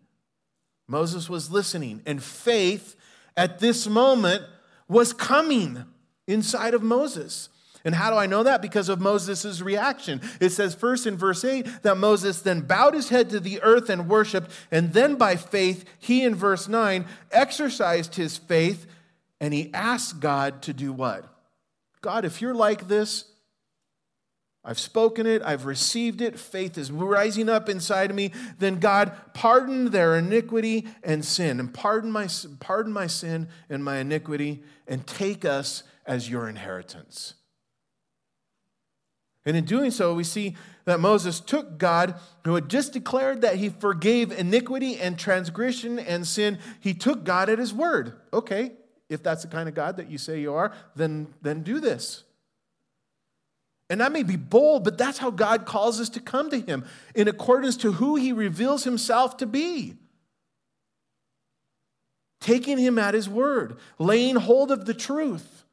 Moses 0.86 1.28
was 1.28 1.50
listening, 1.50 2.02
and 2.06 2.22
faith 2.22 2.96
at 3.36 3.58
this 3.60 3.86
moment 3.86 4.42
was 4.88 5.12
coming 5.12 5.84
inside 6.26 6.74
of 6.74 6.82
Moses. 6.82 7.48
And 7.88 7.94
how 7.94 8.10
do 8.10 8.16
I 8.16 8.26
know 8.26 8.42
that? 8.42 8.60
Because 8.60 8.90
of 8.90 9.00
Moses' 9.00 9.62
reaction. 9.62 10.20
It 10.42 10.50
says 10.50 10.74
first 10.74 11.06
in 11.06 11.16
verse 11.16 11.42
8 11.42 11.66
that 11.84 11.96
Moses 11.96 12.42
then 12.42 12.60
bowed 12.60 12.92
his 12.92 13.08
head 13.08 13.30
to 13.30 13.40
the 13.40 13.62
earth 13.62 13.88
and 13.88 14.10
worshiped, 14.10 14.50
and 14.70 14.92
then 14.92 15.14
by 15.14 15.36
faith, 15.36 15.86
he 15.98 16.22
in 16.22 16.34
verse 16.34 16.68
9 16.68 17.06
exercised 17.32 18.16
his 18.16 18.36
faith 18.36 18.84
and 19.40 19.54
he 19.54 19.72
asked 19.72 20.20
God 20.20 20.60
to 20.64 20.74
do 20.74 20.92
what? 20.92 21.24
God, 22.02 22.26
if 22.26 22.42
you're 22.42 22.52
like 22.52 22.88
this, 22.88 23.24
I've 24.62 24.78
spoken 24.78 25.26
it, 25.26 25.40
I've 25.42 25.64
received 25.64 26.20
it, 26.20 26.38
faith 26.38 26.76
is 26.76 26.92
rising 26.92 27.48
up 27.48 27.70
inside 27.70 28.10
of 28.10 28.16
me, 28.16 28.32
then 28.58 28.80
God, 28.80 29.12
pardon 29.32 29.92
their 29.92 30.18
iniquity 30.18 30.86
and 31.02 31.24
sin, 31.24 31.58
and 31.58 31.72
pardon 31.72 32.12
my, 32.12 32.28
pardon 32.60 32.92
my 32.92 33.06
sin 33.06 33.48
and 33.70 33.82
my 33.82 33.96
iniquity, 33.96 34.62
and 34.86 35.06
take 35.06 35.46
us 35.46 35.84
as 36.04 36.28
your 36.28 36.50
inheritance. 36.50 37.32
And 39.48 39.56
in 39.56 39.64
doing 39.64 39.90
so, 39.90 40.12
we 40.12 40.24
see 40.24 40.56
that 40.84 41.00
Moses 41.00 41.40
took 41.40 41.78
God, 41.78 42.16
who 42.44 42.54
had 42.54 42.68
just 42.68 42.92
declared 42.92 43.40
that 43.40 43.56
he 43.56 43.70
forgave 43.70 44.30
iniquity 44.30 44.98
and 44.98 45.18
transgression 45.18 45.98
and 45.98 46.26
sin, 46.26 46.58
he 46.80 46.92
took 46.92 47.24
God 47.24 47.48
at 47.48 47.58
his 47.58 47.72
word. 47.72 48.12
Okay, 48.30 48.72
if 49.08 49.22
that's 49.22 49.40
the 49.40 49.48
kind 49.48 49.66
of 49.66 49.74
God 49.74 49.96
that 49.96 50.10
you 50.10 50.18
say 50.18 50.38
you 50.38 50.52
are, 50.52 50.74
then, 50.94 51.28
then 51.40 51.62
do 51.62 51.80
this. 51.80 52.24
And 53.88 54.02
that 54.02 54.12
may 54.12 54.22
be 54.22 54.36
bold, 54.36 54.84
but 54.84 54.98
that's 54.98 55.16
how 55.16 55.30
God 55.30 55.64
calls 55.64 55.98
us 55.98 56.10
to 56.10 56.20
come 56.20 56.50
to 56.50 56.60
him 56.60 56.84
in 57.14 57.26
accordance 57.26 57.78
to 57.78 57.92
who 57.92 58.16
he 58.16 58.34
reveals 58.34 58.84
himself 58.84 59.38
to 59.38 59.46
be. 59.46 59.94
Taking 62.42 62.76
him 62.76 62.98
at 62.98 63.14
his 63.14 63.30
word, 63.30 63.78
laying 63.98 64.36
hold 64.36 64.70
of 64.70 64.84
the 64.84 64.92
truth. 64.92 65.64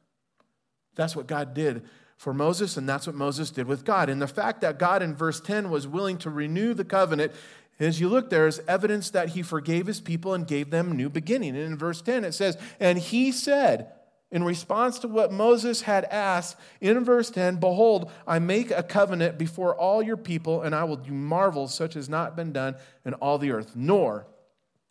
That's 0.94 1.14
what 1.14 1.26
God 1.26 1.52
did 1.52 1.84
for 2.16 2.32
Moses, 2.32 2.76
and 2.76 2.88
that's 2.88 3.06
what 3.06 3.14
Moses 3.14 3.50
did 3.50 3.66
with 3.66 3.84
God. 3.84 4.08
And 4.08 4.20
the 4.20 4.26
fact 4.26 4.62
that 4.62 4.78
God 4.78 5.02
in 5.02 5.14
verse 5.14 5.40
10 5.40 5.70
was 5.70 5.86
willing 5.86 6.18
to 6.18 6.30
renew 6.30 6.72
the 6.74 6.84
covenant, 6.84 7.32
as 7.78 8.00
you 8.00 8.08
look 8.08 8.30
there, 8.30 8.46
is 8.46 8.60
evidence 8.66 9.10
that 9.10 9.30
he 9.30 9.42
forgave 9.42 9.86
his 9.86 10.00
people 10.00 10.32
and 10.32 10.46
gave 10.46 10.70
them 10.70 10.92
a 10.92 10.94
new 10.94 11.10
beginning. 11.10 11.50
And 11.50 11.64
in 11.64 11.76
verse 11.76 12.00
10 12.00 12.24
it 12.24 12.32
says, 12.32 12.56
And 12.80 12.98
he 12.98 13.32
said, 13.32 13.92
in 14.32 14.42
response 14.42 14.98
to 15.00 15.08
what 15.08 15.30
Moses 15.30 15.82
had 15.82 16.04
asked 16.06 16.56
in 16.80 17.04
verse 17.04 17.30
10, 17.30 17.56
Behold, 17.56 18.10
I 18.26 18.38
make 18.38 18.70
a 18.70 18.82
covenant 18.82 19.38
before 19.38 19.74
all 19.76 20.02
your 20.02 20.16
people, 20.16 20.62
and 20.62 20.74
I 20.74 20.84
will 20.84 20.96
do 20.96 21.12
marvels 21.12 21.74
such 21.74 21.94
as 21.94 22.08
not 22.08 22.34
been 22.34 22.52
done 22.52 22.74
in 23.04 23.14
all 23.14 23.38
the 23.38 23.52
earth, 23.52 23.76
nor 23.76 24.26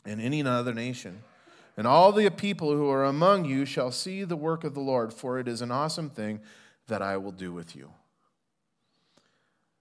in 0.06 0.22
any 0.22 0.42
other 0.44 0.74
nation. 0.74 1.22
And 1.76 1.86
all 1.86 2.14
the 2.14 2.30
people 2.30 2.72
who 2.72 2.90
are 2.90 3.04
among 3.04 3.44
you 3.44 3.66
shall 3.66 3.92
see 3.92 4.24
the 4.24 4.38
work 4.38 4.64
of 4.64 4.74
the 4.74 4.80
Lord, 4.80 5.14
for 5.14 5.38
it 5.38 5.48
is 5.50 5.62
an 5.62 5.72
awesome 5.72 6.10
thing 6.10 6.40
that 6.88 7.02
I 7.02 7.18
will 7.18 7.32
do 7.32 7.52
with 7.52 7.76
you. 7.76 7.92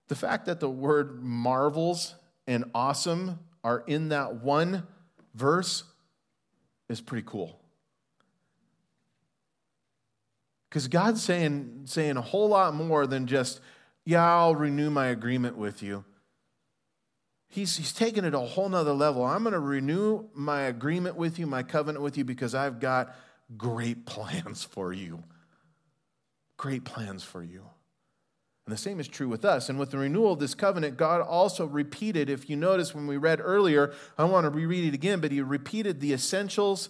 The 0.08 0.14
fact 0.14 0.46
that 0.46 0.60
the 0.60 0.68
word 0.68 1.22
marvels 1.22 2.14
and 2.46 2.64
awesome 2.74 3.38
are 3.62 3.82
in 3.86 4.10
that 4.10 4.36
one 4.36 4.86
verse 5.34 5.84
is 6.88 7.00
pretty 7.00 7.26
cool. 7.26 7.58
Because 10.68 10.88
God's 10.88 11.22
saying, 11.22 11.82
saying 11.84 12.16
a 12.16 12.22
whole 12.22 12.48
lot 12.48 12.74
more 12.74 13.06
than 13.06 13.26
just, 13.26 13.60
yeah, 14.04 14.24
I'll 14.26 14.54
renew 14.54 14.90
my 14.90 15.06
agreement 15.06 15.56
with 15.56 15.82
you. 15.82 16.04
He's, 17.48 17.76
he's 17.76 17.92
taking 17.92 18.24
it 18.24 18.34
a 18.34 18.40
whole 18.40 18.68
nother 18.68 18.92
level. 18.92 19.24
I'm 19.24 19.44
going 19.44 19.52
to 19.52 19.60
renew 19.60 20.24
my 20.34 20.62
agreement 20.62 21.14
with 21.16 21.38
you, 21.38 21.46
my 21.46 21.62
covenant 21.62 22.02
with 22.02 22.18
you, 22.18 22.24
because 22.24 22.54
I've 22.54 22.80
got 22.80 23.14
great 23.56 24.04
plans 24.06 24.64
for 24.64 24.92
you 24.92 25.22
great 26.64 26.84
plans 26.86 27.22
for 27.22 27.42
you. 27.42 27.62
And 28.64 28.72
the 28.72 28.78
same 28.78 28.98
is 28.98 29.06
true 29.06 29.28
with 29.28 29.44
us. 29.44 29.68
And 29.68 29.78
with 29.78 29.90
the 29.90 29.98
renewal 29.98 30.32
of 30.32 30.38
this 30.38 30.54
covenant, 30.54 30.96
God 30.96 31.20
also 31.20 31.66
repeated, 31.66 32.30
if 32.30 32.48
you 32.48 32.56
notice 32.56 32.94
when 32.94 33.06
we 33.06 33.18
read 33.18 33.38
earlier, 33.38 33.92
I 34.16 34.24
want 34.24 34.44
to 34.44 34.48
reread 34.48 34.86
it 34.86 34.94
again, 34.94 35.20
but 35.20 35.30
he 35.30 35.42
repeated 35.42 36.00
the 36.00 36.14
essentials, 36.14 36.88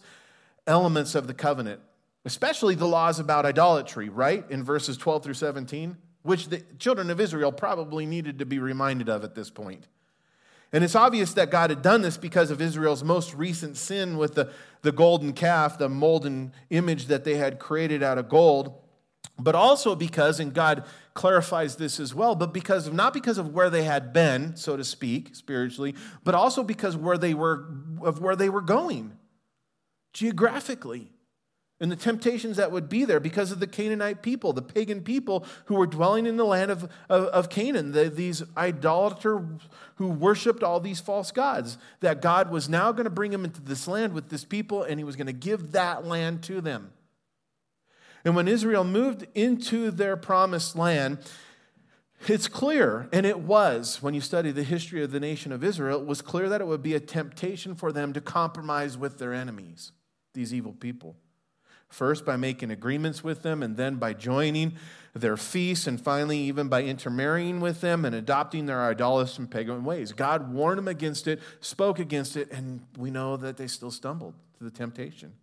elements 0.64 1.16
of 1.16 1.26
the 1.26 1.34
covenant. 1.34 1.80
especially 2.24 2.76
the 2.76 2.86
laws 2.86 3.18
about 3.18 3.44
idolatry, 3.44 4.08
right? 4.08 4.48
In 4.48 4.62
verses 4.62 4.96
12 4.96 5.24
through 5.24 5.34
17, 5.34 5.96
which 6.22 6.48
the 6.50 6.62
children 6.78 7.10
of 7.10 7.20
Israel 7.20 7.50
probably 7.50 8.06
needed 8.06 8.38
to 8.38 8.46
be 8.46 8.60
reminded 8.60 9.08
of 9.08 9.24
at 9.24 9.34
this 9.34 9.50
point. 9.50 9.88
And 10.72 10.84
it's 10.84 10.94
obvious 10.94 11.34
that 11.34 11.50
God 11.50 11.70
had 11.70 11.82
done 11.82 12.02
this 12.02 12.16
because 12.16 12.52
of 12.52 12.62
Israel's 12.62 13.02
most 13.02 13.34
recent 13.34 13.76
sin 13.76 14.18
with 14.18 14.36
the, 14.36 14.52
the 14.82 14.92
golden 14.92 15.32
calf, 15.32 15.78
the 15.78 15.88
molten 15.88 16.52
image 16.70 17.06
that 17.06 17.24
they 17.24 17.34
had 17.34 17.58
created 17.58 18.04
out 18.04 18.18
of 18.18 18.28
gold, 18.28 18.80
but 19.38 19.54
also 19.54 19.94
because, 19.94 20.40
and 20.40 20.52
God 20.54 20.84
clarifies 21.14 21.76
this 21.76 21.98
as 21.98 22.14
well, 22.14 22.34
but 22.34 22.52
because 22.52 22.86
of 22.86 22.94
not 22.94 23.12
because 23.12 23.38
of 23.38 23.52
where 23.52 23.70
they 23.70 23.82
had 23.82 24.12
been, 24.12 24.56
so 24.56 24.76
to 24.76 24.84
speak, 24.84 25.34
spiritually, 25.34 25.94
but 26.22 26.34
also 26.34 26.62
because 26.62 26.96
where 26.96 27.18
they 27.18 27.34
were 27.34 27.66
of 28.02 28.20
where 28.20 28.36
they 28.36 28.48
were 28.48 28.60
going 28.60 29.16
geographically 30.14 31.10
and 31.80 31.90
the 31.90 31.96
temptations 31.96 32.56
that 32.56 32.70
would 32.70 32.88
be 32.88 33.04
there 33.04 33.20
because 33.20 33.50
of 33.50 33.60
the 33.60 33.66
Canaanite 33.66 34.22
people, 34.22 34.52
the 34.52 34.62
pagan 34.62 35.02
people 35.02 35.44
who 35.66 35.74
were 35.74 35.86
dwelling 35.86 36.24
in 36.24 36.36
the 36.36 36.44
land 36.44 36.70
of, 36.70 36.84
of, 37.08 37.24
of 37.26 37.50
Canaan, 37.50 37.92
the, 37.92 38.08
these 38.08 38.42
idolaters 38.56 39.42
who 39.96 40.08
worshiped 40.08 40.62
all 40.62 40.78
these 40.78 41.00
false 41.00 41.32
gods, 41.32 41.76
that 42.00 42.22
God 42.22 42.50
was 42.50 42.68
now 42.68 42.92
going 42.92 43.04
to 43.04 43.10
bring 43.10 43.32
them 43.32 43.44
into 43.44 43.60
this 43.60 43.88
land 43.88 44.12
with 44.12 44.28
this 44.30 44.44
people 44.44 44.84
and 44.84 44.98
he 45.00 45.04
was 45.04 45.16
going 45.16 45.26
to 45.26 45.32
give 45.32 45.72
that 45.72 46.06
land 46.06 46.42
to 46.44 46.60
them. 46.60 46.92
And 48.24 48.34
when 48.34 48.48
Israel 48.48 48.84
moved 48.84 49.26
into 49.34 49.90
their 49.90 50.16
promised 50.16 50.76
land, 50.76 51.18
it's 52.26 52.48
clear, 52.48 53.08
and 53.12 53.26
it 53.26 53.40
was, 53.40 54.00
when 54.02 54.14
you 54.14 54.20
study 54.22 54.50
the 54.50 54.62
history 54.62 55.02
of 55.02 55.10
the 55.10 55.20
nation 55.20 55.52
of 55.52 55.62
Israel, 55.62 56.00
it 56.00 56.06
was 56.06 56.22
clear 56.22 56.48
that 56.48 56.62
it 56.62 56.66
would 56.66 56.82
be 56.82 56.94
a 56.94 57.00
temptation 57.00 57.74
for 57.74 57.92
them 57.92 58.14
to 58.14 58.20
compromise 58.20 58.96
with 58.96 59.18
their 59.18 59.34
enemies, 59.34 59.92
these 60.32 60.54
evil 60.54 60.72
people. 60.72 61.16
First, 61.88 62.24
by 62.24 62.36
making 62.36 62.70
agreements 62.70 63.22
with 63.22 63.42
them, 63.42 63.62
and 63.62 63.76
then 63.76 63.96
by 63.96 64.14
joining 64.14 64.72
their 65.14 65.36
feasts, 65.36 65.86
and 65.86 66.00
finally, 66.00 66.38
even 66.38 66.68
by 66.68 66.82
intermarrying 66.82 67.60
with 67.60 67.82
them 67.82 68.04
and 68.04 68.14
adopting 68.14 68.66
their 68.66 68.82
idolatrous 68.82 69.38
and 69.38 69.50
pagan 69.50 69.84
ways. 69.84 70.12
God 70.12 70.52
warned 70.52 70.78
them 70.78 70.88
against 70.88 71.28
it, 71.28 71.40
spoke 71.60 71.98
against 71.98 72.36
it, 72.36 72.50
and 72.50 72.80
we 72.96 73.10
know 73.10 73.36
that 73.36 73.58
they 73.58 73.66
still 73.66 73.90
stumbled 73.90 74.34
to 74.58 74.64
the 74.64 74.70
temptation. 74.70 75.34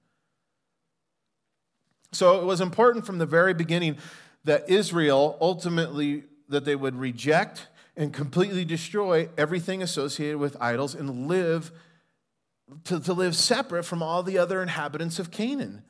So 2.12 2.39
it 2.41 2.45
was 2.45 2.62
important 2.62 3.05
from 3.05 3.18
the 3.18 3.26
very 3.26 3.53
beginning 3.53 3.97
that 4.43 4.70
Israel 4.70 5.38
ultimately 5.39 6.24
that 6.49 6.66
they 6.66 6.76
would 6.76 6.95
reject 6.95 7.68
and 7.95 8.14
completely 8.14 8.66
destroy 8.66 9.30
everything 9.38 9.82
associated 9.82 10.38
with 10.38 10.57
idols 10.59 10.95
and 10.95 11.28
live 11.28 11.72
to, 12.86 12.99
to 12.99 13.14
live 13.14 13.36
separate 13.36 13.84
from 13.84 14.01
all 14.01 14.24
the 14.24 14.38
other 14.38 14.62
inhabitants 14.62 15.20
of 15.20 15.32
Canaan. 15.32 15.84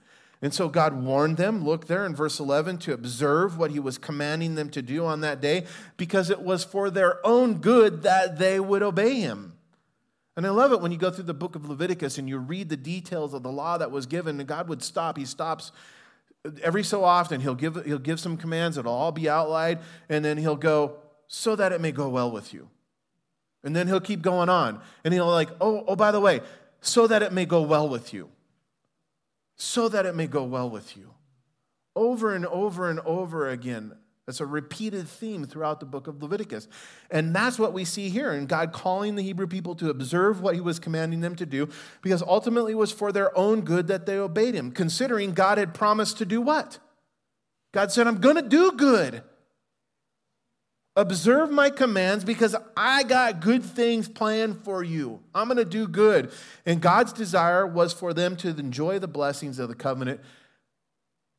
And 0.43 0.53
so 0.53 0.69
God 0.69 1.03
warned 1.03 1.37
them, 1.37 1.63
look 1.63 1.85
there 1.85 2.05
in 2.05 2.15
verse 2.15 2.39
11, 2.39 2.79
to 2.79 2.93
observe 2.93 3.57
what 3.57 3.69
he 3.69 3.79
was 3.79 3.99
commanding 3.99 4.55
them 4.55 4.69
to 4.71 4.81
do 4.81 5.05
on 5.05 5.21
that 5.21 5.39
day 5.39 5.65
because 5.97 6.31
it 6.31 6.41
was 6.41 6.63
for 6.63 6.89
their 6.89 7.25
own 7.25 7.55
good 7.55 8.01
that 8.03 8.39
they 8.39 8.59
would 8.59 8.81
obey 8.81 9.19
him. 9.19 9.53
And 10.35 10.47
I 10.47 10.49
love 10.49 10.71
it 10.71 10.81
when 10.81 10.91
you 10.91 10.97
go 10.97 11.11
through 11.11 11.25
the 11.25 11.33
book 11.35 11.55
of 11.55 11.69
Leviticus 11.69 12.17
and 12.17 12.27
you 12.27 12.39
read 12.39 12.69
the 12.69 12.77
details 12.77 13.35
of 13.35 13.43
the 13.43 13.51
law 13.51 13.77
that 13.77 13.91
was 13.91 14.07
given, 14.07 14.39
and 14.39 14.47
God 14.47 14.67
would 14.67 14.81
stop. 14.81 15.17
He 15.17 15.25
stops 15.25 15.71
every 16.61 16.83
so 16.83 17.03
often. 17.03 17.41
He'll 17.41 17.55
give, 17.55 17.83
he'll 17.85 17.99
give 17.99 18.19
some 18.19 18.37
commands, 18.37 18.77
it'll 18.77 18.93
all 18.93 19.11
be 19.11 19.29
outlined, 19.29 19.79
and 20.09 20.23
then 20.23 20.37
he'll 20.37 20.55
go, 20.55 20.97
so 21.27 21.55
that 21.55 21.71
it 21.71 21.81
may 21.81 21.91
go 21.91 22.09
well 22.09 22.31
with 22.31 22.53
you. 22.53 22.69
And 23.63 23.75
then 23.75 23.87
he'll 23.87 24.01
keep 24.01 24.21
going 24.21 24.49
on. 24.49 24.81
And 25.03 25.13
he'll 25.13 25.29
like, 25.29 25.49
oh, 25.61 25.83
oh, 25.87 25.95
by 25.95 26.11
the 26.11 26.19
way, 26.19 26.41
so 26.81 27.07
that 27.07 27.21
it 27.21 27.31
may 27.31 27.45
go 27.45 27.61
well 27.61 27.87
with 27.87 28.13
you 28.13 28.29
so 29.61 29.87
that 29.87 30.07
it 30.07 30.15
may 30.15 30.25
go 30.25 30.43
well 30.43 30.67
with 30.67 30.97
you. 30.97 31.11
Over 31.95 32.33
and 32.33 32.47
over 32.47 32.89
and 32.89 32.99
over 33.01 33.47
again. 33.47 33.93
That's 34.31 34.39
a 34.39 34.45
repeated 34.45 35.09
theme 35.09 35.43
throughout 35.43 35.81
the 35.81 35.85
book 35.85 36.07
of 36.07 36.23
Leviticus. 36.23 36.69
And 37.09 37.35
that's 37.35 37.59
what 37.59 37.73
we 37.73 37.83
see 37.83 38.07
here 38.07 38.31
in 38.31 38.45
God 38.45 38.71
calling 38.71 39.15
the 39.17 39.23
Hebrew 39.23 39.45
people 39.45 39.75
to 39.75 39.89
observe 39.89 40.39
what 40.39 40.55
he 40.55 40.61
was 40.61 40.79
commanding 40.79 41.19
them 41.19 41.35
to 41.35 41.45
do, 41.45 41.67
because 42.01 42.23
ultimately 42.23 42.71
it 42.71 42.77
was 42.77 42.93
for 42.93 43.11
their 43.11 43.37
own 43.37 43.59
good 43.59 43.87
that 43.87 44.05
they 44.05 44.17
obeyed 44.17 44.55
him, 44.55 44.71
considering 44.71 45.33
God 45.33 45.57
had 45.57 45.73
promised 45.73 46.17
to 46.19 46.25
do 46.25 46.39
what? 46.39 46.79
God 47.73 47.91
said, 47.91 48.07
I'm 48.07 48.21
going 48.21 48.37
to 48.37 48.41
do 48.41 48.71
good. 48.71 49.21
Observe 50.95 51.51
my 51.51 51.69
commands 51.69 52.23
because 52.23 52.55
I 52.77 53.03
got 53.03 53.41
good 53.41 53.65
things 53.65 54.07
planned 54.07 54.63
for 54.63 54.81
you. 54.81 55.19
I'm 55.35 55.49
going 55.49 55.57
to 55.57 55.65
do 55.65 55.89
good. 55.89 56.31
And 56.65 56.79
God's 56.79 57.11
desire 57.11 57.67
was 57.67 57.91
for 57.91 58.13
them 58.13 58.37
to 58.37 58.47
enjoy 58.47 58.97
the 58.97 59.09
blessings 59.09 59.59
of 59.59 59.67
the 59.67 59.75
covenant. 59.75 60.21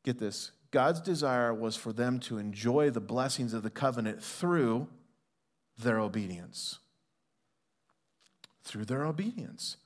Get 0.05 0.19
this 0.19 0.51
God's 0.73 1.01
desire 1.01 1.53
was 1.53 1.75
for 1.75 1.93
them 1.93 2.19
to 2.21 2.39
enjoy 2.39 2.89
the 2.89 2.99
blessings 2.99 3.53
of 3.53 3.61
the 3.61 3.69
covenant 3.69 4.23
through 4.23 4.87
their 5.77 5.99
obedience. 5.99 6.79
Through 8.63 8.85
their 8.85 9.05
obedience. 9.05 9.77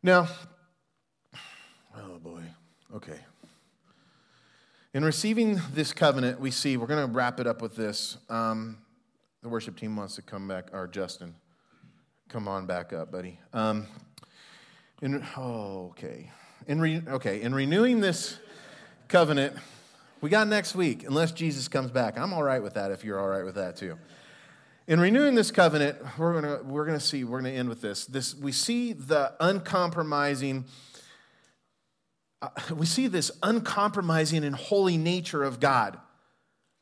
Now, 0.00 0.28
oh 1.96 2.18
boy, 2.22 2.42
okay. 2.94 3.18
In 4.94 5.04
receiving 5.04 5.60
this 5.72 5.92
covenant, 5.92 6.38
we 6.38 6.52
see, 6.52 6.76
we're 6.76 6.86
going 6.86 7.04
to 7.04 7.12
wrap 7.12 7.40
it 7.40 7.48
up 7.48 7.60
with 7.60 7.74
this. 7.74 8.18
Um, 8.30 8.78
the 9.42 9.48
worship 9.48 9.76
team 9.76 9.96
wants 9.96 10.14
to 10.14 10.22
come 10.22 10.46
back, 10.46 10.68
or 10.72 10.86
Justin, 10.86 11.34
come 12.28 12.46
on 12.46 12.66
back 12.66 12.92
up, 12.92 13.10
buddy. 13.10 13.40
Um, 13.52 13.88
in, 15.02 15.26
oh, 15.36 15.88
okay. 15.90 16.30
In 16.68 16.80
re, 16.80 17.02
okay, 17.08 17.42
in 17.42 17.52
renewing 17.52 17.98
this 18.00 18.38
covenant, 19.08 19.56
we 20.20 20.30
got 20.30 20.48
next 20.48 20.74
week, 20.74 21.04
unless 21.04 21.32
Jesus 21.32 21.68
comes 21.68 21.90
back. 21.90 22.18
I'm 22.18 22.32
all 22.32 22.42
right 22.42 22.62
with 22.62 22.74
that 22.74 22.90
if 22.90 23.04
you're 23.04 23.18
all 23.18 23.28
right 23.28 23.44
with 23.44 23.54
that 23.56 23.76
too. 23.76 23.98
In 24.88 25.00
renewing 25.00 25.34
this 25.34 25.50
covenant, 25.50 25.98
we're 26.16 26.40
to 26.40 26.64
we're 26.64 26.86
to 26.86 27.00
see, 27.00 27.24
we're 27.24 27.40
to 27.42 27.50
end 27.50 27.68
with 27.68 27.80
this. 27.80 28.06
This 28.06 28.34
we 28.34 28.52
see 28.52 28.92
the 28.92 29.34
uncompromising 29.40 30.64
uh, 32.42 32.48
we 32.74 32.86
see 32.86 33.06
this 33.06 33.30
uncompromising 33.42 34.44
and 34.44 34.54
holy 34.54 34.96
nature 34.96 35.42
of 35.42 35.60
God. 35.60 35.98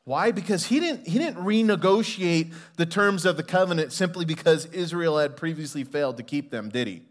Why? 0.03 0.31
Because 0.31 0.65
he 0.65 0.79
didn't, 0.79 1.07
he 1.07 1.17
didn't 1.17 1.43
renegotiate 1.43 2.53
the 2.75 2.85
terms 2.85 3.25
of 3.25 3.37
the 3.37 3.43
covenant 3.43 3.91
simply 3.91 4.25
because 4.25 4.65
Israel 4.67 5.17
had 5.17 5.35
previously 5.35 5.83
failed 5.83 6.17
to 6.17 6.23
keep 6.23 6.51
them, 6.51 6.69
did 6.69 6.87
he? 6.87 7.01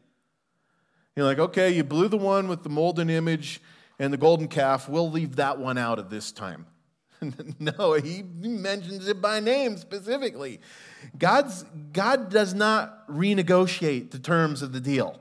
You're 1.16 1.26
like, 1.26 1.38
okay, 1.38 1.70
you 1.70 1.82
blew 1.82 2.08
the 2.08 2.16
one 2.16 2.46
with 2.46 2.62
the 2.62 2.68
molten 2.68 3.10
image 3.10 3.60
and 3.99 4.12
the 4.12 4.16
golden 4.16 4.49
calf. 4.49 4.88
We'll 4.88 5.11
leave 5.11 5.36
that 5.36 5.59
one 5.59 5.78
out 5.78 5.99
at 5.99 6.11
this 6.11 6.32
time. 6.32 6.66
no, 7.59 7.95
he 7.95 8.22
mentions 8.22 9.09
it 9.09 9.20
by 9.20 9.40
name 9.40 9.76
specifically. 9.76 10.61
God's, 11.16 11.64
God 11.92 12.30
does 12.30 12.55
not 12.55 13.09
renegotiate 13.09 14.11
the 14.11 14.18
terms 14.18 14.62
of 14.62 14.72
the 14.72 14.80
deal. 14.80 15.20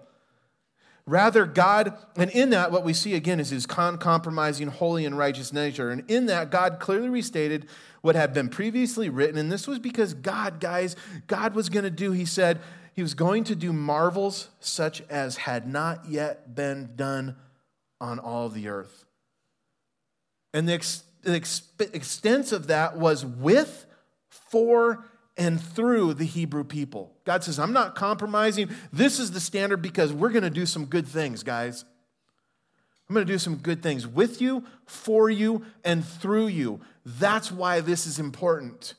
Rather, 1.06 1.46
God, 1.46 1.98
and 2.16 2.30
in 2.32 2.52
that, 2.52 2.72
what 2.72 2.86
we 2.86 2.94
see 2.94 3.14
again 3.14 3.42
is 3.42 3.50
his 3.50 3.66
con 3.66 3.98
compromising, 3.98 4.70
holy, 4.70 5.06
and 5.06 5.18
righteous 5.18 5.52
nature. 5.52 5.90
And 5.90 6.10
in 6.10 6.28
that, 6.28 6.50
God 6.50 6.80
clearly 6.80 7.10
restated 7.10 7.68
what 8.02 8.16
had 8.16 8.34
been 8.34 8.48
previously 8.48 9.10
written. 9.10 9.38
And 9.38 9.52
this 9.52 9.68
was 9.68 9.80
because 9.80 10.14
God, 10.14 10.62
guys, 10.62 10.96
God 11.28 11.56
was 11.56 11.68
going 11.68 11.84
to 11.84 11.90
do, 11.90 12.14
he 12.14 12.24
said, 12.24 12.62
he 12.94 13.02
was 13.02 13.16
going 13.16 13.44
to 13.46 13.56
do 13.56 13.74
marvels 13.74 14.50
such 14.62 15.02
as 15.10 15.38
had 15.38 15.68
not 15.68 16.08
yet 16.08 16.56
been 16.56 16.92
done 16.96 17.36
on 18.04 18.20
all 18.20 18.50
the 18.50 18.68
earth. 18.68 19.06
And 20.54 20.68
the, 20.68 20.74
ex- 20.74 21.04
the 21.24 21.36
ex- 21.36 21.64
extent 21.80 22.52
of 22.52 22.68
that 22.68 22.98
was 22.98 23.26
with, 23.26 23.86
for, 24.28 25.06
and 25.38 25.60
through 25.60 26.16
the 26.16 26.26
Hebrew 26.26 26.66
people. 26.66 27.16
God 27.24 27.46
says, 27.46 27.58
I'm 27.58 27.72
not 27.72 27.96
compromising. 27.96 28.70
This 28.92 29.20
is 29.20 29.32
the 29.32 29.40
standard 29.40 29.82
because 29.82 30.12
we're 30.12 30.32
going 30.32 30.44
to 30.44 30.50
do 30.50 30.66
some 30.66 30.86
good 30.86 31.08
things, 31.08 31.44
guys. 31.44 31.86
I'm 33.10 33.14
going 33.14 33.26
to 33.26 33.34
do 33.34 33.40
some 33.40 33.56
good 33.56 33.82
things 33.82 34.06
with 34.06 34.42
you, 34.42 34.66
for 34.86 35.30
you, 35.30 35.66
and 35.86 36.06
through 36.06 36.48
you. 36.48 36.82
That's 37.06 37.52
why 37.52 37.80
this 37.80 38.06
is 38.06 38.20
important. 38.20 38.96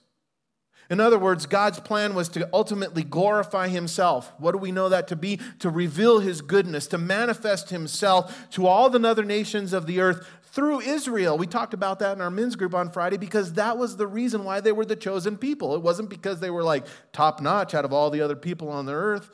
In 0.91 1.01
other 1.01 1.19
words, 1.19 1.47
God's 1.47 1.81
plan 1.81 2.15
was 2.15 2.29
to 2.31 2.49
ultimately 2.53 3.03
glorify 3.03 3.69
Himself. 3.69 4.33
What 4.39 4.53
do 4.53 4.59
we 4.59 4.73
know 4.73 4.89
that 4.89 5.09
to 5.09 5.17
be? 5.17 5.41
To 5.61 5.71
reveal 5.71 6.21
His 6.21 6.43
goodness, 6.43 6.87
to 6.89 6.99
manifest 6.99 7.71
Himself 7.71 8.51
to 8.51 8.67
all 8.67 8.91
the 8.91 9.09
other 9.09 9.25
nations 9.25 9.73
of 9.73 9.87
the 9.87 10.01
earth 10.01 10.27
through 10.55 10.81
Israel. 10.81 11.37
We 11.37 11.49
talked 11.49 11.75
about 11.75 11.99
that 11.99 12.17
in 12.17 12.21
our 12.21 12.31
men's 12.31 12.55
group 12.55 12.75
on 12.75 12.91
Friday 12.91 13.17
because 13.17 13.55
that 13.55 13.77
was 13.77 13.97
the 13.97 14.07
reason 14.07 14.45
why 14.45 14.61
they 14.61 14.73
were 14.73 14.85
the 14.85 14.95
chosen 14.95 15.37
people. 15.37 15.75
It 15.75 15.83
wasn't 15.83 16.11
because 16.11 16.39
they 16.39 16.51
were 16.51 16.63
like 16.63 16.87
top 17.13 17.41
notch 17.41 17.75
out 17.75 17.85
of 17.85 17.93
all 17.93 18.11
the 18.11 18.21
other 18.21 18.37
people 18.37 18.69
on 18.69 18.87
the 18.87 18.93
earth. 18.93 19.31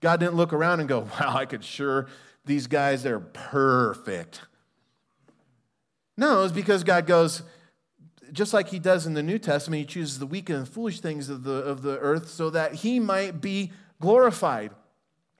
God 0.00 0.20
didn't 0.20 0.34
look 0.34 0.52
around 0.52 0.80
and 0.80 0.88
go, 0.88 1.00
wow, 1.20 1.36
I 1.36 1.46
could 1.46 1.64
sure, 1.64 2.08
these 2.44 2.66
guys, 2.66 3.02
they're 3.02 3.20
perfect. 3.20 4.40
No, 6.16 6.40
it 6.40 6.42
was 6.42 6.52
because 6.52 6.82
God 6.82 7.06
goes, 7.06 7.42
just 8.32 8.52
like 8.52 8.68
he 8.68 8.78
does 8.78 9.06
in 9.06 9.14
the 9.14 9.22
New 9.22 9.38
Testament, 9.38 9.80
he 9.80 9.86
chooses 9.86 10.18
the 10.18 10.26
weak 10.26 10.50
and 10.50 10.68
foolish 10.68 11.00
things 11.00 11.28
of 11.28 11.44
the, 11.44 11.52
of 11.52 11.82
the 11.82 11.98
earth 11.98 12.28
so 12.28 12.50
that 12.50 12.74
he 12.74 13.00
might 13.00 13.40
be 13.40 13.72
glorified. 14.00 14.72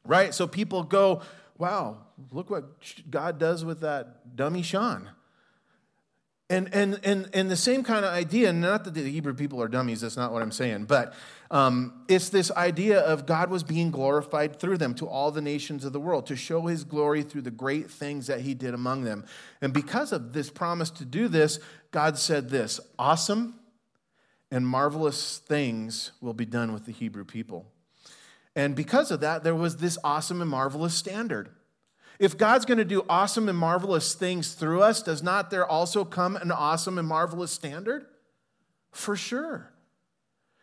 Right? 0.05 0.35
So 0.35 0.47
people 0.47 0.85
go, 0.85 1.23
wow, 1.59 1.99
look 2.33 2.49
what 2.49 2.65
God 3.11 3.39
does 3.39 3.65
with 3.65 3.81
that 3.81 4.37
dummy 4.37 4.63
Sean. 4.63 5.11
And, 6.51 6.73
and, 6.73 6.99
and, 7.05 7.29
and 7.35 7.51
the 7.51 7.57
same 7.57 7.83
kind 7.83 8.07
of 8.07 8.15
idea, 8.15 8.51
not 8.55 8.85
that 8.85 8.95
the 8.95 9.03
Hebrew 9.03 9.35
people 9.35 9.61
are 9.61 9.69
dummies, 9.69 10.01
that's 10.01 10.17
not 10.17 10.33
what 10.33 10.41
I'm 10.41 10.51
saying, 10.51 10.87
but 10.87 11.13
um, 11.51 12.05
it's 12.09 12.31
this 12.31 12.51
idea 12.53 13.01
of 13.01 13.27
God 13.27 13.51
was 13.51 13.63
being 13.63 13.91
glorified 13.91 14.59
through 14.59 14.79
them 14.79 14.95
to 14.95 15.07
all 15.07 15.31
the 15.31 15.43
nations 15.43 15.85
of 15.85 15.93
the 15.93 16.01
world, 16.01 16.25
to 16.27 16.37
show 16.37 16.63
his 16.63 16.85
glory 16.85 17.23
through 17.23 17.43
the 17.43 17.51
great 17.51 17.91
things 17.91 18.29
that 18.29 18.41
he 18.41 18.55
did 18.55 18.73
among 18.73 19.05
them. 19.05 19.27
And 19.61 19.75
because 19.75 20.11
of 20.11 20.33
this 20.33 20.49
promise 20.49 20.89
to 20.93 21.05
do 21.05 21.29
this, 21.29 21.61
God 21.91 22.19
said 22.19 22.51
this 22.51 22.81
awesome 22.99 23.55
and 24.51 24.67
marvelous 24.67 25.39
things 25.39 26.13
will 26.21 26.35
be 26.35 26.47
done 26.47 26.73
with 26.73 26.87
the 26.87 26.93
Hebrew 26.93 27.25
people. 27.25 27.67
And 28.57 28.75
because 28.75 29.11
of 29.11 29.21
that, 29.21 29.45
there 29.45 29.55
was 29.55 29.77
this 29.77 29.99
awesome 30.03 30.41
and 30.41 30.51
marvelous 30.51 30.95
standard. 30.95 31.51
If 32.19 32.37
God's 32.37 32.65
going 32.65 32.79
to 32.79 32.85
do 32.85 33.05
awesome 33.09 33.49
and 33.49 33.57
marvelous 33.57 34.15
things 34.15 34.55
through 34.55 34.83
us, 34.83 35.03
does 35.03 35.23
not 35.23 35.51
there 35.51 35.67
also 35.67 36.05
come 36.05 36.37
an 36.37 36.51
awesome 36.51 36.99
and 36.99 37.07
marvelous 37.07 37.53
standard? 37.53 38.07
For 38.91 39.15
sure. 39.15 39.73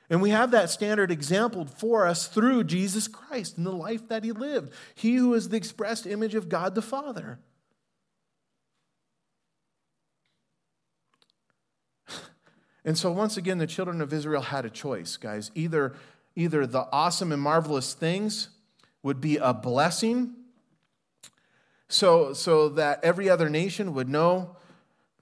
And 0.09 0.21
we 0.21 0.31
have 0.31 0.51
that 0.51 0.69
standard 0.69 1.09
exampled 1.09 1.69
for 1.69 2.05
us 2.05 2.27
through 2.27 2.65
Jesus 2.65 3.07
Christ 3.07 3.57
and 3.57 3.65
the 3.65 3.71
life 3.71 4.07
that 4.09 4.23
he 4.23 4.31
lived. 4.31 4.73
He 4.93 5.15
who 5.15 5.33
is 5.33 5.49
the 5.49 5.57
expressed 5.57 6.05
image 6.05 6.35
of 6.35 6.49
God 6.49 6.75
the 6.75 6.81
Father. 6.81 7.39
And 12.85 12.95
so, 12.95 13.11
once 13.11 13.35
again, 13.35 13.57
the 13.57 13.67
children 13.67 13.99
of 13.99 14.13
Israel 14.13 14.43
had 14.43 14.63
a 14.63 14.69
choice, 14.69 15.17
guys. 15.17 15.49
Either, 15.55 15.95
either 16.35 16.67
the 16.67 16.87
awesome 16.91 17.31
and 17.31 17.41
marvelous 17.41 17.95
things 17.95 18.49
would 19.01 19.19
be 19.19 19.37
a 19.37 19.53
blessing 19.53 20.35
so, 21.87 22.33
so 22.33 22.69
that 22.69 23.03
every 23.03 23.29
other 23.29 23.49
nation 23.49 23.93
would 23.95 24.07
know 24.07 24.55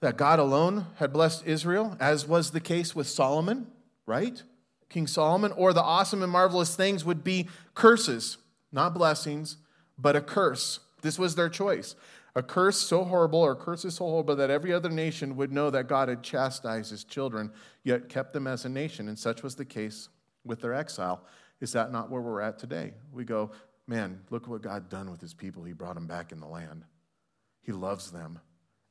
that 0.02 0.18
God 0.18 0.40
alone 0.40 0.88
had 0.96 1.14
blessed 1.14 1.46
Israel, 1.46 1.96
as 2.00 2.28
was 2.28 2.52
the 2.52 2.60
case 2.60 2.94
with 2.94 3.08
Solomon, 3.08 3.68
right? 4.06 4.44
King 4.90 5.08
Solomon, 5.08 5.54
or 5.54 5.72
the 5.72 5.82
awesome 5.82 6.22
and 6.22 6.32
marvelous 6.32 6.76
things 6.76 7.06
would 7.06 7.24
be 7.24 7.48
curses, 7.74 8.38
not 8.72 8.94
blessings, 8.94 9.58
but 9.98 10.16
a 10.16 10.22
curse. 10.22 10.80
This 11.02 11.18
was 11.18 11.36
their 11.36 11.50
choice. 11.50 11.96
A 12.36 12.42
curse 12.42 12.78
so 12.78 13.04
horrible, 13.04 13.40
or 13.40 13.56
curses 13.56 13.96
so 13.96 14.06
horrible 14.06 14.36
that 14.38 14.50
every 14.50 14.74
other 14.74 14.90
nation 14.90 15.36
would 15.36 15.52
know 15.52 15.70
that 15.70 15.88
God 15.88 16.10
had 16.10 16.24
chastised 16.24 16.90
his 16.90 17.04
children, 17.04 17.52
yet 17.84 18.10
kept 18.10 18.34
them 18.34 18.48
as 18.48 18.66
a 18.66 18.70
nation. 18.70 19.08
And 19.08 19.20
such 19.20 19.44
was 19.44 19.56
the 19.56 19.66
case 19.66 20.10
with 20.44 20.62
their 20.62 20.74
exile. 20.74 21.24
Is 21.62 21.74
that 21.74 21.92
not 21.92 22.10
where 22.10 22.22
we're 22.22 22.42
at 22.42 22.58
today? 22.58 22.94
We 23.12 23.24
go, 23.24 23.52
man, 23.88 24.22
look 24.32 24.48
what 24.48 24.64
God 24.64 24.90
done 24.90 25.12
with 25.12 25.22
his 25.22 25.34
people. 25.34 25.64
He 25.64 25.74
brought 25.74 25.96
them 25.96 26.08
back 26.08 26.32
in 26.32 26.40
the 26.40 26.48
land. 26.48 26.86
He 27.62 27.72
loves 27.72 28.12
them. 28.12 28.40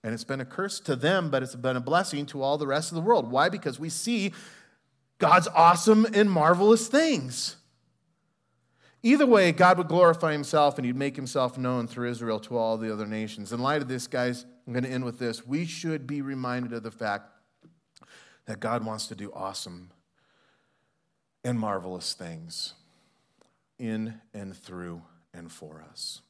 And 0.05 0.15
it's 0.15 0.25
been 0.25 0.41
a 0.41 0.45
curse 0.45 0.81
to 0.81 0.97
them, 0.97 1.31
but 1.31 1.43
it's 1.43 1.55
been 1.55 1.77
a 1.77 1.81
blessing 1.81 2.27
to 2.27 2.43
all 2.43 2.59
the 2.59 2.67
rest 2.67 2.91
of 2.93 2.97
the 2.97 3.03
world. 3.03 3.31
Why? 3.31 3.49
Because 3.49 3.79
we 3.79 3.89
see 3.89 4.33
God's 5.19 5.49
awesome 5.49 6.07
and 6.15 6.31
marvelous 6.31 6.89
things. 6.89 7.57
Either 9.03 9.27
way, 9.27 9.51
God 9.51 9.79
would 9.79 9.89
glorify 9.89 10.33
himself 10.33 10.79
and 10.79 10.87
he'd 10.87 10.97
make 10.97 11.17
himself 11.17 11.59
known 11.59 11.89
through 11.89 12.09
Israel 12.11 12.39
to 12.41 12.57
all 12.57 12.79
the 12.79 12.93
other 12.93 13.07
nations. 13.07 13.53
In 13.53 13.61
light 13.61 13.83
of 13.83 13.89
this, 13.89 14.07
guys, 14.07 14.47
I'm 14.67 14.73
going 14.73 14.85
to 14.85 14.91
end 14.91 15.05
with 15.05 15.19
this. 15.19 15.45
We 15.45 15.67
should 15.67 16.07
be 16.07 16.23
reminded 16.23 16.73
of 16.73 16.85
the 16.85 16.91
fact 16.93 17.29
that 18.47 18.61
God 18.61 18.85
wants 18.85 19.09
to 19.09 19.15
do 19.17 19.33
awesome 19.33 19.91
and 21.45 21.59
marvelous 21.59 22.15
things 22.15 22.75
in 23.79 24.15
and 24.33 24.57
through 24.57 25.03
and 25.35 25.51
for 25.51 25.85
us. 25.91 26.21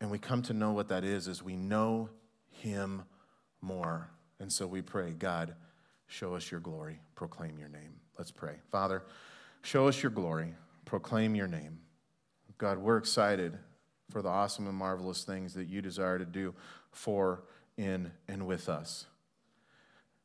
And 0.00 0.10
we 0.10 0.18
come 0.18 0.42
to 0.42 0.52
know 0.52 0.72
what 0.72 0.88
that 0.88 1.02
is 1.02 1.26
as 1.26 1.42
we 1.42 1.56
know 1.56 2.10
Him 2.50 3.02
more. 3.60 4.08
And 4.38 4.52
so 4.52 4.66
we 4.66 4.82
pray, 4.82 5.10
God, 5.10 5.56
show 6.06 6.34
us 6.34 6.50
your 6.50 6.60
glory, 6.60 7.00
proclaim 7.16 7.58
your 7.58 7.68
name. 7.68 7.94
Let's 8.16 8.30
pray. 8.30 8.56
Father, 8.70 9.02
show 9.62 9.88
us 9.88 10.00
your 10.00 10.10
glory, 10.10 10.54
proclaim 10.88 11.34
your 11.34 11.46
name. 11.46 11.78
God, 12.56 12.78
we're 12.78 12.96
excited 12.96 13.56
for 14.10 14.22
the 14.22 14.28
awesome 14.28 14.66
and 14.66 14.76
marvelous 14.76 15.22
things 15.22 15.54
that 15.54 15.68
you 15.68 15.82
desire 15.82 16.18
to 16.18 16.24
do 16.24 16.54
for, 16.90 17.44
in, 17.76 18.10
and 18.26 18.46
with 18.46 18.68
us 18.68 19.06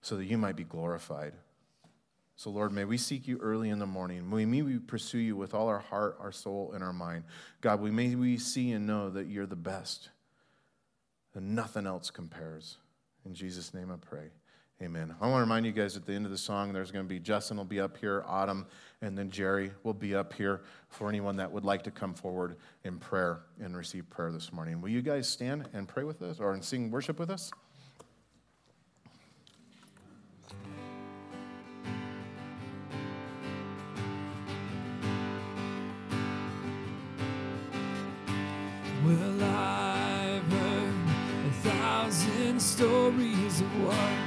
so 0.01 0.15
that 0.15 0.25
you 0.25 0.37
might 0.37 0.55
be 0.55 0.63
glorified. 0.63 1.33
So, 2.35 2.49
Lord, 2.49 2.71
may 2.71 2.85
we 2.85 2.97
seek 2.97 3.27
you 3.27 3.37
early 3.39 3.69
in 3.69 3.79
the 3.79 3.85
morning. 3.85 4.27
May 4.27 4.61
we 4.61 4.79
pursue 4.79 5.19
you 5.19 5.35
with 5.35 5.53
all 5.53 5.67
our 5.67 5.79
heart, 5.79 6.17
our 6.19 6.31
soul, 6.31 6.71
and 6.73 6.83
our 6.83 6.93
mind. 6.93 7.25
God, 7.61 7.79
we 7.79 7.91
may 7.91 8.15
we 8.15 8.37
see 8.37 8.71
and 8.71 8.87
know 8.87 9.09
that 9.11 9.27
you're 9.27 9.45
the 9.45 9.55
best, 9.55 10.09
and 11.35 11.55
nothing 11.55 11.85
else 11.85 12.09
compares. 12.09 12.77
In 13.25 13.33
Jesus' 13.33 13.73
name 13.73 13.91
I 13.91 13.97
pray. 13.97 14.31
Amen. 14.83 15.15
I 15.21 15.27
want 15.27 15.37
to 15.37 15.41
remind 15.43 15.65
you 15.65 15.71
guys 15.71 15.95
at 15.95 16.05
the 16.05 16.11
end 16.11 16.25
of 16.25 16.31
the 16.31 16.37
song, 16.37 16.73
there's 16.73 16.91
going 16.91 17.05
to 17.05 17.09
be 17.09 17.17
Justin 17.17 17.55
will 17.55 17.63
be 17.63 17.79
up 17.79 17.95
here, 17.95 18.21
Autumn, 18.27 18.65
and 19.01 19.17
then 19.17 19.29
Jerry 19.31 19.71
will 19.83 19.93
be 19.93 20.13
up 20.13 20.33
here 20.33 20.59
for 20.89 21.07
anyone 21.07 21.37
that 21.37 21.49
would 21.49 21.63
like 21.63 21.83
to 21.83 21.91
come 21.91 22.13
forward 22.13 22.57
in 22.83 22.99
prayer 22.99 23.43
and 23.61 23.77
receive 23.77 24.09
prayer 24.09 24.29
this 24.29 24.51
morning. 24.51 24.81
Will 24.81 24.89
you 24.89 25.01
guys 25.01 25.29
stand 25.29 25.69
and 25.71 25.87
pray 25.87 26.03
with 26.03 26.21
us 26.21 26.41
or 26.41 26.51
and 26.51 26.61
sing 26.61 26.91
worship 26.91 27.17
with 27.17 27.29
us? 27.29 27.49
Well, 39.05 39.43
I've 39.43 40.43
heard 40.43 40.93
a 41.47 41.51
thousand 41.61 42.61
stories 42.61 43.61
of 43.61 43.85
what 43.85 44.22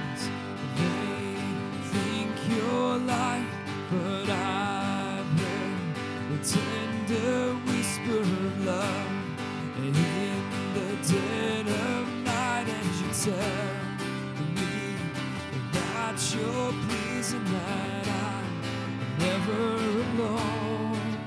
and 17.33 17.47
that 17.49 18.09
I'm 18.09 19.19
never 19.19 19.63
alone. 20.05 21.19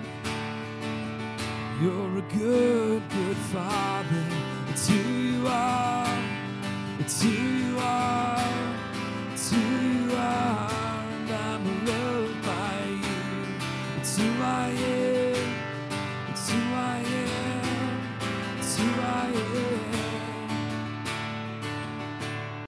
You're 1.82 2.18
a 2.18 2.22
good, 2.38 3.02
good 3.10 3.38
father. 3.38 4.26
It's 4.70 4.88
who 4.88 4.96
you 4.96 5.48
are. 5.48 6.20
It's 7.00 7.22
who 7.22 7.30
you 7.30 7.78
are. 7.80 8.29